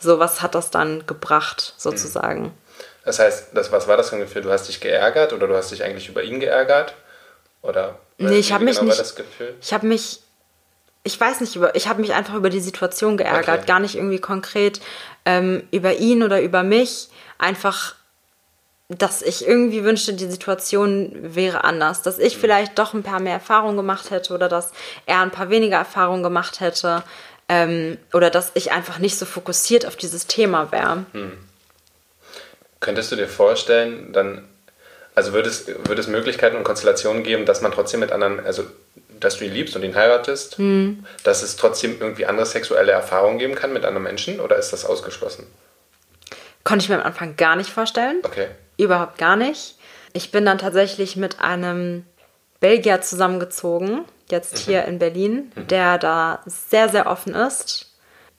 So, 0.00 0.18
was 0.18 0.42
hat 0.42 0.54
das 0.54 0.70
dann 0.70 1.06
gebracht, 1.06 1.74
sozusagen? 1.76 2.44
Hm. 2.44 2.52
Das 3.04 3.18
heißt, 3.18 3.48
das, 3.54 3.72
was 3.72 3.88
war 3.88 3.96
das 3.96 4.10
für 4.10 4.16
ein 4.16 4.22
Gefühl? 4.22 4.42
Du 4.42 4.50
hast 4.50 4.68
dich 4.68 4.80
geärgert 4.80 5.32
oder 5.32 5.46
du 5.46 5.56
hast 5.56 5.70
dich 5.70 5.82
eigentlich 5.82 6.08
über 6.08 6.22
ihn 6.22 6.40
geärgert? 6.40 6.94
Oder 7.62 7.98
nee, 8.18 8.38
ich 8.38 8.52
habe 8.52 8.64
mich 8.64 8.78
genau 8.78 8.90
nicht. 8.92 9.24
Ich 9.60 9.72
habe 9.72 9.86
mich 9.86 10.20
ich 11.04 11.18
weiß 11.18 11.40
nicht, 11.40 11.56
über, 11.56 11.74
ich 11.74 11.88
habe 11.88 12.00
mich 12.00 12.12
einfach 12.12 12.34
über 12.34 12.50
die 12.50 12.60
Situation 12.60 13.16
geärgert, 13.16 13.60
Okay. 13.60 13.66
gar 13.66 13.80
nicht 13.80 13.94
irgendwie 13.94 14.18
konkret 14.18 14.80
ähm, 15.24 15.62
über 15.70 15.94
ihn 15.94 16.22
oder 16.22 16.42
über 16.42 16.62
mich. 16.62 17.08
Einfach, 17.38 17.94
dass 18.88 19.20
ich 19.20 19.46
irgendwie 19.46 19.84
wünschte, 19.84 20.14
die 20.14 20.30
Situation 20.30 21.12
wäre 21.34 21.64
anders. 21.64 22.02
Dass 22.02 22.18
ich 22.18 22.38
vielleicht 22.38 22.78
doch 22.78 22.94
ein 22.94 23.02
paar 23.02 23.20
mehr 23.20 23.34
Erfahrungen 23.34 23.76
gemacht 23.76 24.10
hätte 24.10 24.32
oder 24.32 24.48
dass 24.48 24.72
er 25.04 25.20
ein 25.20 25.30
paar 25.30 25.50
weniger 25.50 25.76
Erfahrungen 25.76 26.22
gemacht 26.22 26.60
hätte. 26.60 27.02
Ähm, 27.50 27.98
oder 28.12 28.30
dass 28.30 28.50
ich 28.54 28.72
einfach 28.72 28.98
nicht 28.98 29.18
so 29.18 29.26
fokussiert 29.26 29.86
auf 29.86 29.96
dieses 29.96 30.26
Thema 30.26 30.72
wäre. 30.72 31.04
Könntest 32.80 33.12
du 33.12 33.16
dir 33.16 33.28
vorstellen, 33.28 34.12
dann, 34.12 34.46
also 35.14 35.32
würde 35.32 35.48
es, 35.48 35.66
würde 35.66 36.00
es 36.00 36.08
Möglichkeiten 36.08 36.56
und 36.56 36.64
Konstellationen 36.64 37.22
geben, 37.22 37.46
dass 37.46 37.60
man 37.60 37.72
trotzdem 37.72 38.00
mit 38.00 38.12
anderen, 38.12 38.44
also 38.44 38.64
dass 39.18 39.38
du 39.38 39.44
ihn 39.44 39.52
liebst 39.52 39.74
und 39.76 39.82
ihn 39.82 39.94
heiratest, 39.94 40.58
dass 41.24 41.42
es 41.42 41.56
trotzdem 41.56 42.00
irgendwie 42.00 42.26
andere 42.26 42.46
sexuelle 42.46 42.92
Erfahrungen 42.92 43.38
geben 43.38 43.54
kann 43.54 43.72
mit 43.72 43.84
anderen 43.84 44.04
Menschen 44.04 44.40
oder 44.40 44.56
ist 44.56 44.72
das 44.72 44.84
ausgeschlossen? 44.84 45.46
Konnte 46.64 46.84
ich 46.84 46.88
mir 46.88 46.96
am 46.96 47.06
Anfang 47.06 47.36
gar 47.36 47.56
nicht 47.56 47.70
vorstellen. 47.70 48.18
Okay. 48.22 48.48
Überhaupt 48.78 49.18
gar 49.18 49.36
nicht. 49.36 49.76
Ich 50.14 50.30
bin 50.30 50.46
dann 50.46 50.58
tatsächlich 50.58 51.16
mit 51.16 51.40
einem 51.40 52.06
Belgier 52.60 53.02
zusammengezogen, 53.02 54.04
jetzt 54.30 54.58
hier 54.58 54.84
in 54.86 54.98
Berlin, 54.98 55.52
der 55.56 55.98
da 55.98 56.40
sehr, 56.46 56.88
sehr 56.88 57.06
offen 57.06 57.34
ist. 57.34 57.92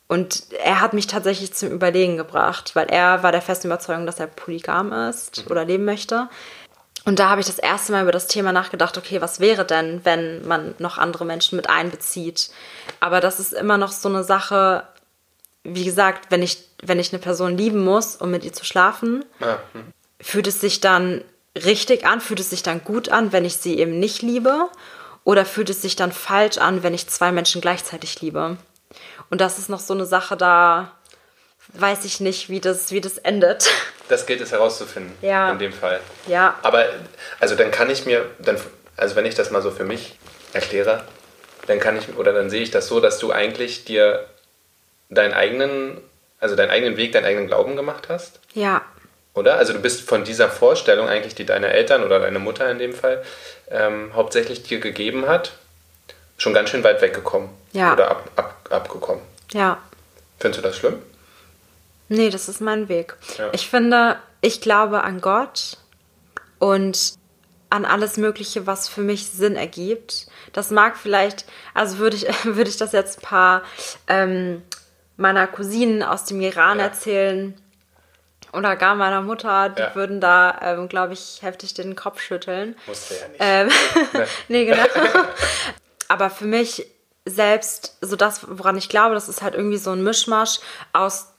Und 0.07 0.45
er 0.63 0.81
hat 0.81 0.93
mich 0.93 1.05
tatsächlich 1.05 1.53
zum 1.53 1.69
Überlegen 1.69 2.17
gebracht, 2.17 2.75
weil 2.75 2.87
er 2.87 3.21
war 3.21 3.31
der 3.31 3.43
festen 3.43 3.67
Überzeugung, 3.67 4.07
dass 4.07 4.19
er 4.19 4.25
polygam 4.25 4.91
ist 4.91 5.49
oder 5.51 5.65
leben 5.65 5.85
möchte. 5.85 6.27
Und 7.05 7.19
da 7.19 7.29
habe 7.29 7.41
ich 7.41 7.47
das 7.47 7.59
erste 7.59 7.91
Mal 7.91 8.01
über 8.03 8.11
das 8.11 8.27
Thema 8.27 8.51
nachgedacht, 8.51 8.97
okay, 8.97 9.21
was 9.21 9.39
wäre 9.39 9.65
denn, 9.65 10.01
wenn 10.03 10.45
man 10.47 10.75
noch 10.79 10.97
andere 10.97 11.25
Menschen 11.25 11.55
mit 11.55 11.69
einbezieht? 11.69 12.49
Aber 12.99 13.21
das 13.21 13.39
ist 13.39 13.53
immer 13.53 13.77
noch 13.77 13.91
so 13.91 14.09
eine 14.09 14.23
Sache, 14.23 14.83
wie 15.63 15.85
gesagt, 15.85 16.31
wenn 16.31 16.41
ich, 16.41 16.57
wenn 16.83 16.99
ich 16.99 17.13
eine 17.13 17.21
Person 17.21 17.57
lieben 17.57 17.83
muss, 17.83 18.15
um 18.15 18.31
mit 18.31 18.43
ihr 18.43 18.53
zu 18.53 18.65
schlafen, 18.65 19.23
Ah, 19.39 19.57
hm. 19.73 19.93
Fühlt 20.21 20.47
es 20.47 20.59
sich 20.61 20.81
dann 20.81 21.23
richtig 21.55 22.05
an, 22.05 22.21
fühlt 22.21 22.39
es 22.39 22.49
sich 22.49 22.63
dann 22.63 22.83
gut 22.83 23.09
an, 23.09 23.31
wenn 23.31 23.45
ich 23.45 23.57
sie 23.57 23.77
eben 23.79 23.99
nicht 23.99 24.21
liebe? 24.21 24.67
Oder 25.23 25.45
fühlt 25.45 25.69
es 25.69 25.81
sich 25.81 25.95
dann 25.95 26.11
falsch 26.11 26.57
an, 26.57 26.81
wenn 26.83 26.93
ich 26.93 27.07
zwei 27.07 27.31
Menschen 27.31 27.61
gleichzeitig 27.61 28.21
liebe? 28.21 28.57
Und 29.29 29.41
das 29.41 29.59
ist 29.59 29.69
noch 29.69 29.79
so 29.79 29.93
eine 29.93 30.05
Sache, 30.05 30.35
da 30.37 30.91
weiß 31.73 32.03
ich 32.05 32.19
nicht, 32.19 32.49
wie 32.49 32.59
das, 32.59 32.91
wie 32.91 33.01
das 33.01 33.17
endet. 33.17 33.69
Das 34.09 34.25
gilt 34.25 34.41
es 34.41 34.51
herauszufinden 34.51 35.13
Ja. 35.21 35.51
in 35.51 35.59
dem 35.59 35.71
Fall. 35.71 35.99
Ja, 36.25 36.57
Aber 36.63 36.83
also 37.39 37.53
dann 37.53 37.69
kann 37.69 37.91
ich 37.91 38.07
mir, 38.07 38.25
dann, 38.39 38.57
also 38.97 39.15
wenn 39.15 39.23
ich 39.27 39.35
das 39.35 39.51
mal 39.51 39.61
so 39.61 39.69
für 39.69 39.83
mich 39.83 40.17
erkläre, 40.51 41.03
dann 41.67 41.79
kann 41.79 41.95
ich 41.95 42.17
oder 42.17 42.33
dann 42.33 42.49
sehe 42.49 42.63
ich 42.63 42.71
das 42.71 42.87
so, 42.87 42.99
dass 43.01 43.19
du 43.19 43.31
eigentlich 43.31 43.85
dir 43.85 44.25
deinen 45.11 45.35
eigenen, 45.35 46.01
also 46.39 46.55
deinen 46.55 46.71
eigenen 46.71 46.97
Weg, 46.97 47.11
deinen 47.11 47.25
eigenen 47.25 47.45
Glauben 47.45 47.75
gemacht 47.75 48.09
hast, 48.09 48.39
ja, 48.55 48.81
oder? 49.33 49.55
Also 49.57 49.73
du 49.73 49.79
bist 49.79 50.01
von 50.01 50.23
dieser 50.23 50.49
Vorstellung 50.49 51.07
eigentlich, 51.07 51.35
die 51.35 51.45
deine 51.45 51.67
Eltern 51.71 52.03
oder 52.03 52.19
deine 52.19 52.39
Mutter 52.39 52.69
in 52.69 52.79
dem 52.79 52.93
Fall 52.93 53.23
ähm, 53.69 54.11
hauptsächlich 54.13 54.63
dir 54.63 54.79
gegeben 54.79 55.27
hat, 55.27 55.53
schon 56.37 56.53
ganz 56.53 56.69
schön 56.69 56.83
weit 56.83 57.01
weggekommen. 57.01 57.49
Ja. 57.73 57.93
Oder 57.93 58.09
ab, 58.11 58.29
ab, 58.35 58.67
abgekommen. 58.69 59.21
ja. 59.53 59.77
Findest 60.39 60.63
du 60.63 60.67
das 60.69 60.77
schlimm? 60.77 61.01
Nee, 62.07 62.29
das 62.29 62.47
ist 62.47 62.61
mein 62.61 62.87
Weg. 62.87 63.15
Ja. 63.37 63.49
Ich 63.51 63.69
finde, 63.69 64.17
ich 64.41 64.61
glaube 64.61 65.03
an 65.03 65.19
Gott 65.19 65.77
und 66.59 67.13
an 67.69 67.85
alles 67.85 68.15
Mögliche, 68.17 68.65
was 68.65 68.87
für 68.89 69.01
mich 69.01 69.27
Sinn 69.27 69.55
ergibt. 69.57 70.27
Das 70.53 70.71
mag 70.71 70.97
vielleicht, 70.97 71.45
also 71.73 71.97
würde 71.99 72.15
ich, 72.15 72.25
würde 72.45 72.69
ich 72.69 72.77
das 72.77 72.93
jetzt 72.93 73.19
ein 73.19 73.21
paar 73.21 73.63
ähm, 74.07 74.61
meiner 75.17 75.45
Cousinen 75.45 76.01
aus 76.01 76.23
dem 76.25 76.39
Iran 76.41 76.79
Ja. 76.79 76.85
erzählen 76.85 77.53
oder 78.53 78.75
gar 78.75 78.95
meiner 78.95 79.21
Mutter, 79.21 79.69
die 79.69 79.81
Ja. 79.81 79.95
würden 79.95 80.19
da, 80.21 80.57
ähm, 80.61 80.89
glaube 80.89 81.13
ich, 81.13 81.39
heftig 81.41 81.73
den 81.73 81.95
Kopf 81.95 82.19
schütteln. 82.21 82.75
Musste 82.87 83.15
ja 83.15 83.27
nicht. 83.27 83.37
Ähm, 83.39 84.25
nee, 84.47 84.65
genau. 84.71 84.83
Aber 86.07 86.29
für 86.29 86.45
mich 86.45 86.85
selbst, 87.25 87.97
so 88.01 88.15
das, 88.15 88.41
woran 88.49 88.77
ich 88.77 88.89
glaube, 88.89 89.13
das 89.13 89.29
ist 89.29 89.41
halt 89.41 89.53
irgendwie 89.53 89.77
so 89.77 89.91
ein 89.91 90.03
Mischmasch 90.03 90.59
aus 90.93 91.33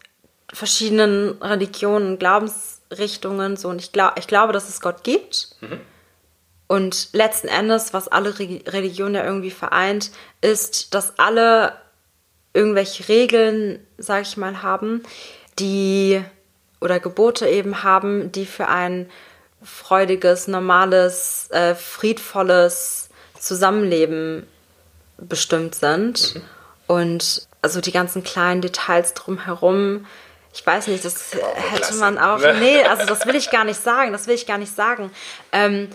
verschiedenen 0.52 1.40
Religionen, 1.42 2.18
Glaubensrichtungen, 2.18 3.56
so. 3.56 3.68
Und 3.68 3.80
ich, 3.80 3.92
glaub, 3.92 4.18
ich 4.18 4.26
glaube, 4.26 4.52
dass 4.52 4.68
es 4.68 4.80
Gott 4.80 5.02
gibt. 5.04 5.56
Und 6.68 7.08
letzten 7.12 7.48
Endes, 7.48 7.92
was 7.92 8.06
alle 8.08 8.38
Re 8.38 8.60
Religionen 8.66 9.14
ja 9.16 9.24
irgendwie 9.24 9.50
vereint, 9.50 10.10
ist, 10.40 10.94
dass 10.94 11.18
alle 11.18 11.72
irgendwelche 12.54 13.08
Regeln, 13.08 13.84
sag 13.98 14.22
ich 14.22 14.36
mal, 14.36 14.62
haben, 14.62 15.02
die 15.58 16.22
oder 16.80 17.00
Gebote 17.00 17.48
eben 17.48 17.82
haben, 17.82 18.32
die 18.32 18.46
für 18.46 18.68
ein 18.68 19.10
freudiges, 19.62 20.48
normales, 20.48 21.48
äh, 21.50 21.74
friedvolles 21.74 23.10
Zusammenleben 23.38 24.46
bestimmt 25.18 25.74
sind. 25.74 26.40
Und 26.86 27.46
also 27.62 27.80
die 27.80 27.92
ganzen 27.92 28.24
kleinen 28.24 28.62
Details 28.62 29.14
drumherum, 29.14 30.06
ich 30.52 30.66
weiß 30.66 30.88
nicht, 30.88 31.04
das 31.04 31.36
hätte 31.54 31.94
man 31.94 32.18
auch. 32.18 32.38
Nee, 32.58 32.82
also 32.84 33.06
das 33.06 33.26
will 33.26 33.36
ich 33.36 33.50
gar 33.50 33.64
nicht 33.64 33.80
sagen. 33.80 34.12
Das 34.12 34.26
will 34.26 34.34
ich 34.34 34.46
gar 34.46 34.58
nicht 34.58 34.74
sagen. 34.74 35.12
Ähm, 35.52 35.88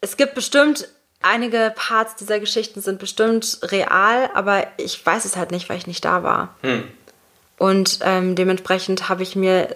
es 0.00 0.16
gibt 0.16 0.34
bestimmt 0.34 0.88
einige 1.20 1.72
Parts 1.76 2.16
dieser 2.16 2.40
Geschichten 2.40 2.80
sind 2.80 2.98
bestimmt 2.98 3.58
real, 3.64 4.30
aber 4.32 4.66
ich 4.78 5.04
weiß 5.04 5.26
es 5.26 5.36
halt 5.36 5.50
nicht, 5.50 5.68
weil 5.68 5.76
ich 5.76 5.86
nicht 5.86 6.04
da 6.04 6.22
war. 6.22 6.54
Und 7.58 7.98
ähm, 8.02 8.36
dementsprechend 8.36 9.10
habe 9.10 9.22
ich 9.22 9.36
mir 9.36 9.74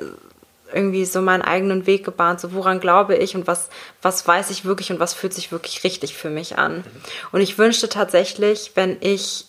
irgendwie 0.75 1.05
so 1.05 1.21
meinen 1.21 1.43
eigenen 1.43 1.87
Weg 1.87 2.05
gebahnt, 2.05 2.41
so 2.41 2.53
woran 2.53 2.81
glaube 2.81 3.17
ich 3.17 3.35
und 3.35 3.47
was, 3.47 3.69
was 4.03 4.27
weiß 4.27 4.51
ich 4.51 4.65
wirklich 4.65 4.91
und 4.91 5.01
was 5.01 5.15
fühlt 5.15 5.33
sich 5.33 5.53
wirklich 5.53 5.85
richtig 5.85 6.15
für 6.17 6.31
mich 6.31 6.59
an. 6.59 6.85
Und 7.33 7.41
ich 7.41 7.57
wünschte 7.59 7.89
tatsächlich, 7.89 8.73
wenn 8.75 8.97
ich 9.01 9.47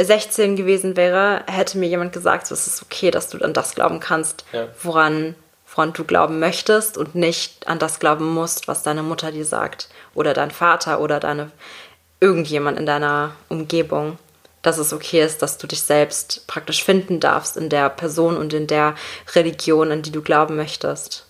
16 0.00 0.56
gewesen 0.56 0.96
wäre, 0.96 1.42
hätte 1.46 1.78
mir 1.78 1.88
jemand 1.88 2.12
gesagt, 2.12 2.46
so, 2.46 2.54
es 2.54 2.66
ist 2.66 2.82
okay, 2.82 3.10
dass 3.10 3.28
du 3.28 3.38
an 3.38 3.52
das 3.52 3.74
glauben 3.74 4.00
kannst, 4.00 4.44
Ja. 4.52 4.68
woran, 4.82 5.34
woran 5.74 5.92
du 5.92 6.04
glauben 6.04 6.38
möchtest 6.40 6.96
und 6.96 7.14
nicht 7.14 7.68
an 7.68 7.78
das 7.78 7.98
glauben 7.98 8.32
musst, 8.32 8.66
was 8.68 8.82
deine 8.82 9.02
Mutter 9.02 9.30
dir 9.30 9.44
sagt 9.44 9.88
oder 10.14 10.32
dein 10.32 10.50
Vater 10.50 11.00
oder 11.00 11.20
deine 11.20 11.50
irgendjemand 12.20 12.78
in 12.78 12.86
deiner 12.86 13.32
Umgebung. 13.48 14.18
Dass 14.62 14.76
es 14.78 14.92
okay 14.92 15.22
ist, 15.24 15.40
dass 15.42 15.56
du 15.58 15.66
dich 15.66 15.82
selbst 15.82 16.46
praktisch 16.46 16.84
finden 16.84 17.18
darfst 17.18 17.56
in 17.56 17.70
der 17.70 17.88
Person 17.88 18.36
und 18.36 18.52
in 18.52 18.66
der 18.66 18.94
Religion, 19.34 19.90
an 19.90 20.02
die 20.02 20.12
du 20.12 20.20
glauben 20.22 20.56
möchtest. 20.56 21.24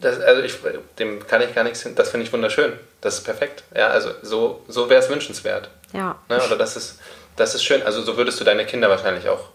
Das, 0.00 0.20
also 0.20 0.42
ich, 0.42 0.54
dem 0.98 1.26
kann 1.26 1.40
ich 1.42 1.54
gar 1.54 1.64
nichts 1.64 1.82
hin. 1.82 1.94
Das 1.94 2.10
finde 2.10 2.26
ich 2.26 2.32
wunderschön. 2.32 2.78
Das 3.00 3.14
ist 3.14 3.24
perfekt. 3.24 3.64
Ja, 3.74 3.88
also 3.88 4.10
so, 4.22 4.62
so 4.68 4.88
wäre 4.90 5.02
es 5.02 5.08
wünschenswert. 5.08 5.70
Ja. 5.92 6.16
Ne? 6.28 6.40
Oder 6.44 6.56
das 6.56 6.76
ist, 6.76 7.00
das 7.36 7.54
ist 7.54 7.64
schön. 7.64 7.82
Also 7.82 8.02
so 8.02 8.16
würdest 8.16 8.38
du 8.40 8.44
deine 8.44 8.66
Kinder 8.66 8.90
wahrscheinlich 8.90 9.28
auch 9.28 9.48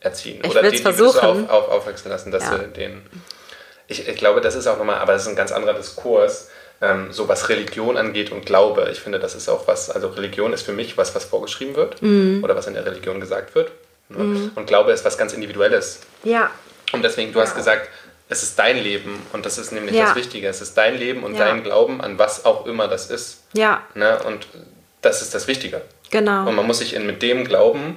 erziehen. 0.00 0.40
Ich 0.42 0.50
Oder 0.50 0.62
die, 0.62 0.76
die 0.78 0.84
würdest 0.84 0.98
du 0.98 1.04
versuchen. 1.12 1.48
auf, 1.48 1.68
auf, 1.68 1.68
aufwachsen 1.68 2.10
lassen, 2.10 2.30
dass 2.30 2.44
Ja. 2.44 2.58
du 2.58 2.68
den. 2.68 3.06
Ich, 3.86 4.06
ich 4.06 4.16
glaube, 4.16 4.40
das 4.40 4.54
ist 4.54 4.66
auch 4.66 4.78
nochmal, 4.78 4.96
aber 4.98 5.12
das 5.12 5.22
ist 5.22 5.28
ein 5.28 5.36
ganz 5.36 5.52
anderer 5.52 5.74
Diskurs, 5.74 6.48
ähm, 6.80 7.12
so 7.12 7.28
was 7.28 7.48
Religion 7.48 7.96
angeht 7.96 8.32
und 8.32 8.46
Glaube. 8.46 8.88
Ich 8.92 9.00
finde, 9.00 9.18
das 9.18 9.34
ist 9.34 9.48
auch 9.48 9.66
was, 9.68 9.90
also 9.90 10.08
Religion 10.08 10.52
ist 10.52 10.62
für 10.62 10.72
mich 10.72 10.96
was, 10.96 11.14
was 11.14 11.24
vorgeschrieben 11.24 11.76
wird 11.76 12.00
Mhm. 12.02 12.42
oder 12.42 12.56
was 12.56 12.66
in 12.66 12.74
der 12.74 12.86
Religion 12.86 13.20
gesagt 13.20 13.54
wird. 13.54 13.70
Ne? 14.08 14.50
Und 14.54 14.66
Glaube 14.66 14.92
ist 14.92 15.04
was 15.04 15.16
ganz 15.18 15.32
Individuelles. 15.32 16.00
Ja. 16.24 16.50
Und 16.92 17.02
deswegen, 17.04 17.32
du 17.32 17.40
hast 17.40 17.54
gesagt, 17.54 17.88
es 18.28 18.42
ist 18.42 18.58
dein 18.58 18.76
Leben 18.82 19.20
und 19.32 19.44
das 19.46 19.58
ist 19.58 19.72
nämlich 19.72 19.94
Ja. 19.94 20.06
das 20.06 20.14
Wichtige. 20.16 20.48
Es 20.48 20.60
ist 20.60 20.76
dein 20.76 20.96
Leben 20.98 21.22
und 21.22 21.34
Ja. 21.34 21.44
dein 21.46 21.62
Glauben 21.62 22.00
an 22.00 22.18
was 22.18 22.44
auch 22.44 22.66
immer 22.66 22.88
das 22.88 23.10
ist. 23.10 23.42
Ja, 23.52 23.82
Ne? 23.94 24.18
Und 24.24 24.46
das 25.02 25.22
ist 25.22 25.34
das 25.34 25.46
Wichtige. 25.48 25.82
genau. 26.10 26.48
Und 26.48 26.54
man 26.56 26.66
muss 26.66 26.78
sich 26.78 26.94
in, 26.94 27.06
mit 27.06 27.22
dem 27.22 27.44
Glauben 27.44 27.96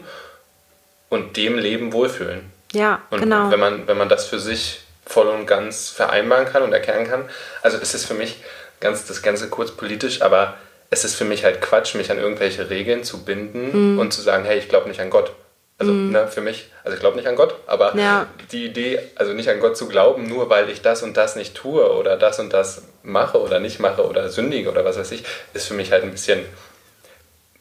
und 1.10 1.38
dem 1.38 1.58
Leben 1.58 1.94
wohlfühlen. 1.94 2.52
Ja, 2.74 3.02
Und 3.12 3.22
genau. 3.22 3.52
wenn, 3.52 3.60
man, 3.60 3.88
wenn 3.88 3.98
man 3.98 4.10
das 4.10 4.26
für 4.26 4.40
sich 4.40 4.82
voll 5.06 5.28
und 5.28 5.46
ganz 5.46 5.90
vereinbaren 5.90 6.46
kann 6.46 6.64
und 6.64 6.74
erkennen 6.74 7.08
kann, 7.08 7.30
also 7.62 7.78
es 7.78 7.94
ist 7.94 8.06
für 8.06 8.14
mich 8.16 8.38
ganz 8.84 9.06
das 9.08 9.22
Ganze 9.24 9.50
kurz 9.50 9.72
politisch, 9.72 10.22
aber 10.22 10.54
es 10.92 11.04
ist 11.04 11.16
für 11.16 11.26
mich 11.26 11.44
halt 11.44 11.60
Quatsch, 11.62 11.96
mich 11.96 12.12
an 12.12 12.20
irgendwelche 12.20 12.70
Regeln 12.70 13.04
zu 13.04 13.18
Mhm. 13.18 13.26
binden 13.26 13.98
und 14.00 14.14
zu 14.14 14.22
sagen, 14.22 14.46
hey, 14.46 14.60
ich 14.60 14.70
glaube 14.70 14.88
nicht 14.90 15.00
an 15.02 15.10
Gott. 15.10 15.32
Also 15.80 15.92
ne, 15.92 16.28
für 16.28 16.42
mich, 16.42 16.70
also 16.84 16.94
ich 16.94 17.00
glaube 17.00 17.18
nicht 17.18 17.28
an 17.28 17.36
Gott, 17.36 17.56
aber 17.66 17.98
Ja. 17.98 18.28
die 18.52 18.66
Idee, 18.68 19.00
also 19.16 19.34
nicht 19.34 19.50
an 19.50 19.60
Gott 19.60 19.76
zu 19.76 19.88
glauben, 19.88 20.28
nur 20.30 20.50
weil 20.50 20.70
ich 20.70 20.82
das 20.84 21.02
und 21.02 21.18
das 21.18 21.36
nicht 21.36 21.56
tue 21.56 21.92
oder 21.92 22.16
das 22.16 22.40
und 22.40 22.54
das 22.54 22.84
mache 23.02 23.42
oder 23.42 23.60
nicht 23.60 23.80
mache 23.80 24.06
oder 24.08 24.30
sündige 24.30 24.70
oder 24.70 24.86
was 24.86 24.98
weiß 24.98 25.12
ich, 25.12 25.24
ist 25.54 25.66
für 25.68 25.74
mich 25.74 25.92
halt 25.92 26.04
ein 26.04 26.12
bisschen 26.12 26.46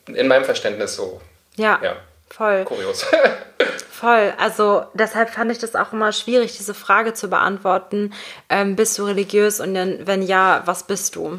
in 0.09 0.29
meinem 0.29 0.45
Verständnis 0.45 0.95
so, 0.95 1.21
ja, 1.57 1.81
ja, 1.83 1.97
voll. 2.29 2.65
kurios. 2.65 3.07
Voll. 4.03 4.35
Also 4.37 4.85
deshalb 4.95 5.31
fand 5.31 5.53
ich 5.53 5.59
das 5.59 5.77
auch 5.77 5.93
immer 5.93 6.11
schwierig, 6.11 6.57
diese 6.57 6.75
Frage 6.75 7.15
zu 7.15 7.29
beantworten. 7.31 8.13
Ähm, 8.49 8.75
bist 8.75 8.99
du 8.99 9.05
religiös 9.05 9.61
und 9.61 9.75
wenn 9.75 10.23
ja, 10.23 10.63
was 10.65 10.83
bist 10.89 11.15
du? 11.15 11.39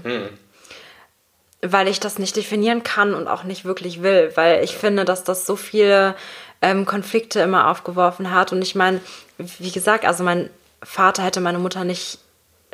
weil 1.66 1.88
ich 1.88 2.02
das 2.02 2.20
nicht 2.20 2.36
definieren 2.36 2.84
kann 2.84 3.14
und 3.14 3.28
auch 3.28 3.44
nicht 3.44 3.64
wirklich 3.64 4.04
will, 4.04 4.32
weil 4.36 4.64
ich 4.64 4.76
finde, 4.76 5.06
dass 5.06 5.24
das 5.24 5.46
so 5.46 5.56
viele 5.56 6.14
ähm, 6.62 6.86
Konflikte 6.86 7.40
immer 7.40 7.70
aufgeworfen 7.70 8.32
hat. 8.32 8.52
Und 8.52 8.62
ich 8.62 8.76
meine, 8.76 9.00
wie 9.38 9.72
gesagt, 9.72 10.06
also 10.06 10.26
mein 10.26 10.50
Vater 10.82 11.24
hätte 11.24 11.40
meine 11.40 11.60
Mutter 11.60 11.86
nicht 11.86 12.20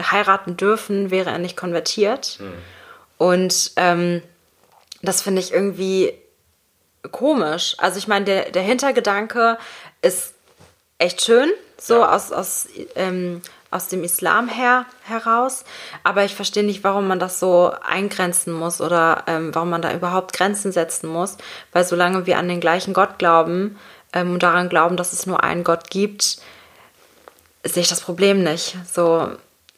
heiraten 0.01 0.57
dürfen, 0.57 1.11
wäre 1.11 1.29
er 1.29 1.37
nicht 1.37 1.55
konvertiert. 1.55 2.39
Mhm. 2.39 2.53
Und 3.19 3.71
ähm, 3.75 4.23
das 5.03 5.21
finde 5.21 5.41
ich 5.41 5.53
irgendwie 5.53 6.13
komisch. 7.11 7.75
Also 7.77 7.97
ich 7.97 8.07
meine, 8.07 8.25
der, 8.25 8.51
der 8.51 8.61
Hintergedanke 8.61 9.57
ist 10.01 10.33
echt 10.97 11.23
schön, 11.23 11.49
so 11.77 11.99
ja. 11.99 12.15
aus, 12.15 12.31
aus, 12.31 12.67
ähm, 12.95 13.41
aus 13.71 13.87
dem 13.87 14.03
Islam 14.03 14.47
her 14.47 14.85
heraus. 15.03 15.63
Aber 16.03 16.23
ich 16.23 16.35
verstehe 16.35 16.63
nicht, 16.63 16.83
warum 16.83 17.07
man 17.07 17.19
das 17.19 17.39
so 17.39 17.71
eingrenzen 17.87 18.53
muss 18.53 18.81
oder 18.81 19.23
ähm, 19.27 19.53
warum 19.53 19.69
man 19.69 19.81
da 19.81 19.93
überhaupt 19.93 20.33
Grenzen 20.33 20.71
setzen 20.71 21.07
muss. 21.07 21.37
Weil 21.71 21.85
solange 21.85 22.25
wir 22.25 22.37
an 22.37 22.47
den 22.47 22.59
gleichen 22.59 22.93
Gott 22.93 23.17
glauben 23.17 23.77
ähm, 24.13 24.33
und 24.33 24.43
daran 24.43 24.69
glauben, 24.69 24.97
dass 24.97 25.13
es 25.13 25.25
nur 25.25 25.43
einen 25.43 25.63
Gott 25.63 25.89
gibt, 25.89 26.39
sehe 27.63 27.83
ich 27.83 27.89
das 27.89 28.01
Problem 28.01 28.43
nicht. 28.43 28.75
So, 28.91 29.29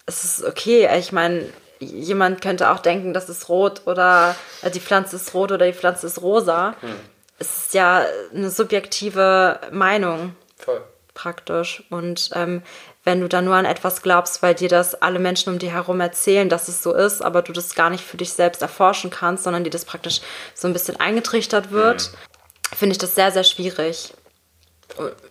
es 0.05 0.23
ist 0.23 0.43
okay. 0.43 0.89
Ich 0.97 1.11
meine, 1.11 1.45
jemand 1.79 2.41
könnte 2.41 2.71
auch 2.71 2.79
denken, 2.79 3.13
das 3.13 3.29
ist 3.29 3.49
rot 3.49 3.81
oder 3.85 4.35
äh, 4.61 4.71
die 4.71 4.79
Pflanze 4.79 5.15
ist 5.17 5.33
rot 5.33 5.51
oder 5.51 5.65
die 5.65 5.73
Pflanze 5.73 6.07
ist 6.07 6.21
rosa. 6.21 6.75
Hm. 6.81 6.95
Es 7.41 7.57
ist 7.57 7.73
ja 7.73 8.05
eine 8.33 8.49
subjektive 8.49 9.59
Meinung. 9.71 10.35
Voll. 10.57 10.81
Praktisch. 11.13 11.83
Und 11.89 12.29
ähm, 12.35 12.61
wenn 13.03 13.19
du 13.19 13.27
dann 13.27 13.45
nur 13.45 13.55
an 13.55 13.65
etwas 13.65 14.01
glaubst, 14.01 14.41
weil 14.41 14.55
dir 14.55 14.69
das 14.69 14.95
alle 15.01 15.19
Menschen 15.19 15.51
um 15.51 15.59
dir 15.59 15.71
herum 15.71 15.99
erzählen, 15.99 16.47
dass 16.47 16.67
es 16.67 16.81
so 16.81 16.93
ist, 16.93 17.21
aber 17.21 17.41
du 17.41 17.51
das 17.51 17.75
gar 17.75 17.89
nicht 17.89 18.03
für 18.03 18.17
dich 18.17 18.31
selbst 18.31 18.61
erforschen 18.61 19.09
kannst, 19.09 19.43
sondern 19.43 19.63
dir 19.63 19.71
das 19.71 19.85
praktisch 19.85 20.21
so 20.53 20.67
ein 20.67 20.73
bisschen 20.73 20.99
eingetrichtert 20.99 21.71
wird, 21.71 22.03
hm. 22.03 22.77
finde 22.77 22.93
ich 22.93 22.99
das 22.99 23.15
sehr, 23.15 23.31
sehr 23.31 23.43
schwierig 23.43 24.13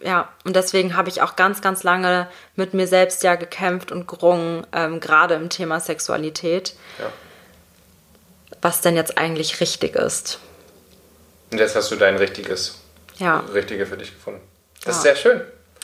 ja, 0.05 0.29
und 0.45 0.57
deswegen 0.57 0.97
habe 0.97 1.09
ich 1.09 1.23
auch 1.23 1.37
ganz, 1.37 1.61
ganz 1.61 1.83
lange 1.83 2.29
mit 2.57 2.75
mir 2.75 2.87
selbst 2.87 3.23
ja 3.23 3.35
gekämpft 3.35 3.93
und 3.93 4.07
gerungen, 4.07 4.67
ähm, 4.73 5.01
gerade 5.01 5.35
im 5.35 5.51
Thema 5.51 5.81
Sexualität. 5.81 6.75
Ja. 6.99 7.07
Was 8.63 8.81
denn 8.81 8.97
jetzt 8.97 9.19
eigentlich 9.19 9.61
richtig 9.61 9.97
ist. 9.97 10.39
Und 11.51 11.59
jetzt 11.59 11.75
hast 11.77 11.91
du 11.91 11.97
dein 11.97 12.17
richtiges, 12.17 12.81
ja. 13.19 13.45
Richtige 13.53 13.87
für 13.87 13.97
dich 13.97 14.15
gefunden. 14.15 14.41
Das 14.85 14.87
ja. 14.87 14.93
ist 14.93 15.03
sehr 15.03 15.17
schön. 15.17 15.43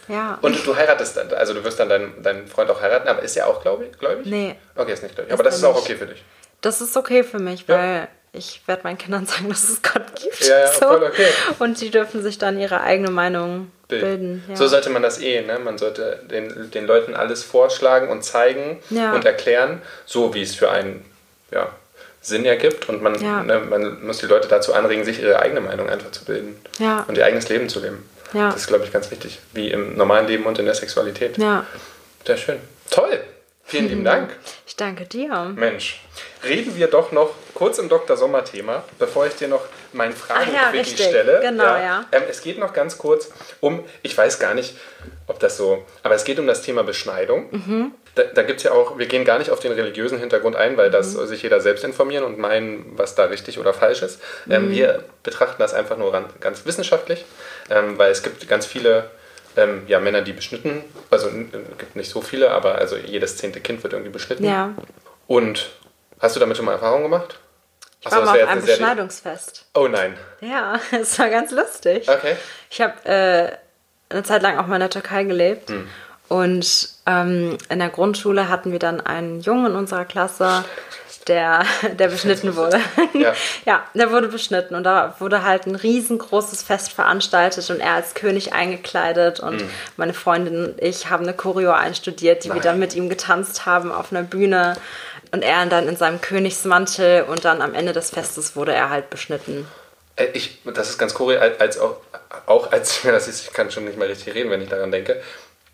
Ja. 0.09 0.39
Und 0.41 0.65
du 0.65 0.77
heiratest 0.77 1.17
dann, 1.17 1.33
also 1.35 1.53
du 1.53 1.65
wirst 1.65 1.81
dann 1.81 1.89
deinen, 1.89 2.23
deinen 2.23 2.47
Freund 2.47 2.71
auch 2.71 2.81
heiraten, 2.81 3.09
aber 3.09 3.23
ist 3.23 3.37
er 3.37 3.49
auch 3.49 3.61
gläubig? 3.63 3.99
gläubig? 3.99 4.27
Nee. 4.27 4.55
Okay, 4.77 4.93
ist 4.93 5.03
nicht 5.03 5.15
gläubig. 5.15 5.33
Aber 5.33 5.43
das 5.43 5.57
ist 5.57 5.65
auch 5.65 5.77
okay 5.77 5.97
für 5.97 6.07
dich. 6.07 6.23
Das 6.61 6.81
ist 6.81 6.97
okay 6.97 7.25
für 7.25 7.39
mich, 7.39 7.69
weil 7.69 8.09
ich 8.33 8.63
werde 8.67 8.83
meinen 8.85 8.99
Kindern 8.99 9.27
sagen, 9.27 9.49
dass 9.49 9.69
es 9.69 9.83
Gott 9.83 10.15
gibt. 10.15 10.41
Ja, 10.47 10.61
ja 10.61 10.73
so. 10.73 10.87
voll 10.87 11.03
okay. 11.03 11.29
Und 11.59 11.79
sie 11.79 11.91
dürfen 11.91 12.23
sich 12.23 12.39
dann 12.39 12.59
ihre 12.59 12.83
eigene 12.83 13.11
Meinung 13.11 13.73
Bild. 13.89 14.03
bilden. 14.03 14.45
Ja. 14.49 14.57
So 14.57 14.67
sollte 14.69 14.91
man 14.91 15.03
das 15.03 15.21
eh, 15.21 15.43
ne? 15.43 15.59
Man 15.59 15.79
sollte 15.79 16.21
den, 16.31 16.71
den 16.71 16.87
Leuten 16.87 17.15
alles 17.15 17.43
vorschlagen 17.43 18.09
und 18.09 18.23
zeigen 18.23 18.81
und 18.91 19.25
erklären, 19.25 19.83
so 20.05 20.35
wie 20.35 20.43
es 20.43 20.55
für 20.55 20.71
einen 20.71 21.05
ja, 21.51 21.71
Sinn 22.27 22.45
ergibt. 22.45 22.89
Und 22.89 23.03
man, 23.03 23.21
ja. 23.21 23.43
ne, 23.43 23.61
man 23.61 24.05
muss 24.05 24.19
die 24.19 24.27
Leute 24.27 24.49
dazu 24.49 24.75
anregen, 24.75 25.05
sich 25.05 25.21
ihre 25.21 25.39
eigene 25.41 25.61
Meinung 25.61 25.89
einfach 25.89 26.11
zu 26.11 26.25
bilden 26.25 26.57
und 27.07 27.17
ihr 27.17 27.25
eigenes 27.25 27.49
Leben 27.49 27.69
zu 27.69 27.81
leben. 27.81 28.09
Das 28.33 28.57
ist, 28.57 28.67
glaube 28.67 28.85
ich, 28.85 28.93
ganz 28.93 29.11
wichtig. 29.11 29.39
Wie 29.53 29.71
im 29.71 29.97
normalen 29.97 30.27
Leben 30.27 30.45
und 30.45 30.59
in 30.59 30.67
der 30.67 30.75
Sexualität. 30.75 31.39
Ja. 31.39 31.65
Sehr 32.27 32.37
schön. 32.37 32.59
Toll. 32.91 33.21
Vielen 33.65 33.89
lieben 33.89 34.05
Dank. 34.05 34.31
Ich 34.69 34.75
danke 34.75 35.07
dir. 35.07 35.55
Mensch, 35.57 36.03
reden 36.45 36.77
wir 36.77 36.89
doch 36.89 37.11
noch 37.11 37.31
kurz 37.55 37.79
im 37.79 37.89
Dr. 37.89 38.15
Sommer-Thema, 38.17 38.85
bevor 38.99 39.27
ich 39.27 39.35
dir 39.35 39.49
noch 39.49 39.63
mein 39.97 40.13
Fragen 40.13 40.53
ja, 40.53 40.85
stelle. 40.85 41.41
Genau, 41.43 41.65
ja. 41.65 41.81
ja. 41.83 42.05
Ähm, 42.13 42.23
es 42.29 42.43
geht 42.43 42.59
noch 42.59 42.73
ganz 42.73 42.99
kurz 42.99 43.31
um, 43.61 43.85
ich 44.03 44.17
weiß 44.17 44.39
gar 44.39 44.55
nicht, 44.55 44.77
ob 45.27 45.41
das 45.41 45.57
so, 45.57 45.85
aber 46.03 46.15
es 46.15 46.25
geht 46.25 46.39
um 46.39 46.47
das 46.47 46.63
Thema 46.63 46.85
Beschneidung. 46.85 47.49
Mhm. 47.51 47.93
Da, 48.15 48.23
da 48.23 48.43
gibt 48.43 48.59
es 48.59 48.65
ja 48.65 48.73
auch, 48.73 48.99
wir 48.99 49.07
gehen 49.07 49.25
gar 49.25 49.39
nicht 49.39 49.51
auf 49.51 49.61
den 49.61 49.73
religiösen 49.73 50.19
Hintergrund 50.19 50.57
ein, 50.57 50.77
weil 50.77 50.91
das 50.91 51.15
mhm. 51.15 51.27
sich 51.27 51.43
jeder 51.43 51.61
selbst 51.61 51.85
informieren 51.85 52.25
und 52.25 52.39
meinen, 52.39 52.93
was 52.97 53.15
da 53.15 53.25
richtig 53.25 53.59
oder 53.59 53.75
falsch 53.75 54.03
ist. 54.03 54.21
Ähm, 54.49 54.67
mhm. 54.67 54.71
wir 54.71 55.05
betrachten 55.23 55.57
das 55.59 55.75
einfach 55.75 55.97
nur 55.97 56.13
ganz 56.41 56.65
wissenschaftlich, 56.65 57.25
ähm, 57.71 57.99
weil 57.99 58.11
es 58.11 58.23
gibt 58.23 58.49
ganz 58.49 58.67
viele 58.67 59.11
ähm, 59.57 59.83
ja, 59.87 60.01
Männer, 60.01 60.23
die 60.23 60.33
beschnitten, 60.33 60.85
also 61.11 61.29
gibt 61.79 61.97
nicht 61.97 62.11
so 62.11 62.21
viele, 62.21 62.51
aber 62.51 62.77
also 62.77 62.97
jedes 62.97 63.37
zehnte 63.37 63.61
Kind 63.61 63.83
wird 63.83 63.93
irgendwie 63.93 64.13
beschnitten. 64.13 64.45
Ja. 64.45 64.75
Und 65.27 65.71
hast 66.21 66.37
du 66.37 66.41
damit 66.41 66.57
schon 66.57 66.67
mal 66.67 66.73
Erfahrung 66.73 67.03
gemacht? 67.03 67.39
Ich 68.07 68.13
war 68.13 68.25
mal 68.25 68.43
auf 68.43 68.49
einem 68.49 68.65
Beschneidungsfest. 68.65 69.67
Oh 69.75 69.89
nein. 69.89 70.17
Ja, 70.41 70.81
es 70.91 71.19
war 71.19 71.29
ganz 71.31 71.51
lustig. 71.51 72.09
Okay. 72.09 72.37
Ich 72.71 72.81
habe 72.81 73.05
äh, 73.05 73.53
eine 74.09 74.23
Zeit 74.23 74.43
lang 74.43 74.59
auch 74.59 74.67
mal 74.67 74.77
in 74.77 74.81
der 74.81 74.91
Türkei 74.91 75.25
gelebt. 75.25 75.71
Hm. 75.71 75.89
Und 76.29 76.89
ähm, 77.07 77.57
in 77.69 77.79
der 77.79 77.89
Grundschule 77.89 78.49
hatten 78.49 78.73
wir 78.73 78.81
dann 78.81 79.01
einen 79.01 79.41
Jungen 79.41 79.67
in 79.67 79.77
unserer 79.77 80.05
Klasse, 80.05 80.65
der, 81.29 81.65
der 81.99 82.09
beschnitten 82.09 82.57
wurde. 82.57 82.81
Ja. 83.13 83.33
ja, 83.65 83.85
der 83.95 84.11
wurde 84.11 84.29
beschnitten 84.29 84.75
und 84.75 84.85
da 84.85 85.15
wurde 85.19 85.45
halt 85.45 85.67
ein 85.67 85.77
riesengroßes 85.77 86.63
Fest 86.63 86.93
veranstaltet 86.93 87.69
und 87.71 87.81
er 87.81 87.93
als 87.93 88.15
König 88.15 88.53
eingekleidet 88.53 89.41
und 89.41 89.63
mhm. 89.63 89.71
meine 89.97 90.15
Freundin 90.15 90.67
und 90.67 90.83
ich 90.83 91.11
haben 91.11 91.25
eine 91.25 91.35
Choreo 91.35 91.73
einstudiert, 91.73 92.45
die 92.45 92.49
Nein. 92.49 92.59
wir 92.59 92.63
dann 92.63 92.79
mit 92.79 92.95
ihm 92.95 93.09
getanzt 93.09 93.67
haben 93.67 93.93
auf 93.93 94.13
einer 94.13 94.23
Bühne 94.23 94.77
und 95.37 95.43
er 95.43 95.67
dann 95.67 95.87
in 95.87 95.97
seinem 95.97 96.21
Königsmantel 96.21 97.25
und 97.25 97.45
dann 97.45 97.61
am 97.61 97.75
Ende 97.75 97.93
des 97.93 98.11
Festes 98.11 98.57
wurde 98.57 98.73
er 98.73 98.89
halt 98.89 99.11
beschnitten. 99.11 99.67
Äh, 100.17 100.29
ich, 100.33 100.63
das 100.65 100.89
ist 100.89 100.99
ganz 100.99 101.13
kurios, 101.13 101.41
als 101.59 101.79
auch, 101.79 101.99
auch 102.47 102.73
als 102.73 103.05
mir 103.05 103.13
das 103.19 103.29
ist, 103.29 103.47
ich 103.47 103.53
kann 103.53 103.71
schon 103.71 103.85
nicht 103.85 103.99
mal 103.99 104.09
richtig 104.09 104.35
reden, 104.35 104.51
wenn 104.51 104.63
ich 104.63 104.69
daran 104.69 104.91
denke 104.91 105.21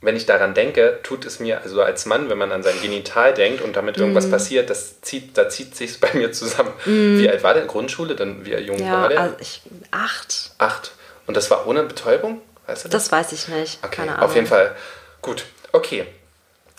wenn 0.04 0.16
ich 0.16 0.26
daran 0.26 0.52
denke, 0.52 0.98
tut 1.04 1.24
es 1.24 1.38
mir, 1.38 1.62
also 1.62 1.80
als 1.80 2.06
Mann, 2.06 2.28
wenn 2.28 2.36
man 2.36 2.50
an 2.50 2.64
sein 2.64 2.74
Genital 2.82 3.34
denkt 3.34 3.62
und 3.62 3.76
damit 3.76 3.98
irgendwas 3.98 4.26
mm. 4.26 4.30
passiert, 4.32 4.68
das 4.68 5.00
zieht, 5.00 5.38
da 5.38 5.48
zieht 5.48 5.76
sich 5.76 6.00
bei 6.00 6.12
mir 6.14 6.32
zusammen. 6.32 6.72
Mm. 6.84 7.18
Wie 7.18 7.30
alt 7.30 7.44
war 7.44 7.54
der 7.54 7.62
in 7.62 7.68
Grundschule? 7.68 8.16
Dann 8.16 8.44
wie 8.44 8.52
jung 8.56 8.80
ja, 8.80 9.02
war 9.02 9.08
der? 9.08 9.20
Also 9.20 9.36
ich, 9.38 9.62
acht. 9.92 10.50
Acht. 10.58 10.90
Und 11.28 11.36
das 11.36 11.52
war 11.52 11.68
ohne 11.68 11.84
Betäubung? 11.84 12.40
Weißt 12.66 12.84
du 12.84 12.88
das? 12.88 13.04
das 13.04 13.12
weiß 13.12 13.30
ich 13.30 13.46
nicht. 13.46 13.78
Okay, 13.84 13.94
Keine 13.94 14.16
Ahnung. 14.16 14.24
auf 14.24 14.34
jeden 14.34 14.48
Fall. 14.48 14.74
Gut. 15.22 15.44
Okay. 15.70 16.04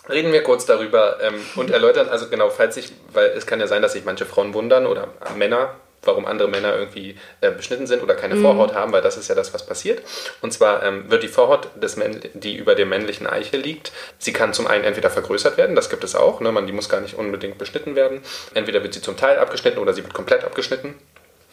Reden 0.10 0.34
wir 0.34 0.44
kurz 0.44 0.66
darüber 0.66 1.22
ähm, 1.22 1.36
und 1.56 1.72
erläutern, 1.72 2.10
also 2.10 2.28
genau, 2.28 2.50
falls 2.50 2.76
ich, 2.76 2.92
weil 3.14 3.28
es 3.30 3.46
kann 3.46 3.60
ja 3.60 3.68
sein, 3.68 3.82
dass 3.82 3.94
sich 3.94 4.04
manche 4.04 4.26
Frauen 4.26 4.54
wundern 4.54 4.86
oder 4.86 5.08
Männer, 5.38 5.76
warum 6.04 6.26
andere 6.26 6.50
Männer 6.50 6.76
irgendwie 6.76 7.18
äh, 7.40 7.52
beschnitten 7.52 7.88
sind 7.88 8.04
oder 8.04 8.16
keine 8.16 8.36
mhm. 8.36 8.42
Vorhaut 8.42 8.74
haben, 8.74 8.92
weil 8.92 9.02
das 9.02 9.16
ist 9.16 9.30
ja 9.30 9.36
das, 9.36 9.54
was 9.54 9.66
passiert. 9.66 10.02
Und 10.42 10.52
zwar 10.52 10.84
ähm, 10.84 11.10
wird 11.10 11.24
die 11.24 11.30
Vorhaut, 11.30 11.70
des 11.76 11.98
die 12.34 12.58
über 12.58 12.76
dem 12.76 12.90
männlichen 12.90 13.28
Eichel 13.28 13.62
liegt, 13.62 13.94
sie 14.20 14.34
kann 14.34 14.54
zum 14.54 14.68
einen 14.68 14.84
entweder 14.84 15.10
vergrößert 15.10 15.58
werden, 15.58 15.76
das 15.76 15.90
gibt 15.90 16.04
es 16.04 16.16
auch, 16.16 16.42
ne? 16.42 16.52
Man, 16.52 16.68
die 16.68 16.74
muss 16.74 16.90
gar 16.90 17.00
nicht 17.00 17.16
unbedingt 17.16 17.58
beschnitten 17.58 17.96
werden. 17.96 18.22
Entweder 18.54 18.84
wird 18.84 18.94
sie 18.94 19.02
zum 19.02 19.16
Teil 19.16 19.40
abgeschnitten 19.40 19.80
oder 19.80 19.94
sie 19.94 20.04
wird 20.04 20.14
komplett 20.14 20.44
abgeschnitten. 20.44 20.96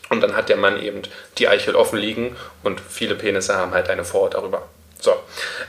Und 0.09 0.22
dann 0.22 0.34
hat 0.34 0.48
der 0.48 0.57
Mann 0.57 0.82
eben 0.82 1.03
die 1.38 1.46
Eichel 1.46 1.76
offen 1.76 2.01
liegen 2.01 2.36
und 2.64 2.80
viele 2.80 3.14
Penisse 3.14 3.55
haben 3.55 3.72
halt 3.72 3.88
eine 3.88 4.05
Vorhaut 4.05 4.34
darüber. 4.34 4.66
So, 4.98 5.14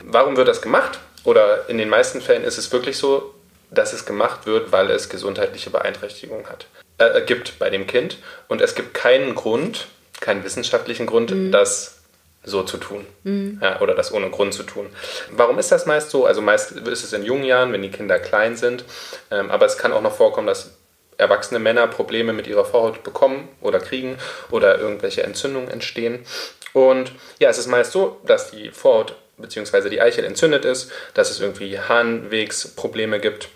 warum 0.02 0.36
wird 0.36 0.48
das 0.48 0.60
gemacht? 0.60 0.98
Oder 1.24 1.68
in 1.68 1.78
den 1.78 1.88
meisten 1.88 2.20
Fällen 2.20 2.44
ist 2.44 2.58
es 2.58 2.72
wirklich 2.72 2.98
so, 2.98 3.34
dass 3.70 3.92
es 3.92 4.04
gemacht 4.04 4.46
wird, 4.46 4.72
weil 4.72 4.90
es 4.90 5.08
gesundheitliche 5.08 5.70
Beeinträchtigungen 5.70 6.46
hat 6.48 6.66
äh, 7.02 7.22
gibt 7.22 7.58
bei 7.58 7.70
dem 7.70 7.86
Kind. 7.86 8.18
Und 8.48 8.60
es 8.60 8.74
gibt 8.74 8.94
keinen 8.94 9.34
Grund, 9.34 9.86
keinen 10.20 10.44
wissenschaftlichen 10.44 11.06
Grund, 11.06 11.30
mhm. 11.30 11.52
das 11.52 11.98
so 12.44 12.64
zu 12.64 12.76
tun 12.76 13.06
mhm. 13.22 13.60
ja, 13.62 13.80
oder 13.80 13.94
das 13.94 14.12
ohne 14.12 14.28
Grund 14.30 14.52
zu 14.52 14.64
tun. 14.64 14.86
Warum 15.30 15.60
ist 15.60 15.70
das 15.70 15.86
meist 15.86 16.10
so? 16.10 16.26
Also 16.26 16.42
meist 16.42 16.72
ist 16.72 17.04
es 17.04 17.12
in 17.12 17.22
jungen 17.22 17.44
Jahren, 17.44 17.72
wenn 17.72 17.82
die 17.82 17.90
Kinder 17.90 18.18
klein 18.18 18.56
sind, 18.56 18.84
ähm, 19.30 19.48
aber 19.48 19.66
es 19.66 19.78
kann 19.78 19.92
auch 19.92 20.02
noch 20.02 20.16
vorkommen, 20.16 20.48
dass 20.48 20.72
erwachsene 21.18 21.60
Männer 21.60 21.86
Probleme 21.86 22.32
mit 22.32 22.48
ihrer 22.48 22.64
Vorhaut 22.64 23.04
bekommen 23.04 23.48
oder 23.60 23.78
kriegen 23.78 24.18
oder 24.50 24.76
irgendwelche 24.76 25.22
Entzündungen 25.22 25.70
entstehen. 25.70 26.26
Und 26.72 27.12
ja, 27.38 27.48
es 27.48 27.58
ist 27.58 27.68
meist 27.68 27.92
so, 27.92 28.20
dass 28.24 28.50
die 28.50 28.72
Vorhaut 28.72 29.14
bzw. 29.42 29.90
die 29.90 30.00
Eichel 30.00 30.24
entzündet 30.24 30.64
ist, 30.64 30.90
dass 31.14 31.30
es 31.30 31.40
irgendwie 31.40 31.78
Harnwegsprobleme 31.78 33.20
gibt 33.20 33.48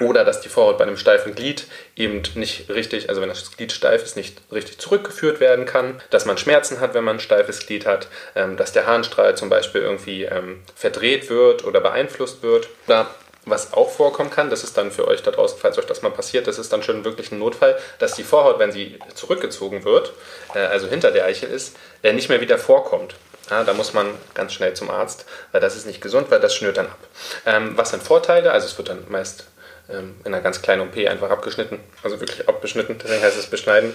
oder 0.00 0.24
dass 0.24 0.40
die 0.40 0.48
Vorhaut 0.48 0.78
bei 0.78 0.84
einem 0.84 0.96
steifen 0.96 1.34
Glied 1.34 1.66
eben 1.94 2.22
nicht 2.34 2.70
richtig, 2.70 3.08
also 3.08 3.20
wenn 3.20 3.28
das 3.28 3.56
Glied 3.56 3.70
steif 3.70 4.02
ist, 4.02 4.16
nicht 4.16 4.40
richtig 4.50 4.78
zurückgeführt 4.78 5.40
werden 5.40 5.66
kann, 5.66 6.00
dass 6.10 6.24
man 6.24 6.38
Schmerzen 6.38 6.80
hat, 6.80 6.94
wenn 6.94 7.04
man 7.04 7.16
ein 7.16 7.20
steifes 7.20 7.66
Glied 7.66 7.86
hat, 7.86 8.08
ähm, 8.34 8.56
dass 8.56 8.72
der 8.72 8.86
Harnstrahl 8.86 9.36
zum 9.36 9.50
Beispiel 9.50 9.82
irgendwie 9.82 10.24
ähm, 10.24 10.62
verdreht 10.74 11.28
wird 11.28 11.64
oder 11.64 11.80
beeinflusst 11.80 12.42
wird. 12.42 12.68
Oder 12.86 13.10
was 13.44 13.72
auch 13.72 13.90
vorkommen 13.90 14.30
kann, 14.30 14.50
das 14.50 14.64
ist 14.64 14.76
dann 14.76 14.90
für 14.90 15.06
euch 15.06 15.22
da 15.22 15.30
draußen, 15.30 15.58
falls 15.60 15.78
euch 15.78 15.86
das 15.86 16.02
mal 16.02 16.10
passiert, 16.10 16.46
das 16.46 16.58
ist 16.58 16.72
dann 16.72 16.82
schon 16.82 17.04
wirklich 17.04 17.32
ein 17.32 17.38
Notfall, 17.38 17.78
dass 17.98 18.14
die 18.14 18.22
Vorhaut, 18.22 18.58
wenn 18.58 18.72
sie 18.72 18.98
zurückgezogen 19.14 19.84
wird, 19.84 20.12
äh, 20.54 20.60
also 20.60 20.88
hinter 20.88 21.10
der 21.10 21.26
Eichel 21.26 21.50
ist, 21.50 21.76
äh, 22.02 22.12
nicht 22.12 22.28
mehr 22.28 22.40
wieder 22.40 22.58
vorkommt. 22.58 23.14
Ja, 23.50 23.64
da 23.64 23.74
muss 23.74 23.92
man 23.92 24.14
ganz 24.34 24.52
schnell 24.52 24.74
zum 24.74 24.90
Arzt, 24.90 25.26
weil 25.52 25.60
das 25.60 25.76
ist 25.76 25.86
nicht 25.86 26.00
gesund, 26.00 26.30
weil 26.30 26.40
das 26.40 26.54
schnürt 26.54 26.76
dann 26.76 26.86
ab. 26.86 26.98
Ähm, 27.46 27.76
was 27.76 27.90
sind 27.90 28.02
Vorteile? 28.02 28.52
Also 28.52 28.66
es 28.66 28.78
wird 28.78 28.88
dann 28.88 29.04
meist 29.08 29.44
ähm, 29.88 30.14
in 30.24 30.32
einer 30.32 30.42
ganz 30.42 30.62
kleinen 30.62 30.82
OP 30.82 30.96
einfach 30.96 31.30
abgeschnitten. 31.30 31.80
Also 32.02 32.20
wirklich 32.20 32.48
abgeschnitten, 32.48 32.98
deswegen 33.02 33.22
heißt 33.24 33.38
es 33.38 33.46
beschneiden. 33.46 33.92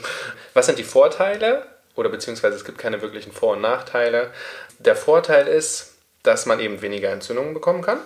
Was 0.54 0.66
sind 0.66 0.78
die 0.78 0.84
Vorteile? 0.84 1.66
Oder 1.96 2.10
beziehungsweise 2.10 2.58
es 2.58 2.66
gibt 2.66 2.78
keine 2.78 3.02
wirklichen 3.02 3.32
Vor- 3.32 3.54
und 3.54 3.62
Nachteile. 3.62 4.32
Der 4.80 4.98
Vorteil 4.98 5.48
ist, 5.48 5.94
dass 6.24 6.46
man 6.46 6.60
eben 6.60 6.82
weniger 6.82 7.10
Entzündungen 7.10 7.54
bekommen 7.54 7.82
kann. 7.82 8.00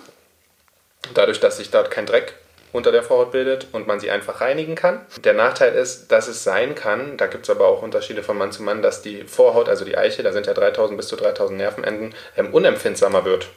Dadurch, 1.14 1.40
dass 1.40 1.56
sich 1.56 1.70
dort 1.70 1.90
kein 1.90 2.06
Dreck 2.06 2.34
unter 2.72 2.92
der 2.92 3.02
Vorhaut 3.02 3.32
bildet 3.32 3.68
und 3.72 3.86
man 3.86 4.00
sie 4.00 4.10
einfach 4.10 4.40
reinigen 4.40 4.74
kann. 4.74 5.04
Der 5.24 5.34
Nachteil 5.34 5.74
ist, 5.74 6.12
dass 6.12 6.28
es 6.28 6.44
sein 6.44 6.74
kann, 6.74 7.16
da 7.16 7.26
gibt 7.26 7.44
es 7.44 7.50
aber 7.50 7.66
auch 7.66 7.82
Unterschiede 7.82 8.22
von 8.22 8.38
Mann 8.38 8.52
zu 8.52 8.62
Mann, 8.62 8.82
dass 8.82 9.02
die 9.02 9.24
Vorhaut, 9.24 9.68
also 9.68 9.84
die 9.84 9.96
Eiche, 9.96 10.22
da 10.22 10.32
sind 10.32 10.46
ja 10.46 10.54
3000 10.54 10.96
bis 10.96 11.08
zu 11.08 11.16
3000 11.16 11.58
Nervenenden, 11.58 12.14
ähm, 12.36 12.52
unempfindsamer 12.54 13.24
wird 13.24 13.48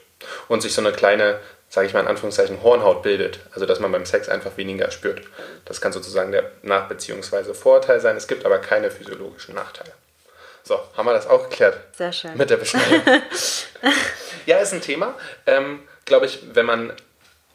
und 0.48 0.62
sich 0.62 0.72
so 0.74 0.80
eine 0.80 0.92
kleine, 0.92 1.38
sage 1.68 1.86
ich 1.86 1.92
mal 1.94 2.00
in 2.00 2.06
Anführungszeichen, 2.08 2.62
Hornhaut 2.62 3.02
bildet. 3.02 3.40
Also 3.52 3.66
dass 3.66 3.80
man 3.80 3.92
beim 3.92 4.06
Sex 4.06 4.28
einfach 4.28 4.56
weniger 4.56 4.90
spürt. 4.90 5.22
Das 5.64 5.80
kann 5.80 5.92
sozusagen 5.92 6.32
der 6.32 6.50
Nach- 6.62 6.88
bzw. 6.88 7.54
Vorteil 7.54 8.00
sein. 8.00 8.16
Es 8.16 8.26
gibt 8.26 8.44
aber 8.46 8.58
keine 8.58 8.90
physiologischen 8.90 9.54
Nachteile. 9.54 9.92
So, 10.62 10.80
haben 10.96 11.06
wir 11.06 11.12
das 11.12 11.26
auch 11.28 11.50
geklärt? 11.50 11.78
Sehr 11.92 12.10
schön. 12.10 12.36
Mit 12.36 12.48
der 12.48 12.56
Beschneidung. 12.56 13.02
ja, 14.46 14.58
ist 14.58 14.72
ein 14.72 14.80
Thema. 14.80 15.14
Ähm, 15.46 15.80
Glaube 16.06 16.26
ich, 16.26 16.40
wenn 16.54 16.66
man, 16.66 16.92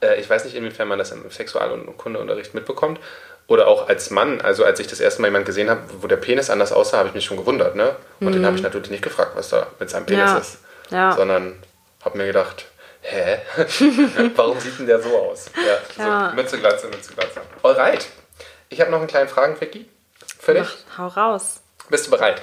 äh, 0.01 0.19
ich 0.19 0.29
weiß 0.29 0.45
nicht, 0.45 0.55
inwiefern 0.55 0.87
man 0.87 0.99
das 0.99 1.11
im 1.11 1.29
Sexual- 1.31 1.71
und 1.71 1.97
Kundeunterricht 1.97 2.53
mitbekommt, 2.53 2.99
oder 3.47 3.67
auch 3.67 3.89
als 3.89 4.11
Mann, 4.11 4.41
also 4.41 4.63
als 4.63 4.79
ich 4.79 4.85
das 4.87 4.99
erste 4.99 5.21
Mal 5.21 5.29
jemanden 5.29 5.47
gesehen 5.47 5.69
habe, 5.71 5.81
wo 6.01 6.07
der 6.07 6.17
Penis 6.17 6.49
anders 6.51 6.71
aussah, 6.71 6.99
habe 6.99 7.09
ich 7.09 7.15
mich 7.15 7.25
schon 7.25 7.37
gewundert. 7.37 7.75
Ne? 7.75 7.95
Und 8.19 8.33
den 8.33 8.45
habe 8.45 8.55
ich 8.55 8.61
natürlich 8.61 8.91
nicht 8.91 9.03
gefragt, 9.03 9.31
was 9.35 9.49
da 9.49 9.65
mit 9.79 9.89
seinem 9.89 10.05
Penis 10.05 10.21
Mhm. 10.23 10.27
Ja. 10.29 10.37
ist. 10.37 10.57
Ja. 10.91 11.11
Sondern 11.13 11.55
habe 12.05 12.17
mir 12.19 12.27
gedacht, 12.27 12.65
hä? 13.01 13.39
Warum 14.35 14.59
sieht 14.59 14.77
denn 14.77 14.85
der 14.85 15.01
so 15.01 15.17
aus? 15.17 15.45
Ja, 15.55 16.03
Ja. 16.05 16.29
so 16.29 16.35
Mütze, 16.35 16.59
Glatze, 16.59 16.87
Mütze, 16.89 17.13
Glatze. 17.13 17.41
Alright. 17.63 18.07
Ich 18.69 18.79
habe 18.81 18.91
noch 18.91 18.99
einen 18.99 19.07
kleinen 19.07 19.29
Fragenquickie 19.29 19.89
für 20.39 20.53
dich. 20.53 20.67
Ach, 20.93 20.97
hau 20.99 21.07
raus. 21.07 21.61
Bist 21.89 22.05
du 22.05 22.11
bereit? 22.11 22.41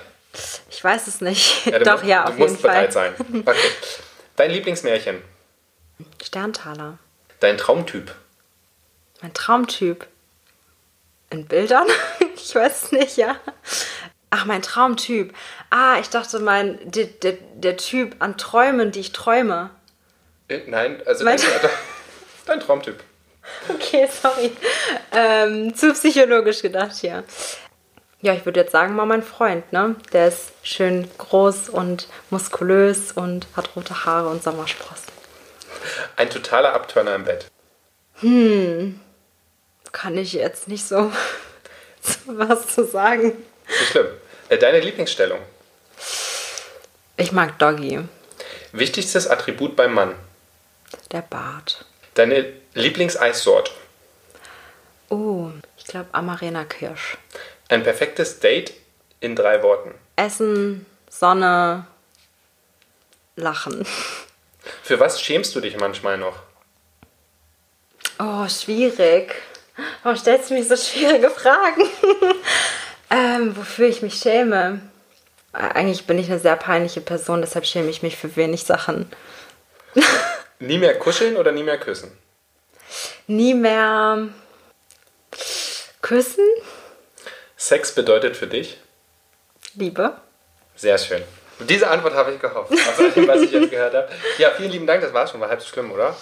Ich 0.71 0.83
weiß 0.83 1.07
es 1.07 1.21
nicht. 1.21 1.67
du 1.67 1.79
Doch, 1.85 2.03
mu- 2.03 2.09
ja, 2.09 2.25
du 2.25 2.33
auf 2.33 2.37
musst 2.39 2.51
jeden 2.51 2.63
Fall. 2.63 2.71
bereit 2.73 2.93
sein. 2.93 3.15
Okay. 3.47 3.71
Dein 4.35 4.51
Lieblingsmärchen, 4.51 5.23
Sterntaler. 6.23 6.99
Dein 7.41 7.59
Traumtyp, 7.59 8.15
Mein 9.23 9.33
Traumtyp. 9.35 10.07
In 11.31 11.47
Bildern? 11.47 11.87
ich 12.37 12.55
weiß 12.55 12.85
es 12.85 12.93
nicht, 12.93 13.17
ja. 13.17 13.37
Ach, 14.31 14.45
mein 14.45 14.63
Traumtyp. 14.63 15.35
Ah, 15.71 15.99
ich 16.01 16.09
dachte, 16.09 16.39
mein, 16.39 16.79
der, 16.91 17.07
der, 17.07 17.33
der 17.55 17.77
Typ 17.77 18.17
an 18.21 18.37
Träumen, 18.39 18.93
die 18.93 19.01
ich 19.01 19.13
träume. 19.13 19.71
Äh, 20.49 20.61
Nein, 20.67 21.03
also 21.07 21.25
Mein- 21.25 21.39
dein, 21.39 21.71
dein 22.47 22.61
Traumtyp. 22.61 23.03
Okay, 23.69 24.09
sorry. 24.11 24.53
Ähm, 25.13 25.75
zu 25.75 25.93
psychologisch 25.93 26.63
gedacht 26.63 26.97
hier. 26.97 27.23
Ja, 28.21 28.33
ich 28.35 28.45
würde 28.45 28.61
jetzt 28.61 28.73
sagen, 28.73 28.95
mal 28.97 29.07
mein 29.07 29.23
Freund, 29.23 29.73
ne? 29.73 29.95
Der 30.13 30.29
ist 30.29 30.51
schön 30.65 31.09
groß 31.19 31.69
und 31.69 32.09
muskulös 32.31 33.13
und 33.13 33.47
hat 33.57 33.77
rote 33.77 34.05
Haare 34.05 34.29
und 34.29 34.43
Sommersprossen. 34.43 35.07
Ein 36.17 36.31
totaler 36.31 36.73
Abturner 36.75 37.15
im 37.15 37.25
Bett. 37.25 37.47
Kann 39.93 40.19
ich 40.19 40.33
jetzt 40.33 40.69
nicht 40.69 40.87
so 40.89 41.13
was 42.27 42.69
zu 42.69 42.85
sagen. 42.85 43.33
Nicht 43.69 43.91
schlimm. 43.91 44.07
Äh, 44.49 44.59
Deine 44.59 44.81
Lieblingsstellung. 44.81 45.41
Ich 47.17 47.33
mag 47.33 47.59
Doggy. 47.59 48.01
Wichtigstes 48.73 49.27
Attribut 49.29 49.75
beim 49.77 49.95
Mann. 49.95 50.15
Der 51.13 51.23
Bart. 51.23 51.85
Deine 52.15 52.53
Lieblingseissort. 52.75 53.73
Oh, 55.09 55.51
ich 55.77 55.85
glaube 55.85 56.09
Amarena 56.13 56.65
Kirsch. 56.65 57.17
Ein 57.69 57.83
perfektes 57.83 58.39
Date 58.41 58.73
in 59.21 59.35
drei 59.35 59.63
Worten. 59.63 59.95
Essen, 60.17 60.87
Sonne, 61.09 61.87
Lachen. 63.37 63.87
Für 64.83 65.01
was 65.01 65.21
schämst 65.21 65.55
du 65.55 65.61
dich 65.61 65.77
manchmal 65.79 66.19
noch? 66.19 66.39
Oh, 68.19 68.49
schwierig. 68.49 69.35
Warum 70.03 70.19
stellst 70.19 70.51
du 70.51 70.55
mich 70.55 70.69
so 70.69 70.77
schwierige 70.77 71.31
Fragen? 71.31 71.83
ähm, 73.11 73.57
wofür 73.57 73.89
ich 73.89 74.03
mich 74.03 74.15
schäme? 74.15 74.81
Äh, 75.53 75.59
Eigentlich 75.59 76.07
bin 76.07 76.19
ich 76.19 76.31
eine 76.31 76.39
sehr 76.39 76.57
peinliche 76.57 77.01
Person, 77.01 77.43
deshalb 77.43 77.67
schäme 77.67 77.91
ich 77.91 78.03
mich 78.03 78.17
für 78.17 78.37
wenig 78.37 78.65
Sachen. 78.65 79.11
Nie 80.59 80.79
mehr 80.79 80.99
kuscheln 80.99 81.37
oder 81.37 81.53
nie 81.53 81.63
mehr 81.63 81.79
küssen? 81.79 82.17
Nie 83.27 83.53
mehr 83.53 84.29
küssen? 86.01 86.45
Sex 87.57 87.95
bedeutet 87.95 88.37
für 88.37 88.47
dich? 88.47 88.79
Liebe. 89.75 90.17
Sehr 90.75 90.97
schön. 90.97 91.23
Diese 91.61 91.89
Antwort 91.89 92.15
habe 92.15 92.33
ich 92.33 92.41
gehofft, 92.41 92.71
aus 92.73 92.99
allem, 93.17 93.29
was 93.29 93.41
ich 93.43 93.51
jetzt 93.53 93.71
gehört 93.71 93.95
habe. 93.95 94.09
Ja, 94.39 94.51
vielen 94.51 94.71
lieben 94.73 94.87
Dank, 94.87 95.01
das 95.01 95.13
war 95.13 95.27
schon, 95.27 95.41
war 95.41 95.49
halb 95.49 95.61
so 95.61 95.69
schlimm, 95.69 95.91
oder? 95.91 96.15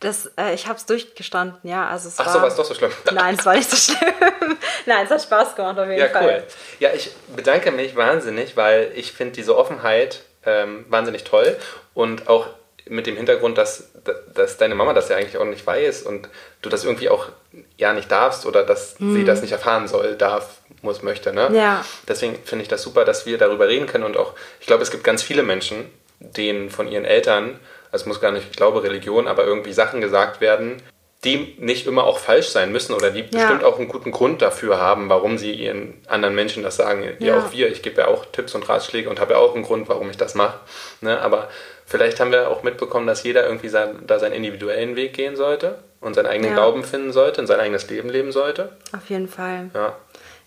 Das, 0.00 0.30
äh, 0.36 0.52
ich 0.54 0.66
habe 0.66 0.76
es 0.78 0.84
durchgestanden, 0.86 1.58
ja. 1.62 1.88
Also 1.88 2.08
es 2.08 2.18
Ach 2.18 2.26
war, 2.26 2.32
so, 2.32 2.40
war 2.40 2.48
es 2.48 2.56
doch 2.56 2.64
so 2.64 2.74
schlimm. 2.74 2.90
Nein, 3.12 3.36
es 3.38 3.46
war 3.46 3.54
nicht 3.54 3.70
so 3.70 3.76
schlimm. 3.76 4.12
Nein, 4.86 5.04
es 5.04 5.10
hat 5.10 5.22
Spaß 5.22 5.54
gemacht 5.54 5.78
auf 5.78 5.86
jeden 5.86 5.98
Ja, 5.98 6.08
Fall. 6.08 6.24
cool. 6.24 6.42
Ja, 6.80 6.90
ich 6.92 7.10
bedanke 7.34 7.70
mich 7.70 7.94
wahnsinnig, 7.96 8.56
weil 8.56 8.90
ich 8.94 9.12
finde 9.12 9.34
diese 9.34 9.56
Offenheit 9.56 10.22
ähm, 10.44 10.84
wahnsinnig 10.88 11.24
toll 11.24 11.56
und 11.94 12.28
auch 12.28 12.48
mit 12.88 13.06
dem 13.06 13.16
Hintergrund, 13.16 13.58
dass, 13.58 13.90
dass 14.34 14.56
deine 14.58 14.74
Mama 14.74 14.92
das 14.92 15.08
ja 15.08 15.16
eigentlich 15.16 15.38
auch 15.38 15.44
nicht 15.44 15.66
weiß 15.66 16.02
und 16.02 16.28
du 16.62 16.68
das 16.68 16.84
irgendwie 16.84 17.08
auch 17.08 17.28
ja 17.76 17.92
nicht 17.92 18.10
darfst 18.10 18.46
oder 18.46 18.64
dass 18.64 18.96
sie 18.98 19.24
das 19.24 19.40
nicht 19.42 19.52
erfahren 19.52 19.86
soll, 19.88 20.16
darf, 20.16 20.58
muss, 20.82 21.02
möchte. 21.02 21.32
Ne? 21.32 21.48
Ja. 21.52 21.84
Deswegen 22.08 22.36
finde 22.44 22.62
ich 22.64 22.68
das 22.68 22.82
super, 22.82 23.04
dass 23.04 23.24
wir 23.26 23.38
darüber 23.38 23.68
reden 23.68 23.86
können 23.86 24.04
und 24.04 24.16
auch, 24.16 24.32
ich 24.60 24.66
glaube, 24.66 24.82
es 24.82 24.90
gibt 24.90 25.04
ganz 25.04 25.22
viele 25.22 25.42
Menschen, 25.42 25.84
denen 26.18 26.70
von 26.70 26.88
ihren 26.88 27.04
Eltern, 27.04 27.58
also 27.92 28.02
es 28.02 28.06
muss 28.06 28.20
gar 28.20 28.32
nicht, 28.32 28.46
ich 28.50 28.56
glaube, 28.56 28.82
Religion, 28.82 29.28
aber 29.28 29.44
irgendwie 29.44 29.72
Sachen 29.72 30.00
gesagt 30.00 30.40
werden, 30.40 30.82
die 31.24 31.54
nicht 31.58 31.86
immer 31.86 32.02
auch 32.02 32.18
falsch 32.18 32.48
sein 32.48 32.72
müssen 32.72 32.94
oder 32.94 33.10
die 33.10 33.20
Ja. 33.20 33.26
bestimmt 33.30 33.62
auch 33.62 33.78
einen 33.78 33.86
guten 33.86 34.10
Grund 34.10 34.42
dafür 34.42 34.80
haben, 34.80 35.08
warum 35.08 35.38
sie 35.38 35.52
ihren 35.52 35.94
anderen 36.08 36.34
Menschen 36.34 36.64
das 36.64 36.74
sagen. 36.76 37.04
Ja, 37.20 37.26
Ja. 37.26 37.38
auch 37.38 37.52
wir. 37.52 37.70
Ich 37.70 37.82
gebe 37.82 38.00
ja 38.00 38.08
auch 38.08 38.26
Tipps 38.32 38.56
und 38.56 38.68
Ratschläge 38.68 39.08
und 39.08 39.20
habe 39.20 39.34
ja 39.34 39.38
auch 39.38 39.54
einen 39.54 39.62
Grund, 39.62 39.88
warum 39.88 40.10
ich 40.10 40.16
das 40.16 40.34
mache. 40.34 40.58
Ne? 41.00 41.20
Aber 41.20 41.48
vielleicht 41.92 42.20
haben 42.20 42.32
wir 42.32 42.48
auch 42.48 42.62
mitbekommen, 42.62 43.06
dass 43.06 43.22
jeder 43.22 43.44
irgendwie 43.44 43.68
sein, 43.68 43.98
da 44.06 44.18
seinen 44.18 44.32
individuellen 44.32 44.96
Weg 44.96 45.12
gehen 45.12 45.36
sollte 45.36 45.76
und 46.00 46.14
seinen 46.14 46.26
eigenen 46.26 46.52
Ja. 46.52 46.56
Glauben 46.56 46.84
finden 46.84 47.12
sollte 47.12 47.40
und 47.40 47.46
sein 47.46 47.60
eigenes 47.60 47.88
Leben 47.90 48.08
leben 48.08 48.32
sollte. 48.32 48.70
Auf 48.96 49.10
jeden 49.10 49.28
Fall. 49.28 49.70
Ja. 49.74 49.94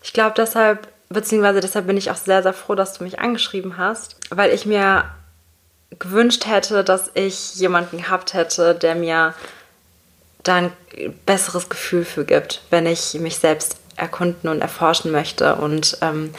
Ich 0.02 0.12
glaube 0.12 0.34
deshalb, 0.36 0.88
beziehungsweise 1.08 1.60
deshalb 1.60 1.86
bin 1.86 1.96
ich 1.96 2.10
auch 2.10 2.16
sehr, 2.16 2.42
sehr 2.42 2.52
froh, 2.52 2.74
dass 2.74 2.98
du 2.98 3.04
mich 3.04 3.20
angeschrieben 3.20 3.78
hast, 3.78 4.16
weil 4.30 4.52
ich 4.52 4.66
mir 4.66 5.04
gewünscht 6.00 6.46
hätte, 6.46 6.82
dass 6.82 7.12
ich 7.14 7.54
jemanden 7.54 7.98
gehabt 7.98 8.34
hätte, 8.34 8.74
der 8.74 8.96
mir 8.96 9.32
da 10.42 10.56
ein 10.56 10.72
besseres 11.26 11.68
Gefühl 11.68 12.04
für 12.04 12.24
gibt, 12.24 12.62
wenn 12.70 12.86
ich 12.86 13.14
mich 13.14 13.38
selbst 13.38 13.78
erkunden 13.96 14.50
und 14.50 14.62
erforschen 14.62 15.12
möchte 15.12 15.54
und 15.54 15.98
ähm, 16.02 16.34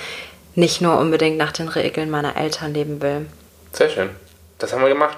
nicht 0.56 0.82
nur 0.82 1.00
unbedingt 1.00 1.38
nach 1.38 1.54
den 1.54 1.70
Regeln 1.70 2.10
meiner 2.10 2.36
Eltern 2.36 2.74
leben 2.74 3.02
will. 3.02 3.26
Sehr 3.72 3.90
schön. 3.90 4.10
Das 4.58 4.74
haben 4.74 4.82
wir 4.82 4.90
gemacht. 4.90 5.18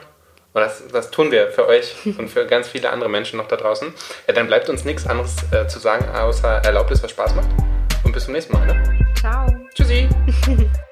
Und 0.53 0.61
das, 0.61 0.87
das 0.91 1.11
tun 1.11 1.31
wir 1.31 1.51
für 1.51 1.67
euch 1.67 1.95
und 2.17 2.29
für 2.29 2.45
ganz 2.45 2.67
viele 2.67 2.89
andere 2.89 3.09
Menschen 3.09 3.37
noch 3.37 3.47
da 3.47 3.55
draußen. 3.55 3.93
Ja, 4.27 4.33
dann 4.33 4.47
bleibt 4.47 4.69
uns 4.69 4.85
nichts 4.85 5.05
anderes 5.07 5.35
äh, 5.51 5.67
zu 5.67 5.79
sagen, 5.79 6.09
außer 6.09 6.63
Erlaubnis, 6.65 7.03
was 7.03 7.11
Spaß 7.11 7.35
macht. 7.35 7.49
Und 8.03 8.13
bis 8.13 8.25
zum 8.25 8.33
nächsten 8.33 8.53
Mal. 8.53 8.65
Ne? 8.65 9.13
Ciao. 9.15 9.47
Tschüssi. 9.75 10.09